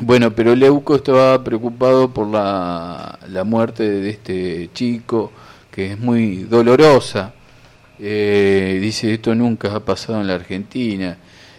Bueno, 0.00 0.32
pero 0.34 0.54
Leuco 0.54 0.96
estaba 0.96 1.42
preocupado 1.42 2.12
por 2.12 2.26
la, 2.28 3.18
la 3.28 3.44
muerte 3.44 3.88
de 3.88 4.10
este 4.10 4.70
chico, 4.74 5.32
que 5.70 5.92
es 5.92 5.98
muy 5.98 6.44
dolorosa. 6.44 7.32
Eh, 7.98 8.78
dice, 8.80 9.14
esto 9.14 9.34
nunca 9.34 9.74
ha 9.74 9.80
pasado 9.80 10.20
en 10.20 10.26
la 10.26 10.34
Argentina. 10.34 11.16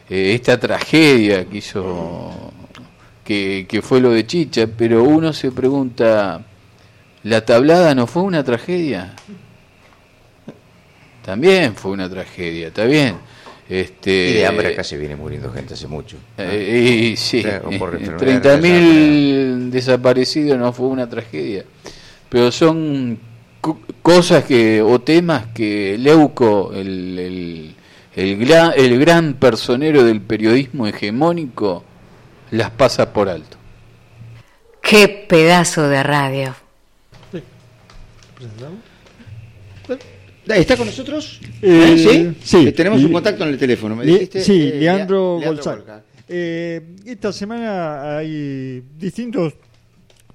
Eh, 0.09 0.33
esta 0.35 0.59
tragedia 0.59 1.45
que 1.45 1.57
hizo, 1.57 2.53
que, 3.23 3.65
que 3.67 3.81
fue 3.81 3.99
lo 4.01 4.11
de 4.11 4.27
Chicha, 4.27 4.67
pero 4.67 5.03
uno 5.03 5.33
se 5.33 5.51
pregunta, 5.51 6.45
¿la 7.23 7.43
tablada 7.43 7.95
no 7.95 8.05
fue 8.05 8.21
una 8.21 8.43
tragedia? 8.43 9.15
También 11.27 11.75
fue 11.75 11.91
una 11.91 12.09
tragedia, 12.09 12.67
está 12.69 12.85
bien. 12.85 13.17
Este, 13.67 14.29
Y 14.29 14.33
de 14.35 14.45
hambre 14.45 14.67
acá 14.69 14.81
se 14.85 14.97
viene 14.97 15.17
muriendo 15.17 15.51
gente 15.51 15.73
hace 15.73 15.85
mucho. 15.85 16.15
¿no? 16.37 16.43
eh, 16.45 17.09
y 17.11 17.17
sí, 17.17 17.39
O 17.39 17.41
sea, 17.41 17.61
o 17.65 17.71
por 17.77 17.95
eh, 17.95 17.97
enfermedad 17.99 18.61
30.000 18.61 19.69
desaparecidos 19.69 20.57
no 20.57 20.71
fue 20.71 20.87
una 20.87 21.09
tragedia, 21.09 21.65
pero 22.29 22.49
son 22.49 23.19
co- 23.59 23.77
cosas 24.01 24.45
que 24.45 24.81
o 24.81 25.01
temas 25.01 25.47
que 25.47 25.97
Leuco, 25.99 26.71
el, 26.73 27.19
el, 27.19 27.75
el, 28.15 28.37
gran, 28.37 28.71
el 28.77 28.97
gran 28.97 29.33
personero 29.33 30.05
del 30.05 30.21
periodismo 30.21 30.87
hegemónico, 30.87 31.83
las 32.51 32.71
pasa 32.71 33.11
por 33.11 33.27
alto. 33.27 33.57
Qué 34.81 35.09
pedazo 35.27 35.89
de 35.89 36.03
radio. 36.03 36.55
¿Está 40.55 40.77
con 40.77 40.85
nosotros? 40.87 41.39
Eh, 41.61 41.95
¿Eh? 41.97 41.97
¿Sí? 41.97 42.35
sí. 42.59 42.67
Eh, 42.67 42.71
Tenemos 42.71 43.03
un 43.03 43.11
contacto 43.11 43.43
en 43.43 43.49
el 43.49 43.57
teléfono, 43.57 43.95
me 43.95 44.05
dijiste. 44.05 44.41
sí, 44.41 44.69
eh, 44.73 44.79
Leandro, 44.79 45.37
Lea- 45.39 45.49
Golzán. 45.49 45.77
Golzán. 45.79 46.01
Eh, 46.29 46.81
esta 47.05 47.31
semana 47.31 48.17
hay 48.17 48.83
distintos 48.99 49.53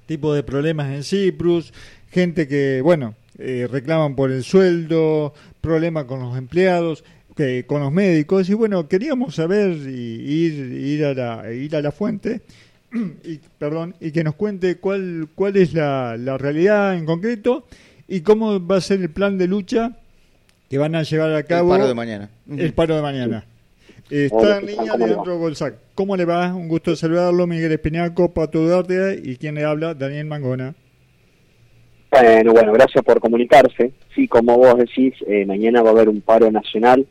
tipos 0.05 0.35
de 0.35 0.43
problemas 0.43 0.91
en 0.93 1.03
Cyprus, 1.03 1.73
gente 2.11 2.47
que, 2.47 2.81
bueno, 2.81 3.15
eh, 3.37 3.67
reclaman 3.71 4.15
por 4.15 4.31
el 4.31 4.43
sueldo, 4.43 5.33
problemas 5.61 6.05
con 6.05 6.19
los 6.19 6.37
empleados, 6.37 7.03
que, 7.35 7.65
con 7.65 7.81
los 7.81 7.91
médicos, 7.91 8.49
y 8.49 8.53
bueno, 8.53 8.87
queríamos 8.87 9.35
saber 9.35 9.71
y 9.87 10.45
ir, 10.45 10.71
ir, 10.73 11.05
a, 11.05 11.13
la, 11.13 11.51
ir 11.53 11.75
a 11.75 11.81
la 11.81 11.91
fuente. 11.91 12.41
Y, 13.23 13.39
perdón, 13.57 13.95
y 13.99 14.11
que 14.11 14.23
nos 14.23 14.35
cuente 14.35 14.75
cuál, 14.75 15.27
cuál 15.33 15.57
es 15.57 15.73
la, 15.73 16.15
la 16.15 16.37
realidad 16.37 16.95
en 16.95 17.05
concreto 17.07 17.65
y 18.07 18.21
cómo 18.21 18.63
va 18.63 18.75
a 18.77 18.81
ser 18.81 19.01
el 19.01 19.09
plan 19.09 19.39
de 19.39 19.47
lucha 19.47 19.97
que 20.73 20.79
van 20.79 20.95
a 20.95 21.03
llevar 21.03 21.31
a 21.35 21.43
cabo 21.43 21.69
paro 21.69 21.87
de 21.87 21.93
mañana. 21.93 22.31
el 22.49 22.73
paro 22.73 22.95
de 22.95 23.03
mañana. 23.03 23.45
Está 24.09 24.57
en 24.57 24.65
¿qué 24.65 24.71
línea 24.71 24.93
tal? 24.93 24.97
¿Cómo 24.97 24.97
le 24.97 25.05
va? 25.05 25.07
Leandro 25.07 25.37
Golzac. 25.37 25.75
¿Cómo 25.93 26.17
le 26.17 26.25
va? 26.25 26.55
Un 26.55 26.67
gusto 26.67 26.95
saludarlo, 26.95 27.45
Miguel 27.45 27.73
Espinaco, 27.73 28.33
Pato 28.33 28.59
Duarte 28.59 29.21
y 29.23 29.35
quien 29.35 29.53
le 29.53 29.65
habla, 29.65 29.93
Daniel 29.93 30.25
Mangona. 30.25 30.73
Bueno, 32.09 32.53
bueno, 32.53 32.73
gracias 32.73 33.03
por 33.05 33.19
comunicarse. 33.19 33.93
Sí, 34.15 34.27
como 34.27 34.57
vos 34.57 34.75
decís, 34.79 35.13
eh, 35.27 35.45
mañana 35.45 35.83
va 35.83 35.91
a 35.91 35.93
haber 35.93 36.09
un 36.09 36.21
paro 36.21 36.49
nacional 36.49 37.05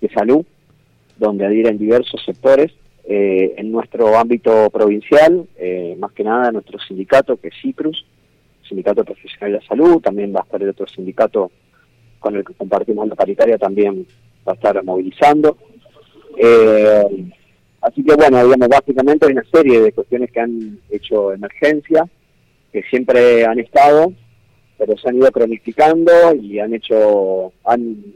de 0.00 0.08
salud, 0.08 0.44
donde 1.16 1.46
adhieren 1.46 1.78
diversos 1.78 2.20
sectores. 2.26 2.72
Eh, 3.04 3.54
en 3.56 3.70
nuestro 3.70 4.18
ámbito 4.18 4.68
provincial, 4.70 5.46
eh, 5.56 5.94
más 5.96 6.10
que 6.10 6.24
nada 6.24 6.50
nuestro 6.50 6.80
sindicato, 6.80 7.36
que 7.36 7.48
es 7.48 7.54
CIPRUS, 7.62 8.04
Sindicato 8.68 9.04
Profesional 9.04 9.52
de 9.52 9.58
la 9.60 9.66
Salud, 9.68 10.00
también 10.00 10.34
va 10.34 10.40
a 10.40 10.42
estar 10.42 10.60
el 10.60 10.70
otro 10.70 10.88
sindicato 10.88 11.52
con 12.18 12.36
el 12.36 12.44
que 12.44 12.54
compartimos 12.54 13.08
la 13.08 13.14
paritaria, 13.14 13.58
también 13.58 14.06
va 14.46 14.52
a 14.52 14.54
estar 14.54 14.82
movilizando. 14.84 15.56
Eh, 16.36 17.30
así 17.80 18.04
que 18.04 18.14
bueno, 18.14 18.44
digamos, 18.44 18.68
básicamente 18.68 19.26
hay 19.26 19.32
una 19.32 19.44
serie 19.52 19.80
de 19.80 19.92
cuestiones 19.92 20.30
que 20.30 20.40
han 20.40 20.78
hecho 20.90 21.32
emergencia, 21.32 22.06
que 22.72 22.82
siempre 22.84 23.44
han 23.44 23.58
estado, 23.58 24.12
pero 24.78 24.96
se 24.98 25.08
han 25.08 25.16
ido 25.16 25.30
cronificando 25.30 26.12
y 26.34 26.58
han 26.58 26.74
hecho, 26.74 27.52
han 27.64 28.14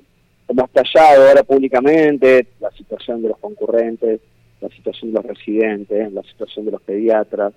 hemos 0.51 0.69
estallado 0.69 1.29
ahora 1.29 1.43
públicamente 1.45 2.49
la 2.59 2.71
situación 2.73 3.23
de 3.23 3.29
los 3.29 3.39
concurrentes, 3.39 4.21
la 4.61 4.69
situación 4.69 5.13
de 5.13 5.19
los 5.19 5.27
residentes, 5.27 6.13
la 6.13 6.23
situación 6.25 6.67
de 6.67 6.73
los 6.73 6.83
pediatras, 6.83 7.55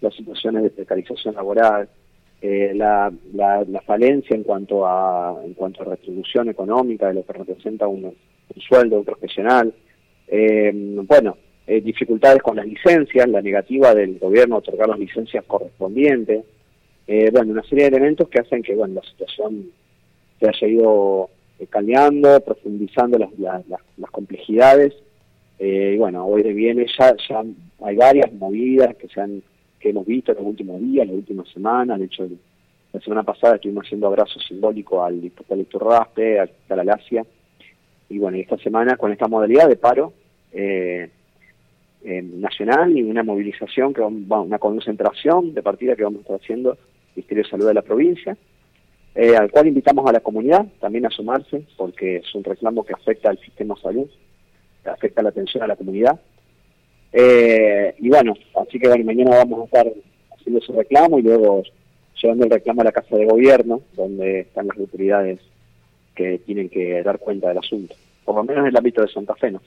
las 0.00 0.14
situaciones 0.14 0.62
de 0.62 0.70
precarización 0.70 1.34
laboral, 1.34 1.88
eh, 2.48 2.72
la, 2.74 3.12
la, 3.34 3.64
la 3.64 3.80
falencia 3.80 4.36
en 4.36 4.44
cuanto 4.44 4.86
a 4.86 5.36
en 5.44 5.54
cuanto 5.54 5.82
a 5.82 5.86
retribución 5.86 6.48
económica 6.48 7.08
de 7.08 7.14
lo 7.14 7.26
que 7.26 7.32
representa 7.32 7.88
un, 7.88 8.04
un 8.04 8.62
sueldo 8.68 9.02
profesional, 9.02 9.74
eh, 10.28 10.70
bueno, 11.08 11.36
eh, 11.66 11.80
dificultades 11.80 12.40
con 12.42 12.54
las 12.54 12.66
licencias, 12.66 13.28
la 13.28 13.42
negativa 13.42 13.92
del 13.96 14.20
gobierno 14.20 14.54
a 14.54 14.58
otorgar 14.58 14.88
las 14.88 15.00
licencias 15.00 15.42
correspondientes, 15.44 16.44
eh, 17.08 17.30
bueno, 17.32 17.50
una 17.50 17.64
serie 17.64 17.90
de 17.90 17.96
elementos 17.96 18.28
que 18.28 18.38
hacen 18.38 18.62
que 18.62 18.76
bueno 18.76 18.94
la 18.94 19.10
situación 19.10 19.72
se 20.38 20.48
haya 20.48 20.68
ido 20.68 21.30
eh, 21.58 21.66
caldeando, 21.66 22.38
profundizando 22.42 23.18
las, 23.18 23.30
las, 23.38 24.10
complejidades. 24.12 24.94
Y 25.58 25.96
bueno, 25.96 26.26
hoy 26.26 26.42
de 26.42 26.52
viene 26.52 26.86
ya, 26.96 27.16
ya 27.28 27.42
hay 27.82 27.96
varias 27.96 28.32
movidas 28.34 28.94
que 28.96 29.08
se 29.08 29.20
han 29.20 29.42
que 29.80 29.90
hemos 29.90 30.06
visto 30.06 30.32
en 30.32 30.38
los 30.38 30.46
últimos 30.46 30.80
días, 30.80 31.06
las 31.06 31.16
últimas 31.16 31.48
semanas. 31.50 31.98
De 31.98 32.06
hecho, 32.06 32.26
la 32.92 33.00
semana 33.00 33.22
pasada 33.22 33.56
estuvimos 33.56 33.84
haciendo 33.84 34.06
abrazo 34.06 34.38
simbólico 34.40 35.02
al 35.04 35.20
diputado 35.20 35.60
Héctor 35.60 35.84
Raspe, 35.86 36.40
a. 36.40 37.24
Y 38.08 38.18
bueno, 38.18 38.36
esta 38.38 38.56
semana 38.58 38.96
con 38.96 39.12
esta 39.12 39.28
modalidad 39.28 39.68
de 39.68 39.76
paro 39.76 40.12
eh, 40.52 41.10
eh, 42.04 42.22
nacional 42.22 42.96
y 42.96 43.02
una 43.02 43.22
movilización, 43.22 43.92
que 43.92 44.00
vamos- 44.00 44.22
va- 44.30 44.40
una 44.40 44.58
concentración 44.58 45.52
de 45.54 45.62
partida 45.62 45.96
que 45.96 46.04
vamos 46.04 46.18
a 46.18 46.22
estar 46.22 46.36
haciendo 46.36 46.72
el 46.72 46.78
Ministerio 47.16 47.42
de 47.44 47.50
Salud 47.50 47.66
de 47.66 47.74
la 47.74 47.82
provincia, 47.82 48.36
eh, 49.14 49.34
al 49.36 49.50
cual 49.50 49.66
invitamos 49.66 50.06
a 50.08 50.12
la 50.12 50.20
comunidad 50.20 50.66
también 50.80 51.04
a 51.06 51.10
sumarse, 51.10 51.64
porque 51.76 52.16
es 52.18 52.34
un 52.34 52.44
reclamo 52.44 52.84
que 52.84 52.92
afecta 52.94 53.30
al 53.30 53.38
sistema 53.38 53.74
de 53.74 53.80
salud, 53.80 54.06
que 54.84 54.90
afecta 54.90 55.22
la 55.22 55.30
atención 55.30 55.62
a 55.62 55.66
la 55.66 55.74
comunidad. 55.76 56.20
Eh, 57.12 57.94
y 57.98 58.08
bueno, 58.08 58.34
así 58.60 58.78
que 58.78 58.88
bueno, 58.88 59.04
mañana 59.04 59.36
vamos 59.36 59.60
a 59.60 59.64
estar 59.64 59.92
haciendo 60.34 60.60
ese 60.60 60.72
reclamo 60.72 61.18
y 61.18 61.22
luego 61.22 61.62
llevando 62.20 62.44
el 62.44 62.50
reclamo 62.50 62.80
a 62.80 62.84
la 62.84 62.92
Casa 62.92 63.16
de 63.16 63.26
Gobierno, 63.26 63.82
donde 63.94 64.40
están 64.40 64.68
las 64.68 64.78
autoridades 64.78 65.40
que 66.14 66.38
tienen 66.38 66.68
que 66.68 67.02
dar 67.02 67.18
cuenta 67.18 67.48
del 67.48 67.58
asunto, 67.58 67.94
por 68.24 68.36
lo 68.36 68.44
menos 68.44 68.62
en 68.62 68.68
el 68.68 68.76
ámbito 68.76 69.02
de 69.02 69.08
Santa 69.08 69.34
Fe, 69.34 69.50
¿no? 69.50 69.60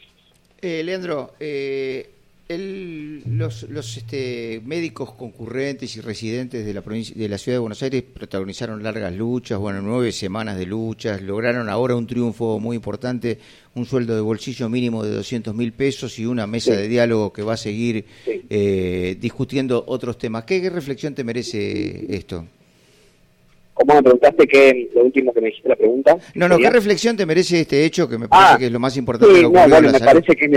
Eh, 0.62 0.84
Leandro, 0.84 1.32
eh, 1.40 2.10
el- 2.50 3.22
los 3.38 3.64
los 3.70 3.96
este, 3.96 4.60
médicos 4.66 5.14
concurrentes 5.14 5.96
y 5.96 6.02
residentes 6.02 6.66
de 6.66 6.74
la 6.74 6.82
provincia 6.82 7.16
de 7.16 7.30
la 7.30 7.38
ciudad 7.38 7.58
de 7.58 7.60
Buenos 7.60 7.84
Aires 7.84 8.02
protagonizaron 8.02 8.82
largas 8.82 9.14
luchas, 9.16 9.60
bueno, 9.60 9.82
nueve 9.84 10.12
semanas 10.12 10.58
de 10.58 10.66
luchas, 10.66 11.22
lograron 11.22 11.70
ahora 11.70 11.96
un 11.96 12.08
triunfo 12.08 12.60
muy 12.60 12.76
importante, 12.76 13.38
un 13.76 13.86
sueldo 13.86 14.16
de 14.16 14.22
bolsillo 14.22 14.68
mínimo 14.68 15.04
de 15.04 15.12
200 15.12 15.54
mil 15.54 15.74
pesos 15.74 16.18
y 16.18 16.26
una 16.26 16.48
mesa 16.48 16.74
de 16.74 16.88
diálogo 16.88 17.32
que 17.32 17.44
va 17.44 17.54
a 17.54 17.58
seguir 17.58 18.06
eh, 18.50 19.16
discutiendo 19.22 19.84
otros 19.88 20.18
temas. 20.18 20.44
¿Qué, 20.46 20.60
qué 20.60 20.72
reflexión 20.72 21.14
te 21.14 21.24
merece 21.24 22.14
esto? 22.16 22.48
¿Cómo 23.80 23.94
me 23.96 24.04
preguntaste 24.04 24.46
qué 24.46 24.90
lo 24.94 25.06
último 25.06 25.32
que 25.34 25.40
me 25.40 25.48
dijiste 25.48 25.70
la 25.70 25.78
pregunta? 25.78 26.18
No, 26.36 26.50
no, 26.50 26.58
¿qué 26.58 26.70
reflexión 26.70 27.16
te 27.16 27.26
merece 27.26 27.62
este 27.62 27.86
hecho 27.86 28.10
que 28.10 28.18
me 28.18 28.28
parece 28.28 28.54
Ah, 28.56 28.58
que 28.60 28.66
es 28.66 28.72
lo 28.74 28.80
más 28.80 28.98
importante 28.98 29.34
Sí, 29.34 29.40
que 29.40 29.44
no, 29.44 29.48
ocurrió 29.50 29.64
en 29.64 29.70
bueno, 29.72 29.86
la 29.88 29.94
me 29.94 30.00
salud? 30.00 30.12
parece 30.22 30.36
que 30.36 30.50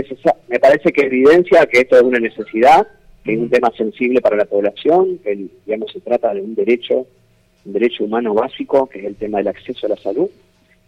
me 0.49 0.59
parece 0.59 0.93
que 0.93 1.03
evidencia 1.07 1.67
que 1.67 1.79
esto 1.83 1.97
es 1.99 2.03
una 2.03 2.19
necesidad, 2.19 2.85
que 3.23 3.35
es 3.35 3.39
un 3.39 3.49
tema 3.49 3.71
sensible 3.77 4.21
para 4.21 4.37
la 4.37 4.45
población, 4.45 5.19
que 5.23 5.31
el- 5.33 5.51
digamos 5.65 5.93
se 5.93 6.01
trata 6.01 6.35
de 6.35 6.41
un 6.41 6.57
derecho, 6.57 7.07
un 7.65 7.73
derecho 7.73 8.03
humano 8.03 8.35
básico, 8.35 8.89
que 8.89 8.99
es 8.99 9.05
el 9.05 9.15
tema 9.15 9.39
del 9.39 9.47
acceso 9.49 9.87
a 9.87 9.91
la 9.91 9.97
salud, 9.99 10.29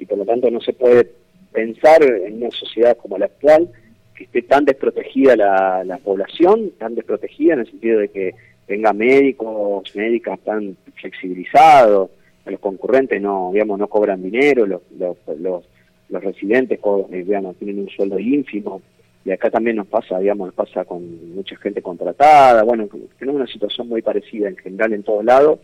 y 0.01 0.05
por 0.05 0.19
lo 0.19 0.25
tanto 0.25 0.51
no 0.51 0.61
se 0.61 0.73
puede 0.73 1.13
pensar 1.53 2.03
en 2.03 2.43
una 2.43 2.51
sociedad 2.51 2.97
como 2.97 3.17
la 3.17 3.27
actual 3.27 3.69
que 4.17 4.25
esté 4.25 4.43
tan 4.43 4.65
desprotegida 4.65 5.37
la, 5.37 5.85
la 5.85 5.99
población, 5.99 6.73
tan 6.81 6.97
desprotegida 6.97 7.55
en 7.55 7.61
el 7.61 7.67
sentido 7.71 8.01
de 8.01 8.09
que 8.09 8.35
tenga 8.67 8.93
médicos, 8.93 9.95
médicas 9.95 10.41
tan 10.45 10.77
flexibilizados, 11.01 12.11
los 12.53 12.61
concurrentes 12.61 13.21
no, 13.21 13.51
digamos, 13.53 13.79
no 13.79 13.89
cobran 13.89 14.23
dinero, 14.23 14.67
los, 14.67 14.83
los, 14.99 15.17
los, 15.41 16.23
residentes 16.23 16.79
eh, 17.11 17.25
digamos, 17.25 17.57
tienen 17.57 17.81
un 17.81 17.89
sueldo 17.89 18.19
ínfimo, 18.19 18.83
y 19.25 19.31
acá 19.31 19.51
también 19.51 19.77
nos 19.77 19.87
pasa, 19.87 20.19
digamos, 20.19 20.49
nos 20.49 20.55
pasa 20.55 20.85
con 20.85 21.35
mucha 21.35 21.57
gente 21.57 21.81
contratada, 21.81 22.63
bueno, 22.63 22.89
tenemos 23.19 23.41
una 23.41 23.51
situación 23.51 23.89
muy 23.89 24.03
parecida 24.03 24.49
en 24.49 24.57
general 24.57 24.93
en 24.93 25.03
todos 25.03 25.25
lados, 25.25 25.59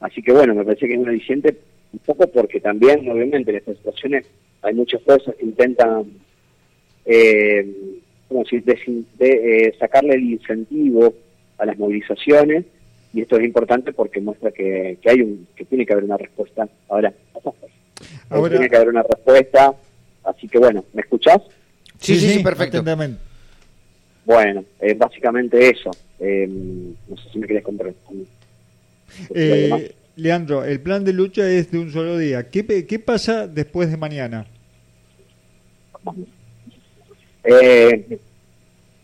así 0.00 0.22
que 0.22 0.32
bueno, 0.32 0.54
me 0.54 0.64
parece 0.64 0.86
que 0.86 0.94
es 0.94 1.00
una 1.00 1.12
diciente 1.12 1.56
un 1.92 2.00
poco 2.00 2.26
porque 2.26 2.60
también, 2.60 3.08
obviamente, 3.10 3.50
en 3.50 3.56
estas 3.56 3.78
situaciones 3.78 4.26
hay 4.60 4.74
muchas 4.74 5.00
cosas 5.02 5.34
que 5.36 5.44
intentan, 5.46 6.04
eh, 7.06 7.66
como 8.28 8.44
si 8.44 8.56
desin- 8.60 9.06
de, 9.16 9.28
eh, 9.68 9.74
sacarle 9.78 10.14
el 10.14 10.32
incentivo 10.32 11.14
a 11.56 11.64
las 11.64 11.78
movilizaciones, 11.78 12.66
y 13.18 13.22
esto 13.22 13.36
es 13.36 13.44
importante 13.44 13.92
porque 13.92 14.20
muestra 14.20 14.52
que, 14.52 14.96
que 15.02 15.10
hay 15.10 15.20
un 15.22 15.48
que 15.56 15.64
tiene 15.64 15.84
que 15.84 15.92
haber 15.92 16.04
una 16.04 16.16
respuesta. 16.16 16.68
Ahora, 16.88 17.12
Ahora- 18.30 18.50
tiene 18.50 18.68
que 18.70 18.76
haber 18.76 18.88
una 18.90 19.02
respuesta, 19.02 19.74
así 20.24 20.46
que 20.46 20.58
bueno, 20.58 20.84
¿me 20.92 21.02
escuchás? 21.02 21.40
Sí, 21.98 22.14
sí, 22.18 22.30
sí, 22.30 22.42
perfecto. 22.44 22.76
atentamente. 22.78 23.20
Bueno, 24.24 24.64
eh, 24.80 24.94
básicamente 24.94 25.68
eso. 25.68 25.90
Eh, 26.20 26.46
no 26.48 27.16
sé 27.16 27.28
si 27.32 27.38
me 27.40 27.46
querés 27.48 27.64
comprar. 27.64 27.92
Eh, 29.34 29.94
Leandro, 30.16 30.64
el 30.64 30.80
plan 30.80 31.04
de 31.04 31.12
lucha 31.12 31.48
es 31.50 31.70
de 31.72 31.78
un 31.78 31.90
solo 31.90 32.16
día. 32.18 32.48
¿Qué, 32.50 32.62
pe- 32.62 32.86
qué 32.86 32.98
pasa 33.00 33.48
después 33.48 33.90
de 33.90 33.96
mañana? 33.96 34.46
Eh, 37.44 38.18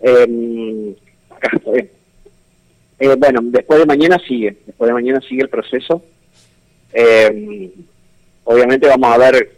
eh, 0.00 0.96
acá 1.30 1.56
estoy. 1.56 1.88
Eh, 2.98 3.14
bueno, 3.18 3.40
después 3.42 3.80
de 3.80 3.86
mañana 3.86 4.18
sigue, 4.26 4.56
después 4.66 4.88
de 4.88 4.94
mañana 4.94 5.20
sigue 5.28 5.42
el 5.42 5.48
proceso. 5.48 6.02
Eh, 6.92 7.70
obviamente 8.44 8.86
vamos 8.86 9.10
a 9.12 9.18
ver 9.18 9.50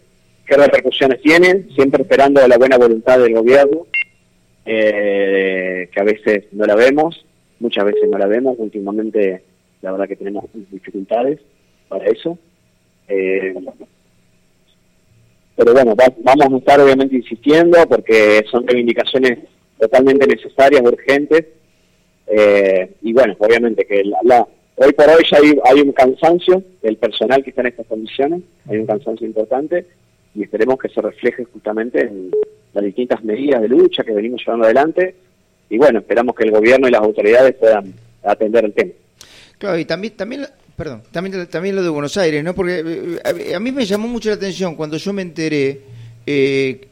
qué 0.46 0.56
repercusiones 0.56 1.20
tienen, 1.20 1.68
siempre 1.74 2.02
esperando 2.02 2.46
la 2.46 2.56
buena 2.56 2.78
voluntad 2.78 3.18
del 3.18 3.34
gobierno, 3.34 3.86
eh, 4.64 5.88
que 5.92 6.00
a 6.00 6.04
veces 6.04 6.44
no 6.52 6.64
la 6.64 6.74
vemos, 6.74 7.24
muchas 7.60 7.84
veces 7.84 8.08
no 8.10 8.18
la 8.18 8.26
vemos, 8.26 8.56
últimamente 8.58 9.42
la 9.82 9.92
verdad 9.92 10.08
que 10.08 10.16
tenemos 10.16 10.44
dificultades 10.70 11.40
para 11.88 12.06
eso. 12.06 12.38
Eh, 13.08 13.54
pero 15.54 15.72
bueno, 15.72 15.94
va- 15.96 16.12
vamos 16.18 16.52
a 16.52 16.56
estar 16.58 16.80
obviamente 16.80 17.16
insistiendo 17.16 17.78
porque 17.88 18.44
son 18.50 18.66
reivindicaciones 18.66 19.38
totalmente 19.78 20.26
necesarias, 20.26 20.82
urgentes, 20.82 21.46
eh, 22.26 22.94
y 23.02 23.12
bueno, 23.12 23.36
obviamente 23.38 23.86
que 23.86 24.02
la, 24.04 24.46
hoy 24.76 24.92
por 24.92 25.08
hoy 25.08 25.24
ya 25.30 25.38
hay, 25.64 25.80
un 25.80 25.92
cansancio 25.92 26.62
del 26.82 26.96
personal 26.96 27.42
que 27.42 27.50
está 27.50 27.62
en 27.62 27.68
estas 27.68 27.86
condiciones, 27.86 28.42
hay 28.68 28.78
un 28.78 28.86
cansancio 28.86 29.26
importante, 29.26 29.86
y 30.34 30.42
esperemos 30.42 30.78
que 30.78 30.88
se 30.88 31.00
refleje 31.00 31.44
justamente 31.44 32.00
en 32.00 32.30
las 32.74 32.84
distintas 32.84 33.24
medidas 33.24 33.62
de 33.62 33.68
lucha 33.68 34.04
que 34.04 34.12
venimos 34.12 34.40
llevando 34.44 34.64
adelante, 34.66 35.14
y 35.70 35.78
bueno, 35.78 36.00
esperamos 36.00 36.34
que 36.34 36.44
el 36.44 36.50
gobierno 36.50 36.88
y 36.88 36.90
las 36.90 37.00
autoridades 37.00 37.54
puedan 37.54 37.94
atender 38.22 38.64
el 38.64 38.72
tema. 38.72 38.92
Claro, 39.58 39.78
y 39.78 39.84
también, 39.84 40.14
también, 40.14 40.46
perdón, 40.76 41.02
también, 41.10 41.46
también 41.46 41.74
lo 41.74 41.82
de 41.82 41.88
Buenos 41.88 42.16
Aires, 42.18 42.44
¿no? 42.44 42.54
Porque 42.54 42.82
eh, 42.84 43.52
a, 43.52 43.56
a 43.56 43.60
mí 43.60 43.72
me 43.72 43.86
llamó 43.86 44.08
mucho 44.08 44.28
la 44.28 44.34
atención 44.34 44.74
cuando 44.74 44.96
yo 44.98 45.12
me 45.12 45.22
enteré, 45.22 45.80
eh, 46.26 46.88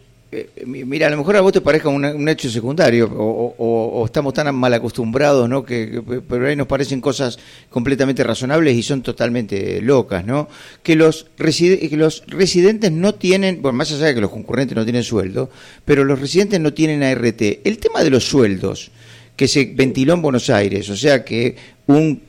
mi- 0.66 0.84
mira, 0.84 1.06
a 1.06 1.10
lo 1.10 1.16
mejor 1.16 1.36
a 1.36 1.40
vos 1.40 1.52
te 1.52 1.60
parezca 1.60 1.88
un, 1.88 2.04
un 2.04 2.28
hecho 2.28 2.48
secundario, 2.50 3.10
o, 3.16 4.02
estamos 4.04 4.34
tan 4.34 4.54
mal 4.54 4.72
acostumbrados, 4.74 5.48
¿no? 5.48 5.64
Que, 5.64 6.02
pero 6.28 6.46
ahí 6.48 6.56
nos 6.56 6.66
parecen 6.66 7.00
cosas 7.00 7.38
completamente 7.70 8.22
razonables 8.24 8.76
y 8.76 8.82
son 8.82 9.02
totalmente 9.02 9.80
locas, 9.80 10.24
¿no? 10.24 10.48
Que 10.82 10.96
los, 10.96 11.26
que 11.36 11.96
los 11.96 12.22
residentes 12.26 12.92
no 12.92 13.14
tienen, 13.14 13.62
bueno, 13.62 13.78
más 13.78 13.92
allá 13.92 14.06
de 14.06 14.14
que 14.14 14.20
los 14.20 14.30
concurrentes 14.30 14.76
no 14.76 14.84
tienen 14.84 15.02
sueldo, 15.04 15.50
pero 15.84 16.04
los 16.04 16.20
residentes 16.20 16.60
no 16.60 16.72
tienen 16.72 17.02
ART. 17.02 17.40
El 17.64 17.78
tema 17.78 18.02
de 18.02 18.10
los 18.10 18.24
sueldos, 18.24 18.90
que 19.36 19.48
se 19.48 19.64
ventiló 19.74 20.14
en 20.14 20.22
Buenos 20.22 20.50
Aires, 20.50 20.88
o 20.90 20.96
sea 20.96 21.24
que 21.24 21.56
un 21.86 22.22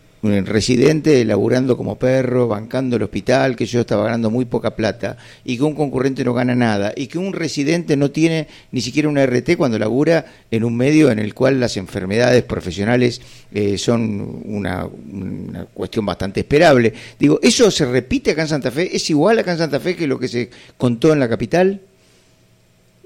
residente 0.46 1.24
laburando 1.26 1.78
como 1.78 1.98
perro, 1.98 2.48
bancando 2.48 2.96
el 2.96 3.04
hospital, 3.04 3.56
que 3.56 3.66
yo 3.66 3.82
estaba 3.82 4.06
ganando 4.06 4.30
muy 4.30 4.46
poca 4.46 4.76
plata, 4.76 5.18
y 5.44 5.58
que 5.58 5.64
un 5.64 5.76
concurrente 5.76 6.24
no 6.24 6.34
gana 6.34 6.56
nada, 6.56 6.94
y 6.96 7.08
que 7.08 7.18
un 7.18 7.34
residente 7.34 7.98
no 7.98 8.12
tiene 8.12 8.48
ni 8.72 8.82
siquiera 8.82 9.10
una 9.10 9.26
RT 9.26 9.58
cuando 9.58 9.80
labura 9.80 10.26
en 10.52 10.64
un 10.64 10.76
medio 10.76 11.12
en 11.12 11.20
el 11.20 11.34
cual 11.34 11.60
las 11.60 11.78
enfermedades 11.78 12.44
profesionales 12.44 13.22
eh, 13.54 13.78
son 13.78 14.42
una, 14.46 14.86
una 14.86 15.66
cuestión 15.66 16.06
bastante 16.06 16.42
esperable. 16.42 16.94
Digo, 17.20 17.40
¿eso 17.42 17.70
se 17.72 17.86
repite 17.86 18.32
acá 18.32 18.44
en 18.44 18.48
Santa 18.48 18.72
Fe? 18.72 18.96
¿Es 18.96 19.10
igual 19.10 19.40
acá 19.40 19.52
en 19.52 19.58
Santa 19.60 19.80
Fe 19.80 19.96
que 19.96 20.08
lo 20.08 20.20
que 20.20 20.28
se 20.28 20.50
contó 20.78 21.14
en 21.14 21.20
la 21.20 21.30
capital? 21.30 21.82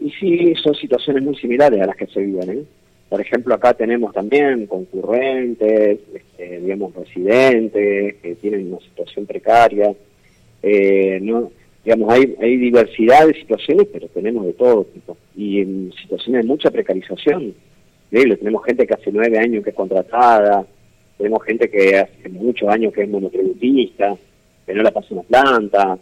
Y 0.02 0.12
sí, 0.12 0.54
son 0.64 0.76
situaciones 0.76 1.24
muy 1.24 1.36
similares 1.36 1.82
a 1.82 1.88
las 1.88 1.96
que 1.96 2.08
se 2.08 2.22
viven. 2.22 2.50
¿eh? 2.50 2.64
Por 3.10 3.20
ejemplo, 3.20 3.56
acá 3.56 3.74
tenemos 3.74 4.14
también 4.14 4.68
concurrentes, 4.68 6.00
este, 6.14 6.60
digamos, 6.60 6.94
residentes 6.94 8.16
que 8.22 8.36
tienen 8.36 8.68
una 8.68 8.80
situación 8.82 9.26
precaria. 9.26 9.94
Eh, 10.62 11.20
no, 11.22 11.52
digamos, 11.84 12.14
hay, 12.14 12.36
hay 12.40 12.58
diversidad 12.58 13.26
de 13.26 13.34
situaciones, 13.34 13.88
pero 13.92 14.08
tenemos 14.10 14.46
de 14.46 14.54
todo 14.54 14.86
tipo. 14.86 15.18
Y 15.36 15.62
en 15.62 15.92
situaciones 16.00 16.44
de 16.44 16.48
mucha 16.48 16.70
precarización. 16.70 17.56
Tenemos 18.12 18.64
gente 18.66 18.88
que 18.88 18.94
hace 18.94 19.12
nueve 19.12 19.38
años 19.38 19.64
que 19.64 19.70
es 19.70 19.76
contratada, 19.76 20.66
tenemos 21.18 21.44
gente 21.44 21.70
que 21.70 21.98
hace 21.98 22.30
muchos 22.30 22.68
años 22.70 22.92
que 22.94 23.04
es 23.04 23.10
monotributista, 23.10 24.16
que 24.66 24.74
no 24.74 24.82
la 24.82 24.92
pasa 24.92 25.08
en 25.12 25.18
la 25.18 25.24
planta. 25.24 25.98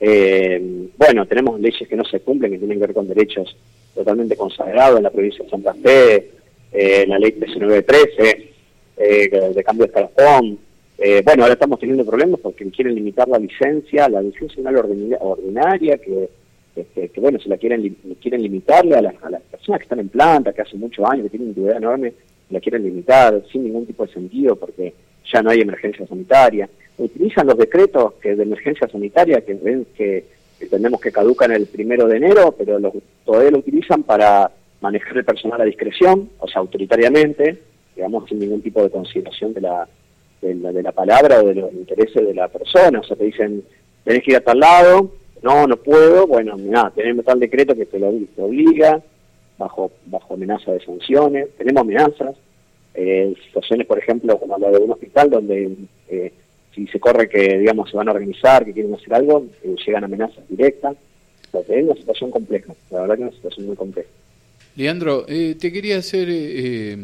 Eh, 0.00 0.88
bueno, 0.96 1.26
tenemos 1.26 1.60
leyes 1.60 1.88
que 1.88 1.96
no 1.96 2.04
se 2.04 2.20
cumplen, 2.20 2.52
que 2.52 2.58
tienen 2.58 2.78
que 2.78 2.86
ver 2.86 2.94
con 2.94 3.06
derechos 3.06 3.56
totalmente 3.94 4.36
consagrados 4.36 4.96
en 4.96 5.04
la 5.04 5.10
provincia 5.10 5.44
de 5.44 5.50
Santa 5.50 5.74
Fe, 5.74 6.30
eh, 6.72 7.04
la 7.06 7.18
ley 7.18 7.32
13913, 7.32 8.52
eh, 8.96 9.52
de 9.54 9.64
cambio 9.64 9.86
de 9.86 9.88
escalafón. 9.88 10.58
Eh, 10.98 11.22
bueno, 11.24 11.42
ahora 11.42 11.54
estamos 11.54 11.80
teniendo 11.80 12.04
problemas 12.04 12.40
porque 12.40 12.68
quieren 12.70 12.94
limitar 12.94 13.28
la 13.28 13.38
licencia, 13.38 14.08
la 14.08 14.22
licencia 14.22 14.60
una 14.60 14.78
ordinaria, 14.78 15.18
ordinaria 15.20 15.98
que, 15.98 16.28
que, 16.74 17.08
que, 17.08 17.20
bueno, 17.20 17.38
se 17.40 17.48
la 17.48 17.56
quieren 17.56 17.96
quieren 18.20 18.42
limitarle 18.42 18.96
a 18.96 19.02
las, 19.02 19.14
a 19.22 19.30
las 19.30 19.42
personas 19.42 19.80
que 19.80 19.84
están 19.84 20.00
en 20.00 20.08
planta, 20.08 20.52
que 20.52 20.62
hace 20.62 20.76
muchos 20.76 21.04
años, 21.08 21.24
que 21.24 21.30
tienen 21.30 21.48
antigüedad 21.48 21.78
enorme, 21.78 22.12
la 22.50 22.60
quieren 22.60 22.84
limitar 22.84 23.42
sin 23.50 23.64
ningún 23.64 23.86
tipo 23.86 24.06
de 24.06 24.12
sentido 24.12 24.56
porque 24.56 24.94
ya 25.32 25.42
no 25.42 25.50
hay 25.50 25.60
emergencia 25.60 26.06
sanitaria. 26.06 26.68
Utilizan 26.98 27.46
los 27.46 27.56
decretos 27.56 28.14
que 28.14 28.36
de 28.36 28.42
emergencia 28.42 28.86
sanitaria 28.88 29.40
que 29.40 29.54
ven 29.54 29.86
que, 29.96 30.24
tenemos 30.70 31.00
que 31.00 31.10
caducan 31.10 31.50
el 31.50 31.66
primero 31.66 32.06
de 32.06 32.18
enero, 32.18 32.54
pero 32.56 32.78
los, 32.78 32.92
todavía 33.24 33.50
lo 33.50 33.58
utilizan 33.58 34.04
para 34.04 34.50
manejar 34.82 35.16
el 35.16 35.24
personal 35.24 35.60
a 35.60 35.64
discreción, 35.64 36.28
o 36.38 36.48
sea, 36.48 36.60
autoritariamente, 36.60 37.58
digamos, 37.96 38.28
sin 38.28 38.40
ningún 38.40 38.60
tipo 38.60 38.82
de 38.82 38.90
consideración 38.90 39.54
de 39.54 39.62
la, 39.62 39.88
de 40.42 40.54
la, 40.56 40.72
de 40.72 40.82
la 40.82 40.92
palabra 40.92 41.40
o 41.40 41.46
de 41.46 41.54
los 41.54 41.72
intereses 41.72 42.26
de 42.26 42.34
la 42.34 42.48
persona. 42.48 43.00
O 43.00 43.04
sea, 43.04 43.16
te 43.16 43.24
dicen, 43.24 43.62
tenés 44.04 44.22
que 44.22 44.32
ir 44.32 44.36
a 44.36 44.40
tal 44.40 44.58
lado, 44.58 45.12
no, 45.42 45.66
no 45.66 45.76
puedo, 45.76 46.26
bueno, 46.26 46.56
nada, 46.56 46.90
tenemos 46.90 47.24
tal 47.24 47.40
decreto 47.40 47.74
que 47.74 47.86
te 47.86 47.98
lo 47.98 48.08
obliga, 48.36 49.00
bajo, 49.56 49.92
bajo 50.06 50.34
amenaza 50.34 50.72
de 50.72 50.84
sanciones, 50.84 51.48
tenemos 51.56 51.82
amenazas, 51.82 52.36
eh, 52.94 53.34
situaciones, 53.46 53.86
por 53.86 53.98
ejemplo, 53.98 54.38
como 54.38 54.58
la 54.58 54.70
de 54.70 54.78
un 54.78 54.90
hospital 54.90 55.30
donde 55.30 55.76
eh, 56.08 56.32
si 56.74 56.86
se 56.88 57.00
corre 57.00 57.28
que, 57.28 57.58
digamos, 57.58 57.90
se 57.90 57.96
van 57.96 58.08
a 58.08 58.12
organizar, 58.12 58.64
que 58.64 58.72
quieren 58.72 58.94
hacer 58.94 59.14
algo, 59.14 59.46
eh, 59.62 59.74
llegan 59.86 60.04
amenazas 60.04 60.44
directas. 60.48 60.96
O 61.52 61.60
es 61.60 61.84
una 61.84 61.94
situación 61.94 62.30
compleja, 62.30 62.72
la 62.90 63.02
verdad 63.02 63.16
que 63.16 63.22
es 63.22 63.28
una 63.28 63.36
situación 63.36 63.66
muy 63.66 63.76
compleja. 63.76 64.08
Leandro, 64.74 65.26
eh, 65.28 65.56
te 65.60 65.70
quería 65.70 65.98
hacer 65.98 66.30
eh, 66.30 66.92
eh, 66.92 66.96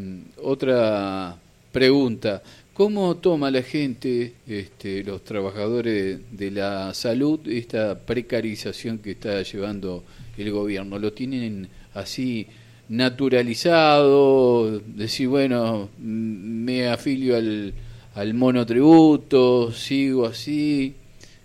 otra 0.42 1.36
pregunta. 1.70 2.42
¿Cómo 2.72 3.16
toma 3.16 3.50
la 3.50 3.60
gente, 3.60 4.32
este, 4.46 5.04
los 5.04 5.22
trabajadores 5.22 6.18
de 6.30 6.50
la 6.50 6.94
salud, 6.94 7.40
esta 7.46 7.98
precarización 7.98 8.98
que 8.98 9.10
está 9.10 9.42
llevando 9.42 10.04
el 10.38 10.50
gobierno? 10.50 10.98
¿Lo 10.98 11.12
tienen 11.12 11.68
así 11.92 12.46
naturalizado? 12.88 14.78
Decir, 14.78 15.28
bueno, 15.28 15.90
mm, 15.98 16.64
me 16.64 16.88
afilio 16.88 17.36
al, 17.36 17.74
al 18.14 18.32
monotributo, 18.32 19.72
sigo 19.72 20.24
así. 20.24 20.94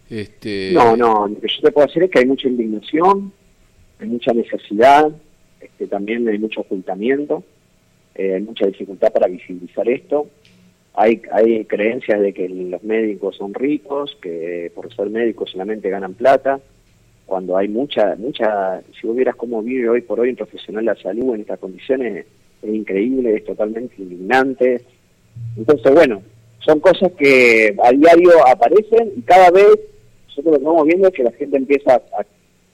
Este... 0.10 0.72
No, 0.74 0.96
no, 0.96 1.28
lo 1.28 1.42
que 1.42 1.48
yo 1.48 1.62
te 1.64 1.72
puedo 1.72 1.88
decir 1.88 2.04
es 2.04 2.12
que 2.12 2.20
hay 2.20 2.26
mucha 2.28 2.48
indignación, 2.48 3.34
hay 4.00 4.08
mucha 4.08 4.32
necesidad, 4.32 5.12
también 5.88 6.28
hay 6.28 6.38
mucho 6.38 6.62
ocultamiento, 6.62 7.44
eh, 8.16 8.36
hay 8.36 8.42
mucha 8.42 8.66
dificultad 8.66 9.12
para 9.12 9.28
visibilizar 9.28 9.88
esto. 9.90 10.28
Hay, 10.96 11.24
hay 11.32 11.66
creencias 11.66 12.22
de 12.22 12.34
que 12.34 12.48
los 12.48 12.84
médicos 12.84 13.36
son 13.38 13.54
ricos, 13.54 14.16
que 14.22 14.72
por 14.76 14.94
ser 14.94 15.10
médicos 15.10 15.50
solamente 15.52 15.90
ganan 15.90 16.14
plata, 16.14 16.60
cuando 17.26 17.58
hay 17.58 17.68
mucha, 17.68 18.16
mucha, 18.18 18.82
si 19.00 19.08
vos 19.08 19.16
vieras 19.16 19.36
cómo 19.36 19.64
vive 19.64 19.90
hoy 19.90 20.02
por 20.02 20.20
hoy 20.20 20.30
un 20.30 20.36
profesional 20.36 20.86
de 20.86 20.94
la 20.94 21.02
salud 21.02 21.34
en 21.34 21.42
estas 21.42 21.60
condiciones, 21.60 22.26
es 22.62 22.74
increíble, 22.74 23.38
es 23.38 23.46
totalmente 23.46 23.96
indignante. 23.98 24.82
Entonces, 25.58 25.92
bueno, 25.94 26.22
son 26.60 26.80
cosas 26.80 27.12
que 27.14 27.76
a 27.84 27.92
diario 27.92 28.48
aparecen 28.48 29.14
y 29.18 29.22
cada 29.22 29.50
vez 29.50 29.80
nosotros 30.28 30.54
lo 30.54 30.60
que 30.60 30.66
vamos 30.66 30.86
viendo 30.86 31.08
es 31.08 31.14
que 31.14 31.24
la 31.24 31.32
gente 31.32 31.58
empieza 31.58 31.96
a, 31.96 32.26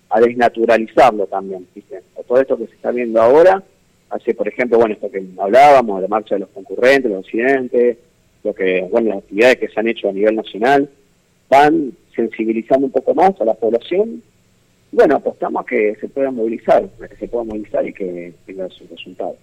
a 0.10 0.22
desnaturalizarlo 0.22 1.26
también. 1.28 1.68
¿viste? 1.74 2.02
Todo 2.30 2.40
esto 2.42 2.58
que 2.58 2.68
se 2.68 2.76
está 2.76 2.92
viendo 2.92 3.20
ahora 3.20 3.64
hace, 4.12 4.36
por 4.36 4.48
ejemplo, 4.48 4.78
bueno, 4.78 4.94
esto 4.94 5.10
que 5.10 5.24
hablábamos, 5.40 5.98
de 5.98 6.04
la 6.04 6.08
marcha 6.08 6.36
de 6.36 6.40
los 6.42 6.50
concurrentes, 6.50 7.10
los 7.12 7.26
incidentes, 7.26 7.98
lo 8.44 8.54
que, 8.54 8.88
bueno, 8.92 9.10
las 9.10 9.18
actividades 9.18 9.58
que 9.58 9.68
se 9.68 9.80
han 9.80 9.88
hecho 9.88 10.10
a 10.10 10.14
nivel 10.14 10.36
nacional, 10.36 10.88
van 11.50 11.92
sensibilizando 12.16 12.86
un 12.86 12.92
poco 12.92 13.16
más 13.16 13.32
a 13.42 13.46
la 13.46 13.56
población. 13.56 14.22
Bueno, 14.92 15.16
apostamos 15.16 15.64
a 15.64 15.66
que 15.66 15.96
se 16.00 16.08
pueda 16.08 16.30
movilizar, 16.30 16.88
a 17.04 17.08
que 17.08 17.16
se 17.16 17.28
pueda 17.28 17.44
movilizar 17.46 17.88
y 17.88 17.94
que 17.94 18.32
tenga 18.46 18.70
sus 18.70 18.88
resultados. 18.90 19.36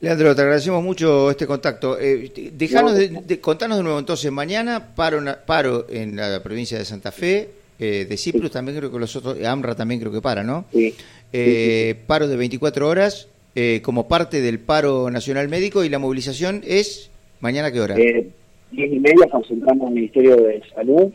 Leandro, 0.00 0.34
te 0.36 0.42
agradecemos 0.42 0.82
mucho 0.84 1.30
este 1.30 1.46
contacto. 1.46 1.98
Eh, 1.98 2.30
dejanos 2.52 2.92
No. 2.92 2.98
de, 2.98 3.08
de- 3.26 3.40
contanos 3.40 3.78
de 3.78 3.82
nuevo 3.84 3.98
entonces, 3.98 4.30
mañana 4.30 4.94
paro, 4.94 5.20
paro 5.44 5.86
en 5.88 6.14
la 6.16 6.42
provincia 6.42 6.78
de 6.78 6.84
Santa 6.84 7.10
Fe, 7.10 7.48
eh, 7.80 8.06
de 8.08 8.16
Ciprus 8.16 8.50
también 8.50 8.76
creo 8.78 8.90
que 8.92 8.98
los 8.98 9.14
otros, 9.16 9.42
AMRA 9.44 9.74
también 9.74 10.00
creo 10.00 10.12
que 10.12 10.20
para, 10.20 10.42
¿no? 10.44 10.64
Sí. 10.72 10.94
Eh, 11.32 11.94
Paro 12.06 12.26
de 12.28 12.36
24 12.36 12.88
horas 12.88 13.28
eh, 13.54 13.80
como 13.82 14.08
parte 14.08 14.40
del 14.40 14.58
paro 14.60 15.10
nacional 15.10 15.48
médico 15.48 15.84
y 15.84 15.88
la 15.88 15.98
movilización 15.98 16.62
es 16.66 17.10
mañana 17.40 17.70
qué 17.72 17.80
hora? 17.80 17.96
Eh, 17.98 18.28
diez 18.70 18.92
y 18.92 18.98
media 18.98 19.26
concentramos 19.30 19.82
en 19.82 19.88
el 19.88 19.94
Ministerio 19.94 20.36
de 20.36 20.62
Salud 20.74 21.12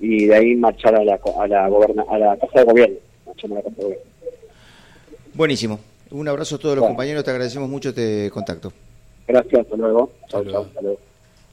y 0.00 0.26
de 0.26 0.34
ahí 0.34 0.54
marchar 0.54 0.94
a 0.96 1.04
la, 1.04 1.18
co- 1.18 1.40
a 1.40 1.46
la, 1.48 1.68
goberna- 1.68 2.04
a 2.08 2.18
la 2.18 2.36
Casa 2.36 2.60
de 2.60 2.64
Gobierno. 2.64 2.96
Marchamos 3.26 3.56
a 3.58 3.60
la 3.60 3.62
Casa 3.64 3.76
de 3.76 3.82
Gobierno. 3.84 4.04
Buenísimo. 5.34 5.80
Un 6.10 6.26
abrazo 6.28 6.56
a 6.56 6.58
todos 6.58 6.76
los 6.76 6.86
compañeros, 6.86 7.22
te 7.24 7.30
agradecemos 7.30 7.68
mucho 7.68 7.90
este 7.90 8.30
contacto. 8.30 8.72
Gracias, 9.26 9.60
hasta 9.60 9.76
luego. 9.76 10.10
Chao, 10.28 10.44
chao, 10.44 10.62
hasta 10.62 10.80
luego. 10.80 10.98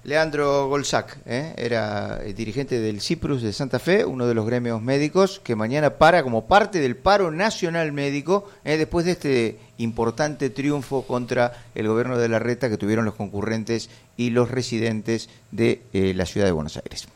Leandro 0.06 0.68
Golzac, 0.68 1.18
¿eh? 1.26 1.54
era 1.58 2.22
el 2.24 2.36
dirigente 2.36 2.80
del 2.80 3.02
CIPRUS 3.02 3.42
de 3.42 3.52
Santa 3.52 3.80
Fe, 3.80 4.06
uno 4.06 4.28
de 4.28 4.36
los 4.36 4.46
gremios 4.46 4.80
médicos, 4.80 5.42
que 5.44 5.56
mañana 5.56 5.96
para 5.96 6.22
como 6.22 6.46
parte 6.46 6.80
del 6.80 6.96
paro 6.96 7.32
nacional 7.32 7.92
médico, 7.92 8.48
¿eh? 8.66 8.78
después 8.78 9.08
de 9.08 9.14
este 9.14 9.60
importante 9.80 10.52
triunfo 10.52 11.08
contra 11.08 11.66
el 11.74 11.88
gobierno 11.88 12.20
de 12.20 12.30
la 12.30 12.38
Reta 12.38 12.70
que 12.70 12.78
tuvieron 12.78 13.04
los 13.04 13.16
concurrentes 13.16 13.90
y 14.16 14.30
los 14.30 14.52
residentes 14.52 15.28
de 15.50 15.82
eh, 15.92 16.14
la 16.16 16.28
ciudad 16.28 16.46
de 16.46 16.52
Buenos 16.52 16.78
Aires. 16.78 17.08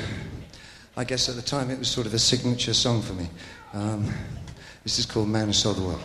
I 0.97 1.05
guess 1.05 1.29
at 1.29 1.37
the 1.37 1.43
time 1.43 1.71
it 1.71 1.79
was 1.79 1.89
sort 1.89 2.07
of 2.07 2.15
a 2.15 2.19
signature 2.19 2.75
song 2.75 3.03
for 3.03 3.13
me. 3.13 3.29
Um, 3.75 4.11
this 4.85 4.99
is 4.99 5.07
called 5.07 5.29
Man 5.29 5.47
Who 5.47 5.53
Sold 5.53 5.77
the 5.77 5.83
World. 5.83 6.03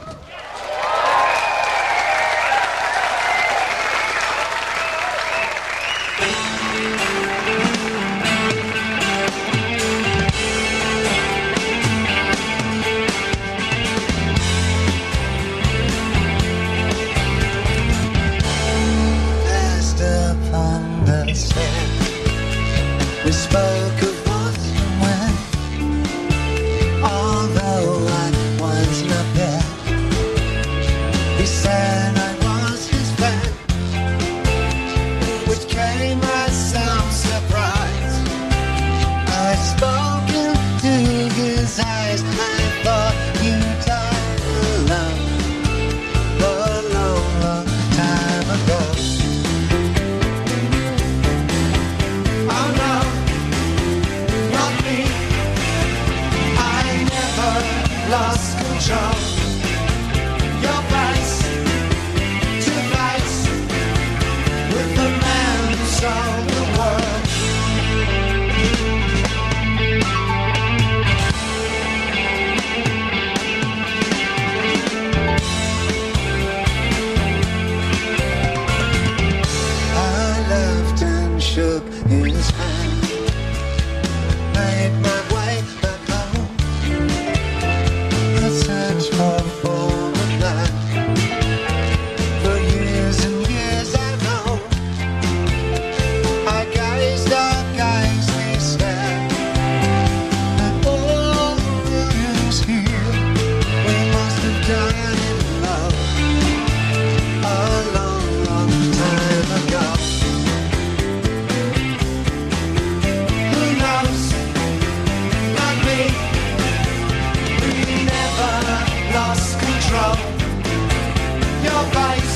alright. 121.78 122.27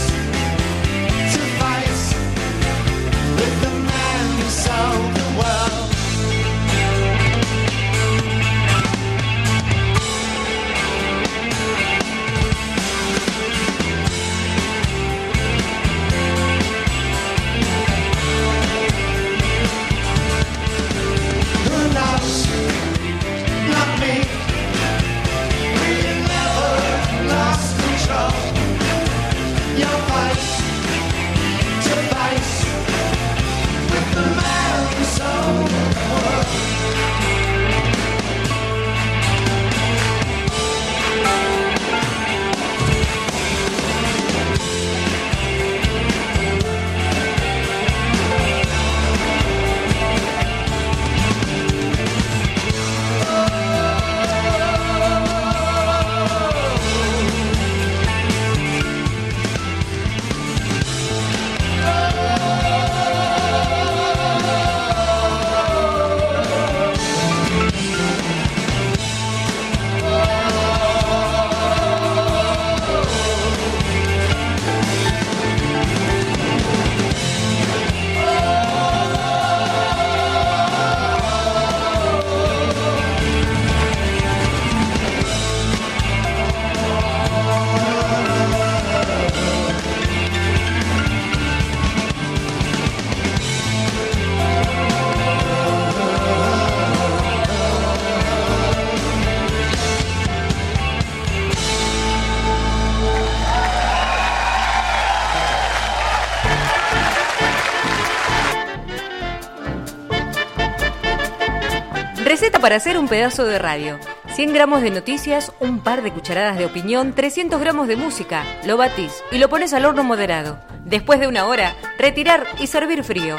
Para 112.61 112.75
hacer 112.75 112.97
un 112.99 113.07
pedazo 113.07 113.45
de 113.45 113.57
radio. 113.57 113.99
100 114.35 114.53
gramos 114.53 114.83
de 114.83 114.91
noticias, 114.91 115.51
un 115.59 115.79
par 115.79 116.03
de 116.03 116.11
cucharadas 116.11 116.57
de 116.59 116.65
opinión, 116.65 117.13
300 117.13 117.59
gramos 117.59 117.87
de 117.87 117.95
música. 117.95 118.43
Lo 118.65 118.77
batís 118.77 119.23
y 119.31 119.39
lo 119.39 119.49
pones 119.49 119.73
al 119.73 119.85
horno 119.85 120.03
moderado. 120.03 120.59
Después 120.85 121.19
de 121.19 121.27
una 121.27 121.47
hora, 121.47 121.75
retirar 121.97 122.45
y 122.59 122.67
servir 122.67 123.03
frío. 123.03 123.37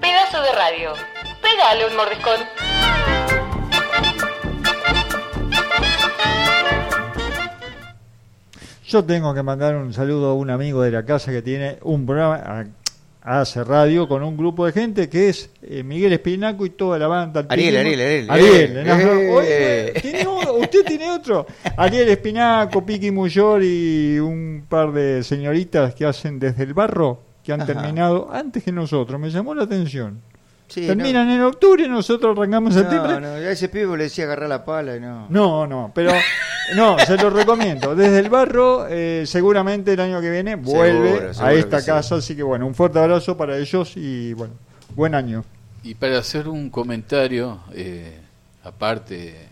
Pedazo 0.00 0.42
de 0.42 0.52
radio. 0.52 0.92
Pégale 1.40 1.86
un 1.86 1.96
mordiscón. 1.96 2.40
Yo 8.86 9.04
tengo 9.04 9.34
que 9.34 9.42
mandar 9.42 9.74
un 9.74 9.94
saludo 9.94 10.30
a 10.30 10.34
un 10.34 10.50
amigo 10.50 10.82
de 10.82 10.90
la 10.90 11.04
casa 11.04 11.32
que 11.32 11.40
tiene 11.40 11.78
un 11.82 12.04
programa, 12.04 12.66
hace 13.24 13.64
radio 13.64 14.06
con 14.06 14.22
un 14.22 14.36
grupo 14.36 14.66
de 14.66 14.72
gente 14.72 15.08
que 15.08 15.30
es 15.30 15.50
eh, 15.62 15.82
Miguel 15.82 16.12
Espinaco 16.12 16.66
y 16.66 16.70
toda 16.70 16.98
la 16.98 17.06
banda. 17.08 17.46
Ariel, 17.48 17.76
Ariel, 17.78 18.00
Ariel. 18.30 18.30
Ariel, 18.30 18.76
Eh, 19.46 19.92
eh. 19.96 20.00
¿tiene 20.00 20.26
o- 20.26 20.58
¿usted 20.58 20.84
tiene 20.84 21.10
otro? 21.10 21.46
Ariel 21.76 22.08
Espinaco, 22.10 22.84
Piqui 22.84 23.10
Muyor 23.10 23.62
y 23.64 24.18
un 24.18 24.66
par 24.68 24.92
de 24.92 25.22
señoritas 25.22 25.94
que 25.94 26.04
hacen 26.04 26.38
desde 26.38 26.64
el 26.64 26.74
barro, 26.74 27.22
que 27.42 27.52
han 27.54 27.62
Ajá. 27.62 27.72
terminado 27.72 28.28
antes 28.30 28.62
que 28.62 28.72
nosotros. 28.72 29.18
Me 29.18 29.30
llamó 29.30 29.54
la 29.54 29.64
atención. 29.64 30.20
Sí, 30.74 30.88
Terminan 30.88 31.30
en 31.30 31.40
octubre 31.42 31.84
y 31.84 31.88
nosotros 31.88 32.36
arrancamos 32.36 32.74
No, 32.74 32.80
septiembre. 32.80 33.20
no, 33.20 33.28
a 33.28 33.50
ese 33.50 33.68
pibe 33.68 33.96
le 33.96 34.04
decía 34.04 34.24
agarrar 34.24 34.48
la 34.48 34.64
pala 34.64 34.96
y 34.96 35.00
no. 35.00 35.26
No, 35.28 35.68
no, 35.68 35.92
pero 35.94 36.10
no, 36.74 36.98
se 36.98 37.16
lo 37.16 37.30
recomiendo. 37.30 37.94
Desde 37.94 38.18
el 38.18 38.28
barro, 38.28 38.86
eh, 38.88 39.22
seguramente 39.24 39.92
el 39.92 40.00
año 40.00 40.20
que 40.20 40.30
viene 40.30 40.56
vuelve 40.56 41.10
Seguro, 41.12 41.34
seguro 41.34 41.46
a 41.48 41.52
esta 41.54 41.80
sí. 41.80 41.86
casa. 41.86 42.16
Así 42.16 42.34
que 42.34 42.42
bueno, 42.42 42.66
un 42.66 42.74
fuerte 42.74 42.98
abrazo 42.98 43.36
para 43.36 43.56
ellos 43.56 43.92
y 43.96 44.32
bueno, 44.32 44.54
buen 44.96 45.14
año. 45.14 45.44
Y 45.84 45.94
para 45.94 46.18
hacer 46.18 46.48
un 46.48 46.70
comentario, 46.70 47.60
eh, 47.72 48.18
aparte 48.64 49.46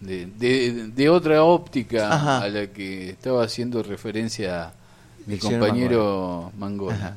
de, 0.00 0.26
de- 0.26 0.88
de 0.94 1.08
otra 1.08 1.44
óptica 1.44 2.12
Ajá. 2.12 2.42
a 2.42 2.48
la 2.50 2.66
que 2.66 3.08
estaba 3.08 3.42
haciendo 3.42 3.82
referencia 3.82 4.70
mi 5.26 5.34
Diccionario 5.34 5.66
compañero 5.66 6.52
Mangona. 6.58 7.16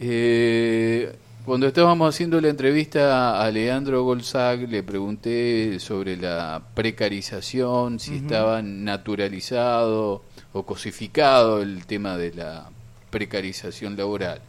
Eh, 0.00 1.14
cuando 1.44 1.66
estábamos 1.66 2.14
haciendo 2.14 2.40
la 2.40 2.48
entrevista 2.48 3.42
a 3.42 3.50
Leandro 3.50 4.02
Golzag, 4.02 4.68
le 4.68 4.82
pregunté 4.82 5.78
sobre 5.78 6.16
la 6.16 6.62
precarización, 6.74 8.00
si 8.00 8.16
estaba 8.16 8.62
naturalizado 8.62 10.22
o 10.52 10.62
cosificado 10.64 11.60
el 11.60 11.84
tema 11.86 12.16
de 12.16 12.32
la 12.32 12.70
precarización 13.10 13.96
laboral. 13.96 14.40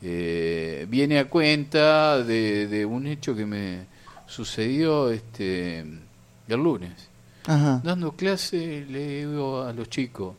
Eh, 0.00 0.86
viene 0.88 1.18
a 1.18 1.28
cuenta 1.28 2.22
de, 2.22 2.68
de 2.68 2.86
un 2.86 3.06
hecho 3.06 3.34
que 3.34 3.44
me 3.44 3.86
sucedió 4.26 5.10
este 5.10 5.80
el 5.80 6.62
lunes. 6.62 7.08
Ajá. 7.46 7.80
Dando 7.82 8.12
clase 8.12 8.86
le 8.88 9.26
digo 9.26 9.62
a 9.62 9.72
los 9.72 9.90
chicos 9.90 10.34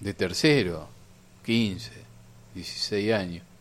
de 0.00 0.14
tercero, 0.14 0.88
15, 1.44 1.90
16 2.54 3.12
años. 3.12 3.51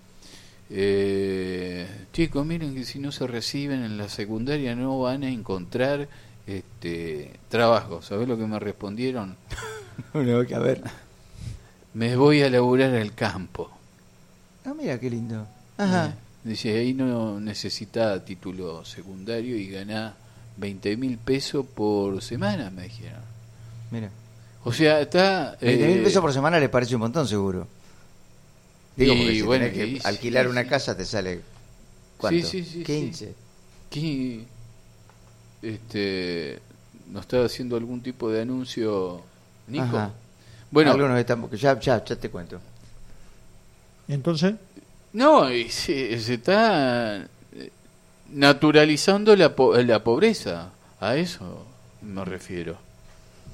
Eh, 0.73 1.85
chicos, 2.13 2.45
miren 2.45 2.73
que 2.73 2.85
si 2.85 2.99
no 2.99 3.11
se 3.11 3.27
reciben 3.27 3.83
en 3.83 3.97
la 3.97 4.07
secundaria 4.07 4.73
no 4.73 4.99
van 5.01 5.23
a 5.23 5.29
encontrar 5.29 6.07
este 6.47 7.39
trabajo. 7.49 8.01
¿Sabés 8.01 8.27
lo 8.27 8.37
que 8.37 8.45
me 8.45 8.59
respondieron? 8.59 9.35
Bueno, 10.13 10.43
que 10.47 10.55
a 10.55 10.59
ver. 10.59 10.81
Me 11.93 12.15
voy 12.15 12.41
a 12.41 12.49
laburar 12.49 12.95
al 12.95 13.13
campo. 13.13 13.69
Ah, 14.65 14.73
mira 14.73 14.99
qué 14.99 15.09
lindo. 15.09 15.45
Ajá. 15.77 16.07
Eh, 16.07 16.13
Dice, 16.43 16.75
ahí 16.75 16.93
no 16.93 17.39
necesita 17.39 18.23
título 18.25 18.83
secundario 18.83 19.55
y 19.55 19.67
gana 19.67 20.15
20 20.57 20.97
mil 20.97 21.17
pesos 21.19 21.65
por 21.65 22.21
semana, 22.23 22.71
me 22.71 22.83
dijeron. 22.83 23.21
Mira. 23.91 24.09
O 24.63 24.73
sea, 24.73 25.01
está... 25.01 25.55
20 25.61 25.87
mil 25.87 25.97
eh, 25.97 26.03
pesos 26.03 26.21
por 26.21 26.33
semana 26.33 26.59
le 26.59 26.69
parece 26.69 26.95
un 26.95 27.01
montón, 27.01 27.27
seguro. 27.27 27.67
Digo, 28.95 29.13
Y 29.13 29.17
porque 29.17 29.35
si 29.35 29.41
bueno, 29.41 29.65
tenés 29.65 29.77
que 29.77 29.87
y 29.87 29.99
sí, 29.99 30.01
alquilar 30.07 30.45
sí, 30.45 30.51
una 30.51 30.63
sí. 30.63 30.69
casa 30.69 30.97
te 30.97 31.05
sale. 31.05 31.41
¿Cuánto? 32.17 32.47
Sí, 32.47 32.63
sí, 32.63 32.69
sí, 32.71 32.83
15. 32.83 33.33
¿Qué- 33.89 34.45
este, 35.61 36.59
¿No 37.11 37.19
está 37.19 37.43
haciendo 37.45 37.75
algún 37.75 38.01
tipo 38.01 38.29
de 38.29 38.41
anuncio, 38.41 39.21
Nico? 39.67 39.83
Ajá. 39.83 40.11
Bueno, 40.71 40.91
Algunos 40.91 41.19
están, 41.19 41.49
ya, 41.51 41.79
ya, 41.79 42.03
ya 42.03 42.15
te 42.15 42.29
cuento. 42.29 42.59
Entonces, 44.07 44.55
no, 45.13 45.51
y 45.51 45.69
se, 45.69 46.19
se 46.19 46.35
está 46.35 47.17
eh, 47.53 47.71
naturalizando 48.29 49.35
la, 49.35 49.55
po- 49.55 49.75
la 49.77 50.03
pobreza. 50.03 50.69
A 50.99 51.15
eso 51.15 51.65
me 52.01 52.23
refiero. 52.25 52.77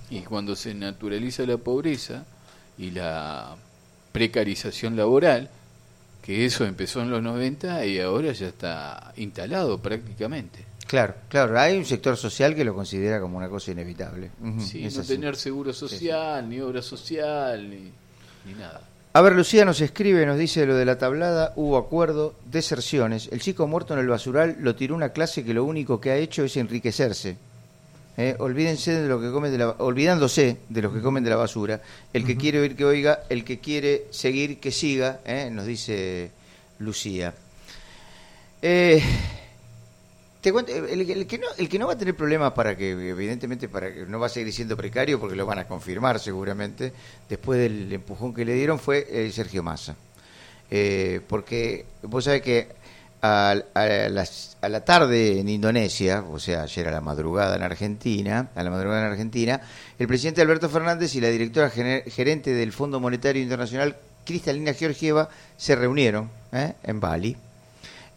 Y 0.10 0.22
cuando 0.22 0.56
se 0.56 0.74
naturaliza 0.74 1.44
la 1.46 1.58
pobreza 1.58 2.26
y 2.78 2.92
la 2.92 3.56
precarización 4.18 4.96
laboral, 4.96 5.50
que 6.24 6.46
eso 6.46 6.66
empezó 6.66 7.02
en 7.02 7.10
los 7.12 7.22
90 7.22 7.86
y 7.86 8.00
ahora 8.00 8.32
ya 8.34 8.48
está 8.48 9.14
instalado 9.18 9.78
prácticamente. 9.80 10.66
Claro, 10.88 11.16
claro, 11.30 11.60
hay 11.60 11.78
un 11.78 11.86
sector 11.86 12.16
social 12.18 12.56
que 12.56 12.64
lo 12.64 12.74
considera 12.74 13.20
como 13.20 13.38
una 13.38 13.50
cosa 13.50 13.72
inevitable. 13.72 14.32
Ujú, 14.42 14.62
Sí, 14.62 14.82
no 14.84 14.88
así. 14.88 15.02
tener 15.16 15.36
seguro 15.36 15.74
social, 15.74 16.50
ni 16.50 16.60
obra 16.62 16.82
social, 16.82 17.70
ni, 17.70 17.92
ni 18.46 18.54
nada. 18.58 18.82
A 19.14 19.22
ver, 19.22 19.34
Lucía 19.36 19.66
nos 19.66 19.82
escribe, 19.82 20.26
nos 20.26 20.38
dice 20.38 20.66
lo 20.66 20.76
de 20.76 20.86
la 20.86 20.98
tablada, 20.98 21.52
hubo 21.56 21.78
acuerdo, 21.78 22.36
deserciones. 22.46 23.30
El 23.32 23.42
chico 23.42 23.66
muerto 23.68 23.94
en 23.94 24.00
el 24.00 24.08
basural 24.08 24.58
lo 24.60 24.76
tiró 24.76 24.96
una 24.96 25.10
clase 25.10 25.44
que 25.44 25.54
lo 25.54 25.64
único 25.66 26.00
que 26.00 26.12
ha 26.12 26.18
hecho 26.18 26.44
es 26.44 26.56
enriquecerse. 26.56 27.36
Eh, 28.18 28.36
olvídense 28.40 28.94
de 29.00 29.08
lo 29.08 29.22
que 29.22 29.30
comen 29.30 29.52
de 29.52 29.60
la, 29.60 29.70
olvidándose 29.78 30.58
de 30.68 30.82
los 30.82 30.92
que 30.92 31.02
comen 31.02 31.24
de 31.24 31.30
la 31.30 31.36
basura. 31.36 31.82
El 32.12 32.26
que 32.26 32.36
quiere 32.36 32.60
oír 32.60 32.76
que 32.76 32.84
oiga, 32.84 33.24
el 33.30 33.46
que 33.46 33.60
quiere 33.60 34.08
seguir 34.10 34.60
que 34.60 34.72
siga, 34.72 35.22
eh, 35.24 35.50
nos 35.52 35.68
dice 35.68 36.32
Lucía. 36.80 37.36
Eh, 38.60 39.04
te 40.42 40.52
cuento, 40.52 40.74
el, 40.74 41.10
el 41.10 41.28
que 41.28 41.38
no, 41.38 41.48
el 41.58 41.70
que 41.70 41.78
no 41.78 41.88
va 41.88 41.94
a 41.94 41.98
tener 41.98 42.16
problemas 42.16 42.54
para 42.54 42.76
que, 42.76 42.92
evidentemente, 42.92 43.70
para 43.70 43.94
que 43.94 44.06
no 44.06 44.20
va 44.20 44.26
a 44.26 44.30
seguir 44.30 44.52
siendo 44.52 44.76
precario, 44.76 45.20
porque 45.20 45.36
lo 45.36 45.46
van 45.46 45.60
a 45.60 45.68
confirmar 45.68 46.20
seguramente, 46.20 46.94
después 47.30 47.60
del 47.60 47.92
empujón 47.94 48.34
que 48.34 48.46
le 48.46 48.54
dieron, 48.54 48.80
fue 48.80 49.06
eh, 49.12 49.32
Sergio 49.32 49.62
Massa. 49.62 49.96
Eh, 50.70 51.22
porque 51.28 51.86
vos 52.04 52.24
sabés 52.24 52.42
que 52.42 52.68
a, 53.28 54.70
la 54.70 54.86
tarde 54.86 55.40
en 55.40 55.50
Indonesia, 55.50 56.24
o 56.30 56.40
sea, 56.40 56.64
ayer 56.64 56.88
a 56.88 56.92
la 56.92 57.02
madrugada 57.02 57.56
en 57.56 57.64
Argentina, 57.64 58.50
a 58.56 58.64
la 58.64 58.70
madrugada 58.70 59.06
en 59.06 59.12
Argentina, 59.12 59.62
el 59.98 60.08
presidente 60.08 60.42
Alberto 60.42 60.70
Fernández 60.70 61.16
y 61.16 61.22
la 61.22 61.30
directora 61.30 61.70
gerente 61.70 62.54
del 62.54 62.72
Fondo 62.72 63.00
Monetario 63.00 63.42
Internacional, 63.42 63.96
Cristalina 64.26 64.74
Georgieva, 64.74 65.30
se 65.56 65.76
reunieron 65.76 66.30
¿eh? 66.52 66.74
en 66.84 67.00
Bali. 67.00 67.38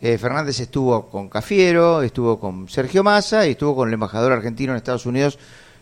Eh, 0.00 0.16
Fernández 0.16 0.58
estuvo 0.60 1.10
con 1.10 1.28
Cafiero, 1.28 2.02
estuvo 2.02 2.40
con 2.40 2.68
Sergio 2.68 3.04
Massa 3.04 3.46
y 3.46 3.50
estuvo 3.50 3.76
con 3.76 3.88
el 3.88 3.94
embajador 3.94 4.32
argentino 4.32 4.72
en 4.72 4.78
Estados 4.78 5.06
Unidos, 5.06 5.38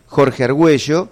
Jorge 0.07 0.43
Argüello. 0.43 1.09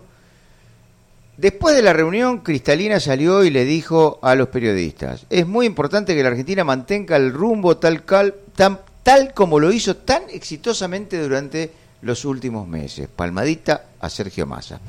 Después 1.38 1.76
de 1.76 1.84
la 1.84 1.94
reunión, 1.94 2.40
Cristalina 2.40 3.00
salió 3.00 3.44
y 3.44 3.52
le 3.52 3.64
dijo 3.64 4.18
a 4.24 4.34
los 4.34 4.48
periodistas, 4.50 5.28
es 5.30 5.46
muy 5.46 5.68
importante 5.68 6.16
que 6.16 6.24
la 6.24 6.30
Argentina 6.30 6.64
mantenga 6.64 7.16
el 7.16 7.32
rumbo 7.32 7.78
tal, 7.78 8.04
cal- 8.06 8.34
tal 9.04 9.34
como 9.36 9.60
lo 9.60 9.72
hizo 9.72 9.98
tan 9.98 10.24
exitosamente 10.32 11.22
durante 11.22 11.72
los 12.02 12.26
últimos 12.26 12.68
meses. 12.68 13.08
Palmadita 13.16 13.86
a 14.00 14.10
Sergio 14.10 14.48
Massa. 14.48 14.80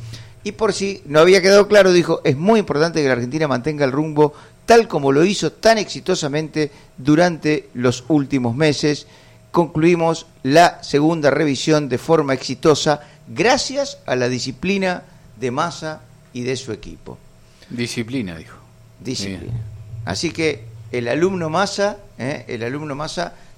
Y 0.42 0.52
por 0.52 0.72
si 0.72 1.02
no 1.04 1.20
había 1.20 1.42
quedado 1.42 1.68
claro, 1.68 1.92
dijo, 1.92 2.22
es 2.24 2.36
muy 2.36 2.60
importante 2.60 3.02
que 3.02 3.08
la 3.08 3.14
Argentina 3.14 3.46
mantenga 3.46 3.84
el 3.84 3.92
rumbo 3.92 4.32
tal 4.64 4.88
como 4.88 5.12
lo 5.12 5.24
hizo 5.24 5.52
tan 5.52 5.76
exitosamente 5.76 6.70
durante 6.96 7.68
los 7.74 8.04
últimos 8.08 8.54
meses. 8.56 9.06
Concluimos 9.50 10.26
la 10.42 10.82
segunda 10.82 11.30
revisión 11.30 11.90
de 11.90 11.98
forma 11.98 12.32
exitosa 12.32 13.00
gracias 13.26 13.98
a 14.06 14.16
la 14.16 14.30
disciplina 14.30 15.02
de 15.38 15.50
Massa 15.50 16.00
y 16.32 16.42
de 16.42 16.56
su 16.56 16.72
equipo. 16.72 17.18
Disciplina, 17.70 18.36
dijo. 18.36 18.58
Disciplina. 19.00 19.60
Así 20.04 20.30
que 20.30 20.64
el 20.90 21.08
alumno 21.08 21.50
Massa, 21.50 21.98
¿eh? 22.18 22.44
el 22.48 22.62
alumno 22.62 22.94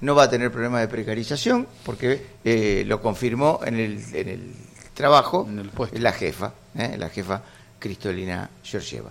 no 0.01 0.15
va 0.15 0.23
a 0.25 0.31
tener 0.31 0.51
problema 0.51 0.81
de 0.81 0.89
precarización 0.89 1.67
porque 1.85 2.27
eh, 2.45 2.85
lo 2.87 3.01
confirmó 3.01 3.61
en 3.65 3.79
el, 3.79 4.05
en 4.15 4.29
el 4.29 4.53
trabajo 4.95 5.49
la 5.93 6.13
jefa, 6.13 6.53
¿eh? 6.77 6.97
la 6.99 7.09
jefa 7.09 7.43
Cristolina 7.79 8.51
Georgieva. 8.63 9.11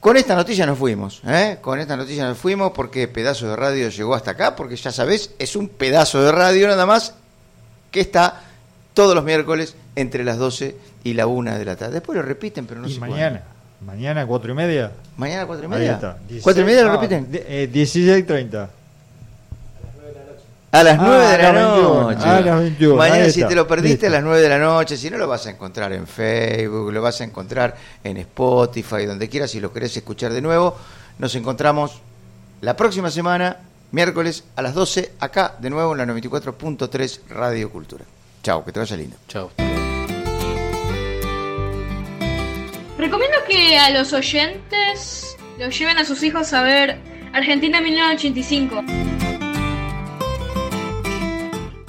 Con 0.00 0.16
esta 0.16 0.36
noticia 0.36 0.64
nos 0.64 0.78
fuimos, 0.78 1.22
con 1.60 1.80
esta 1.80 1.96
noticia 1.96 2.24
nos 2.24 2.38
fuimos 2.38 2.70
porque 2.70 3.08
pedazo 3.08 3.48
de 3.48 3.56
radio 3.56 3.88
llegó 3.88 4.14
hasta 4.14 4.30
acá, 4.30 4.54
porque 4.54 4.76
ya 4.76 4.92
sabés, 4.92 5.32
es 5.40 5.56
un 5.56 5.68
pedazo 5.68 6.22
de 6.22 6.30
radio 6.30 6.68
nada 6.68 6.86
más 6.86 7.14
que 7.90 8.00
está 8.00 8.47
todos 8.98 9.14
los 9.14 9.22
miércoles 9.22 9.76
entre 9.94 10.24
las 10.24 10.38
12 10.38 10.74
y 11.04 11.14
la 11.14 11.28
1 11.28 11.56
de 11.56 11.64
la 11.64 11.76
tarde. 11.76 11.92
Después 11.94 12.16
lo 12.16 12.22
repiten, 12.22 12.66
pero 12.66 12.80
no 12.80 12.88
y 12.88 12.94
sé 12.94 12.98
mañana, 12.98 13.42
mañana 13.86 14.26
cuatro 14.26 14.50
y 14.50 14.54
media. 14.56 14.90
¿Mañana 15.16 15.46
cuatro 15.46 15.66
y 15.66 15.68
media? 15.68 15.92
está. 15.92 16.18
¿Cuatro 16.42 16.62
y 16.64 16.66
media 16.66 16.82
lo 16.82 16.88
no, 16.88 17.00
repiten? 17.00 17.28
eh, 17.32 17.70
16.30. 17.72 18.68
A 20.72 20.82
las 20.82 20.98
Ah, 20.98 21.02
9 21.06 21.18
de 21.28 21.34
a 21.34 21.38
la 21.38 21.52
las 21.52 21.72
21, 21.74 22.10
noche. 22.10 22.28
a 22.28 22.40
las 22.40 22.58
21, 22.60 22.96
Mañana 22.96 23.30
si 23.30 23.44
te 23.44 23.54
lo 23.54 23.68
perdiste 23.68 24.08
a 24.08 24.10
las 24.10 24.22
9 24.24 24.40
de 24.42 24.48
la 24.48 24.58
noche, 24.58 24.96
si 24.96 25.08
no 25.10 25.16
lo 25.16 25.28
vas 25.28 25.46
a 25.46 25.50
encontrar 25.50 25.92
en 25.92 26.08
Facebook, 26.08 26.92
lo 26.92 27.00
vas 27.00 27.20
a 27.20 27.24
encontrar 27.24 27.76
en 28.02 28.16
Spotify, 28.16 29.06
donde 29.06 29.28
quieras, 29.28 29.52
si 29.52 29.60
lo 29.60 29.72
querés 29.72 29.96
escuchar 29.96 30.32
de 30.32 30.40
nuevo. 30.42 30.76
Nos 31.20 31.36
encontramos 31.36 32.00
la 32.62 32.76
próxima 32.76 33.12
semana, 33.12 33.58
miércoles 33.92 34.42
a 34.56 34.62
las 34.62 34.74
12, 34.74 35.12
acá 35.20 35.54
de 35.60 35.70
nuevo 35.70 35.92
en 35.92 35.98
la 35.98 36.06
94.3 36.06 37.20
Radio 37.28 37.70
Cultura. 37.70 38.04
Chao, 38.42 38.64
que 38.64 38.72
te 38.72 38.80
vaya 38.80 38.96
lindo. 38.96 39.16
Chao. 39.28 39.50
Recomiendo 42.98 43.38
que 43.48 43.78
a 43.78 43.90
los 43.90 44.12
oyentes 44.12 45.36
los 45.58 45.78
lleven 45.78 45.98
a 45.98 46.04
sus 46.04 46.22
hijos 46.22 46.52
a 46.52 46.62
ver 46.62 46.98
Argentina 47.32 47.80
1985. 47.80 48.82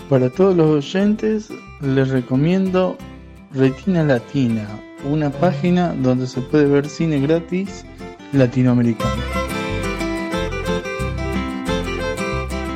Para 0.10 0.30
todos 0.30 0.56
los 0.56 0.86
oyentes 0.86 1.50
les 1.82 2.10
recomiendo 2.10 2.98
Retina 3.54 4.04
Latina, 4.04 4.68
una 5.04 5.30
página 5.30 5.94
donde 5.94 6.28
se 6.28 6.42
puede 6.42 6.66
ver 6.66 6.88
cine 6.88 7.20
gratis 7.20 7.86
latinoamericano. 8.34 9.22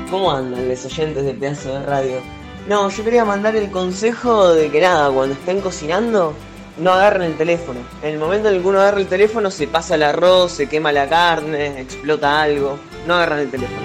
¿Cómo 0.09 0.31
andan 0.31 0.69
los 0.69 0.85
oyentes 0.85 1.25
de 1.25 1.33
Pedazo 1.33 1.73
de 1.73 1.85
Radio? 1.85 2.42
No, 2.67 2.89
yo 2.89 3.03
quería 3.03 3.25
mandar 3.25 3.57
el 3.57 3.69
consejo 3.69 4.53
de 4.53 4.71
que 4.71 4.79
nada, 4.79 5.11
cuando 5.11 5.35
estén 5.35 5.59
cocinando, 5.59 6.33
no 6.77 6.93
agarren 6.93 7.23
el 7.23 7.37
teléfono. 7.37 7.81
En 8.01 8.13
el 8.13 8.19
momento 8.19 8.47
en 8.47 8.55
el 8.55 8.61
que 8.61 8.67
uno 8.67 8.79
agarra 8.79 9.01
el 9.01 9.07
teléfono 9.07 9.51
se 9.51 9.67
pasa 9.67 9.95
el 9.95 10.03
arroz, 10.03 10.53
se 10.53 10.69
quema 10.69 10.93
la 10.93 11.09
carne, 11.09 11.81
explota 11.81 12.41
algo. 12.41 12.79
No 13.05 13.15
agarran 13.15 13.39
el 13.39 13.51
teléfono. 13.51 13.81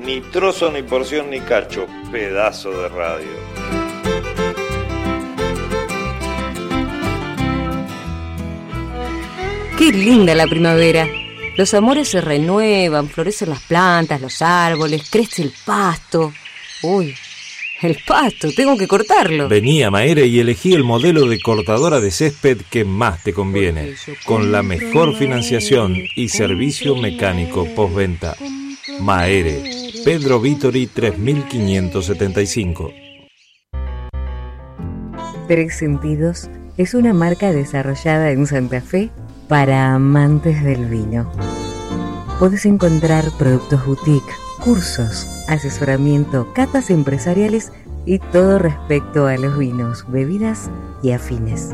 Ni 0.00 0.20
trozo, 0.20 0.70
ni 0.70 0.82
porción, 0.82 1.28
ni 1.30 1.40
cacho. 1.40 1.86
Pedazo 2.12 2.70
de 2.70 2.88
radio. 2.88 3.50
Qué 9.76 9.92
linda 9.92 10.34
la 10.36 10.46
primavera. 10.46 11.08
Los 11.60 11.74
amores 11.74 12.08
se 12.08 12.22
renuevan, 12.22 13.10
florecen 13.10 13.50
las 13.50 13.60
plantas, 13.60 14.22
los 14.22 14.40
árboles, 14.40 15.10
crece 15.10 15.42
el 15.42 15.52
pasto. 15.66 16.32
Uy, 16.82 17.14
el 17.82 17.98
pasto, 18.06 18.48
tengo 18.56 18.78
que 18.78 18.88
cortarlo. 18.88 19.46
Vení 19.46 19.82
a 19.82 19.90
Maere 19.90 20.24
y 20.24 20.40
elegí 20.40 20.72
el 20.72 20.84
modelo 20.84 21.26
de 21.26 21.38
cortadora 21.38 22.00
de 22.00 22.12
césped 22.12 22.62
que 22.70 22.86
más 22.86 23.22
te 23.22 23.34
conviene, 23.34 23.92
con 24.24 24.52
la 24.52 24.62
mejor 24.62 25.14
financiación 25.18 25.96
y 26.16 26.30
servicio 26.30 26.96
mecánico 26.96 27.66
postventa. 27.74 28.36
Maere, 28.98 29.90
Pedro 30.02 30.40
Vitori 30.40 30.86
3575. 30.86 32.90
Tres 35.46 35.76
Sentidos 35.76 36.48
es 36.78 36.94
una 36.94 37.12
marca 37.12 37.52
desarrollada 37.52 38.30
en 38.30 38.46
Santa 38.46 38.80
Fe 38.80 39.10
para 39.50 39.94
amantes 39.94 40.62
del 40.62 40.86
vino. 40.86 41.28
Puedes 42.38 42.64
encontrar 42.66 43.24
productos 43.36 43.84
boutique, 43.84 44.32
cursos, 44.64 45.26
asesoramiento, 45.48 46.52
catas 46.54 46.88
empresariales 46.88 47.72
y 48.06 48.20
todo 48.20 48.60
respecto 48.60 49.26
a 49.26 49.36
los 49.36 49.58
vinos, 49.58 50.04
bebidas 50.08 50.70
y 51.02 51.10
afines. 51.10 51.70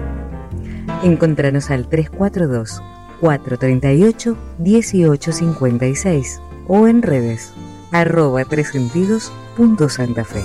Encontranos 1.02 1.70
al 1.70 1.86
342 1.86 2.82
438 3.20 4.38
1856 4.58 6.40
o 6.68 6.88
en 6.88 7.02
redes 7.02 7.52
arroba 7.92 8.46
tres 8.46 8.68
sentidos 8.68 9.30
punto 9.54 9.90
Santa 9.90 10.24
Fe. 10.24 10.42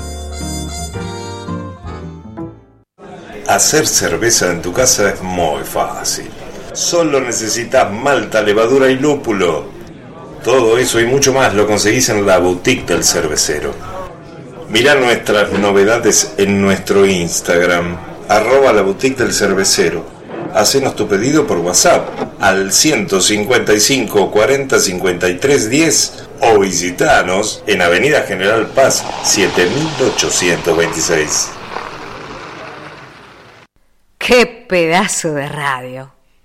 Hacer 3.47 3.87
cerveza 3.87 4.51
en 4.51 4.61
tu 4.61 4.73
casa 4.73 5.11
es 5.11 5.23
muy 5.23 5.63
fácil. 5.63 6.29
Solo 6.73 7.19
necesitas 7.19 7.91
malta, 7.91 8.41
levadura 8.41 8.89
y 8.89 8.97
lúpulo. 8.97 9.65
Todo 10.41 10.77
eso 10.77 11.01
y 11.01 11.05
mucho 11.05 11.33
más 11.33 11.53
lo 11.53 11.67
conseguís 11.67 12.07
en 12.09 12.25
la 12.25 12.37
boutique 12.37 12.85
del 12.85 13.03
cervecero. 13.03 13.75
Mirá 14.69 14.95
nuestras 14.95 15.51
novedades 15.51 16.35
en 16.37 16.61
nuestro 16.61 17.05
Instagram, 17.05 17.97
arroba 18.29 18.71
la 18.71 18.83
boutique 18.83 19.21
del 19.21 19.33
cervecero. 19.33 20.05
Hacenos 20.53 20.95
tu 20.95 21.09
pedido 21.09 21.45
por 21.45 21.57
WhatsApp 21.57 22.07
al 22.39 22.71
155 22.71 24.31
40 24.31 24.79
53 24.79 25.69
10 25.69 26.29
o 26.39 26.57
visitanos 26.59 27.63
en 27.67 27.81
Avenida 27.81 28.21
General 28.23 28.65
Paz 28.67 29.03
7826. 29.23 31.49
¡Qué 34.17 34.65
pedazo 34.67 35.33
de 35.33 35.49
radio! 35.49 36.20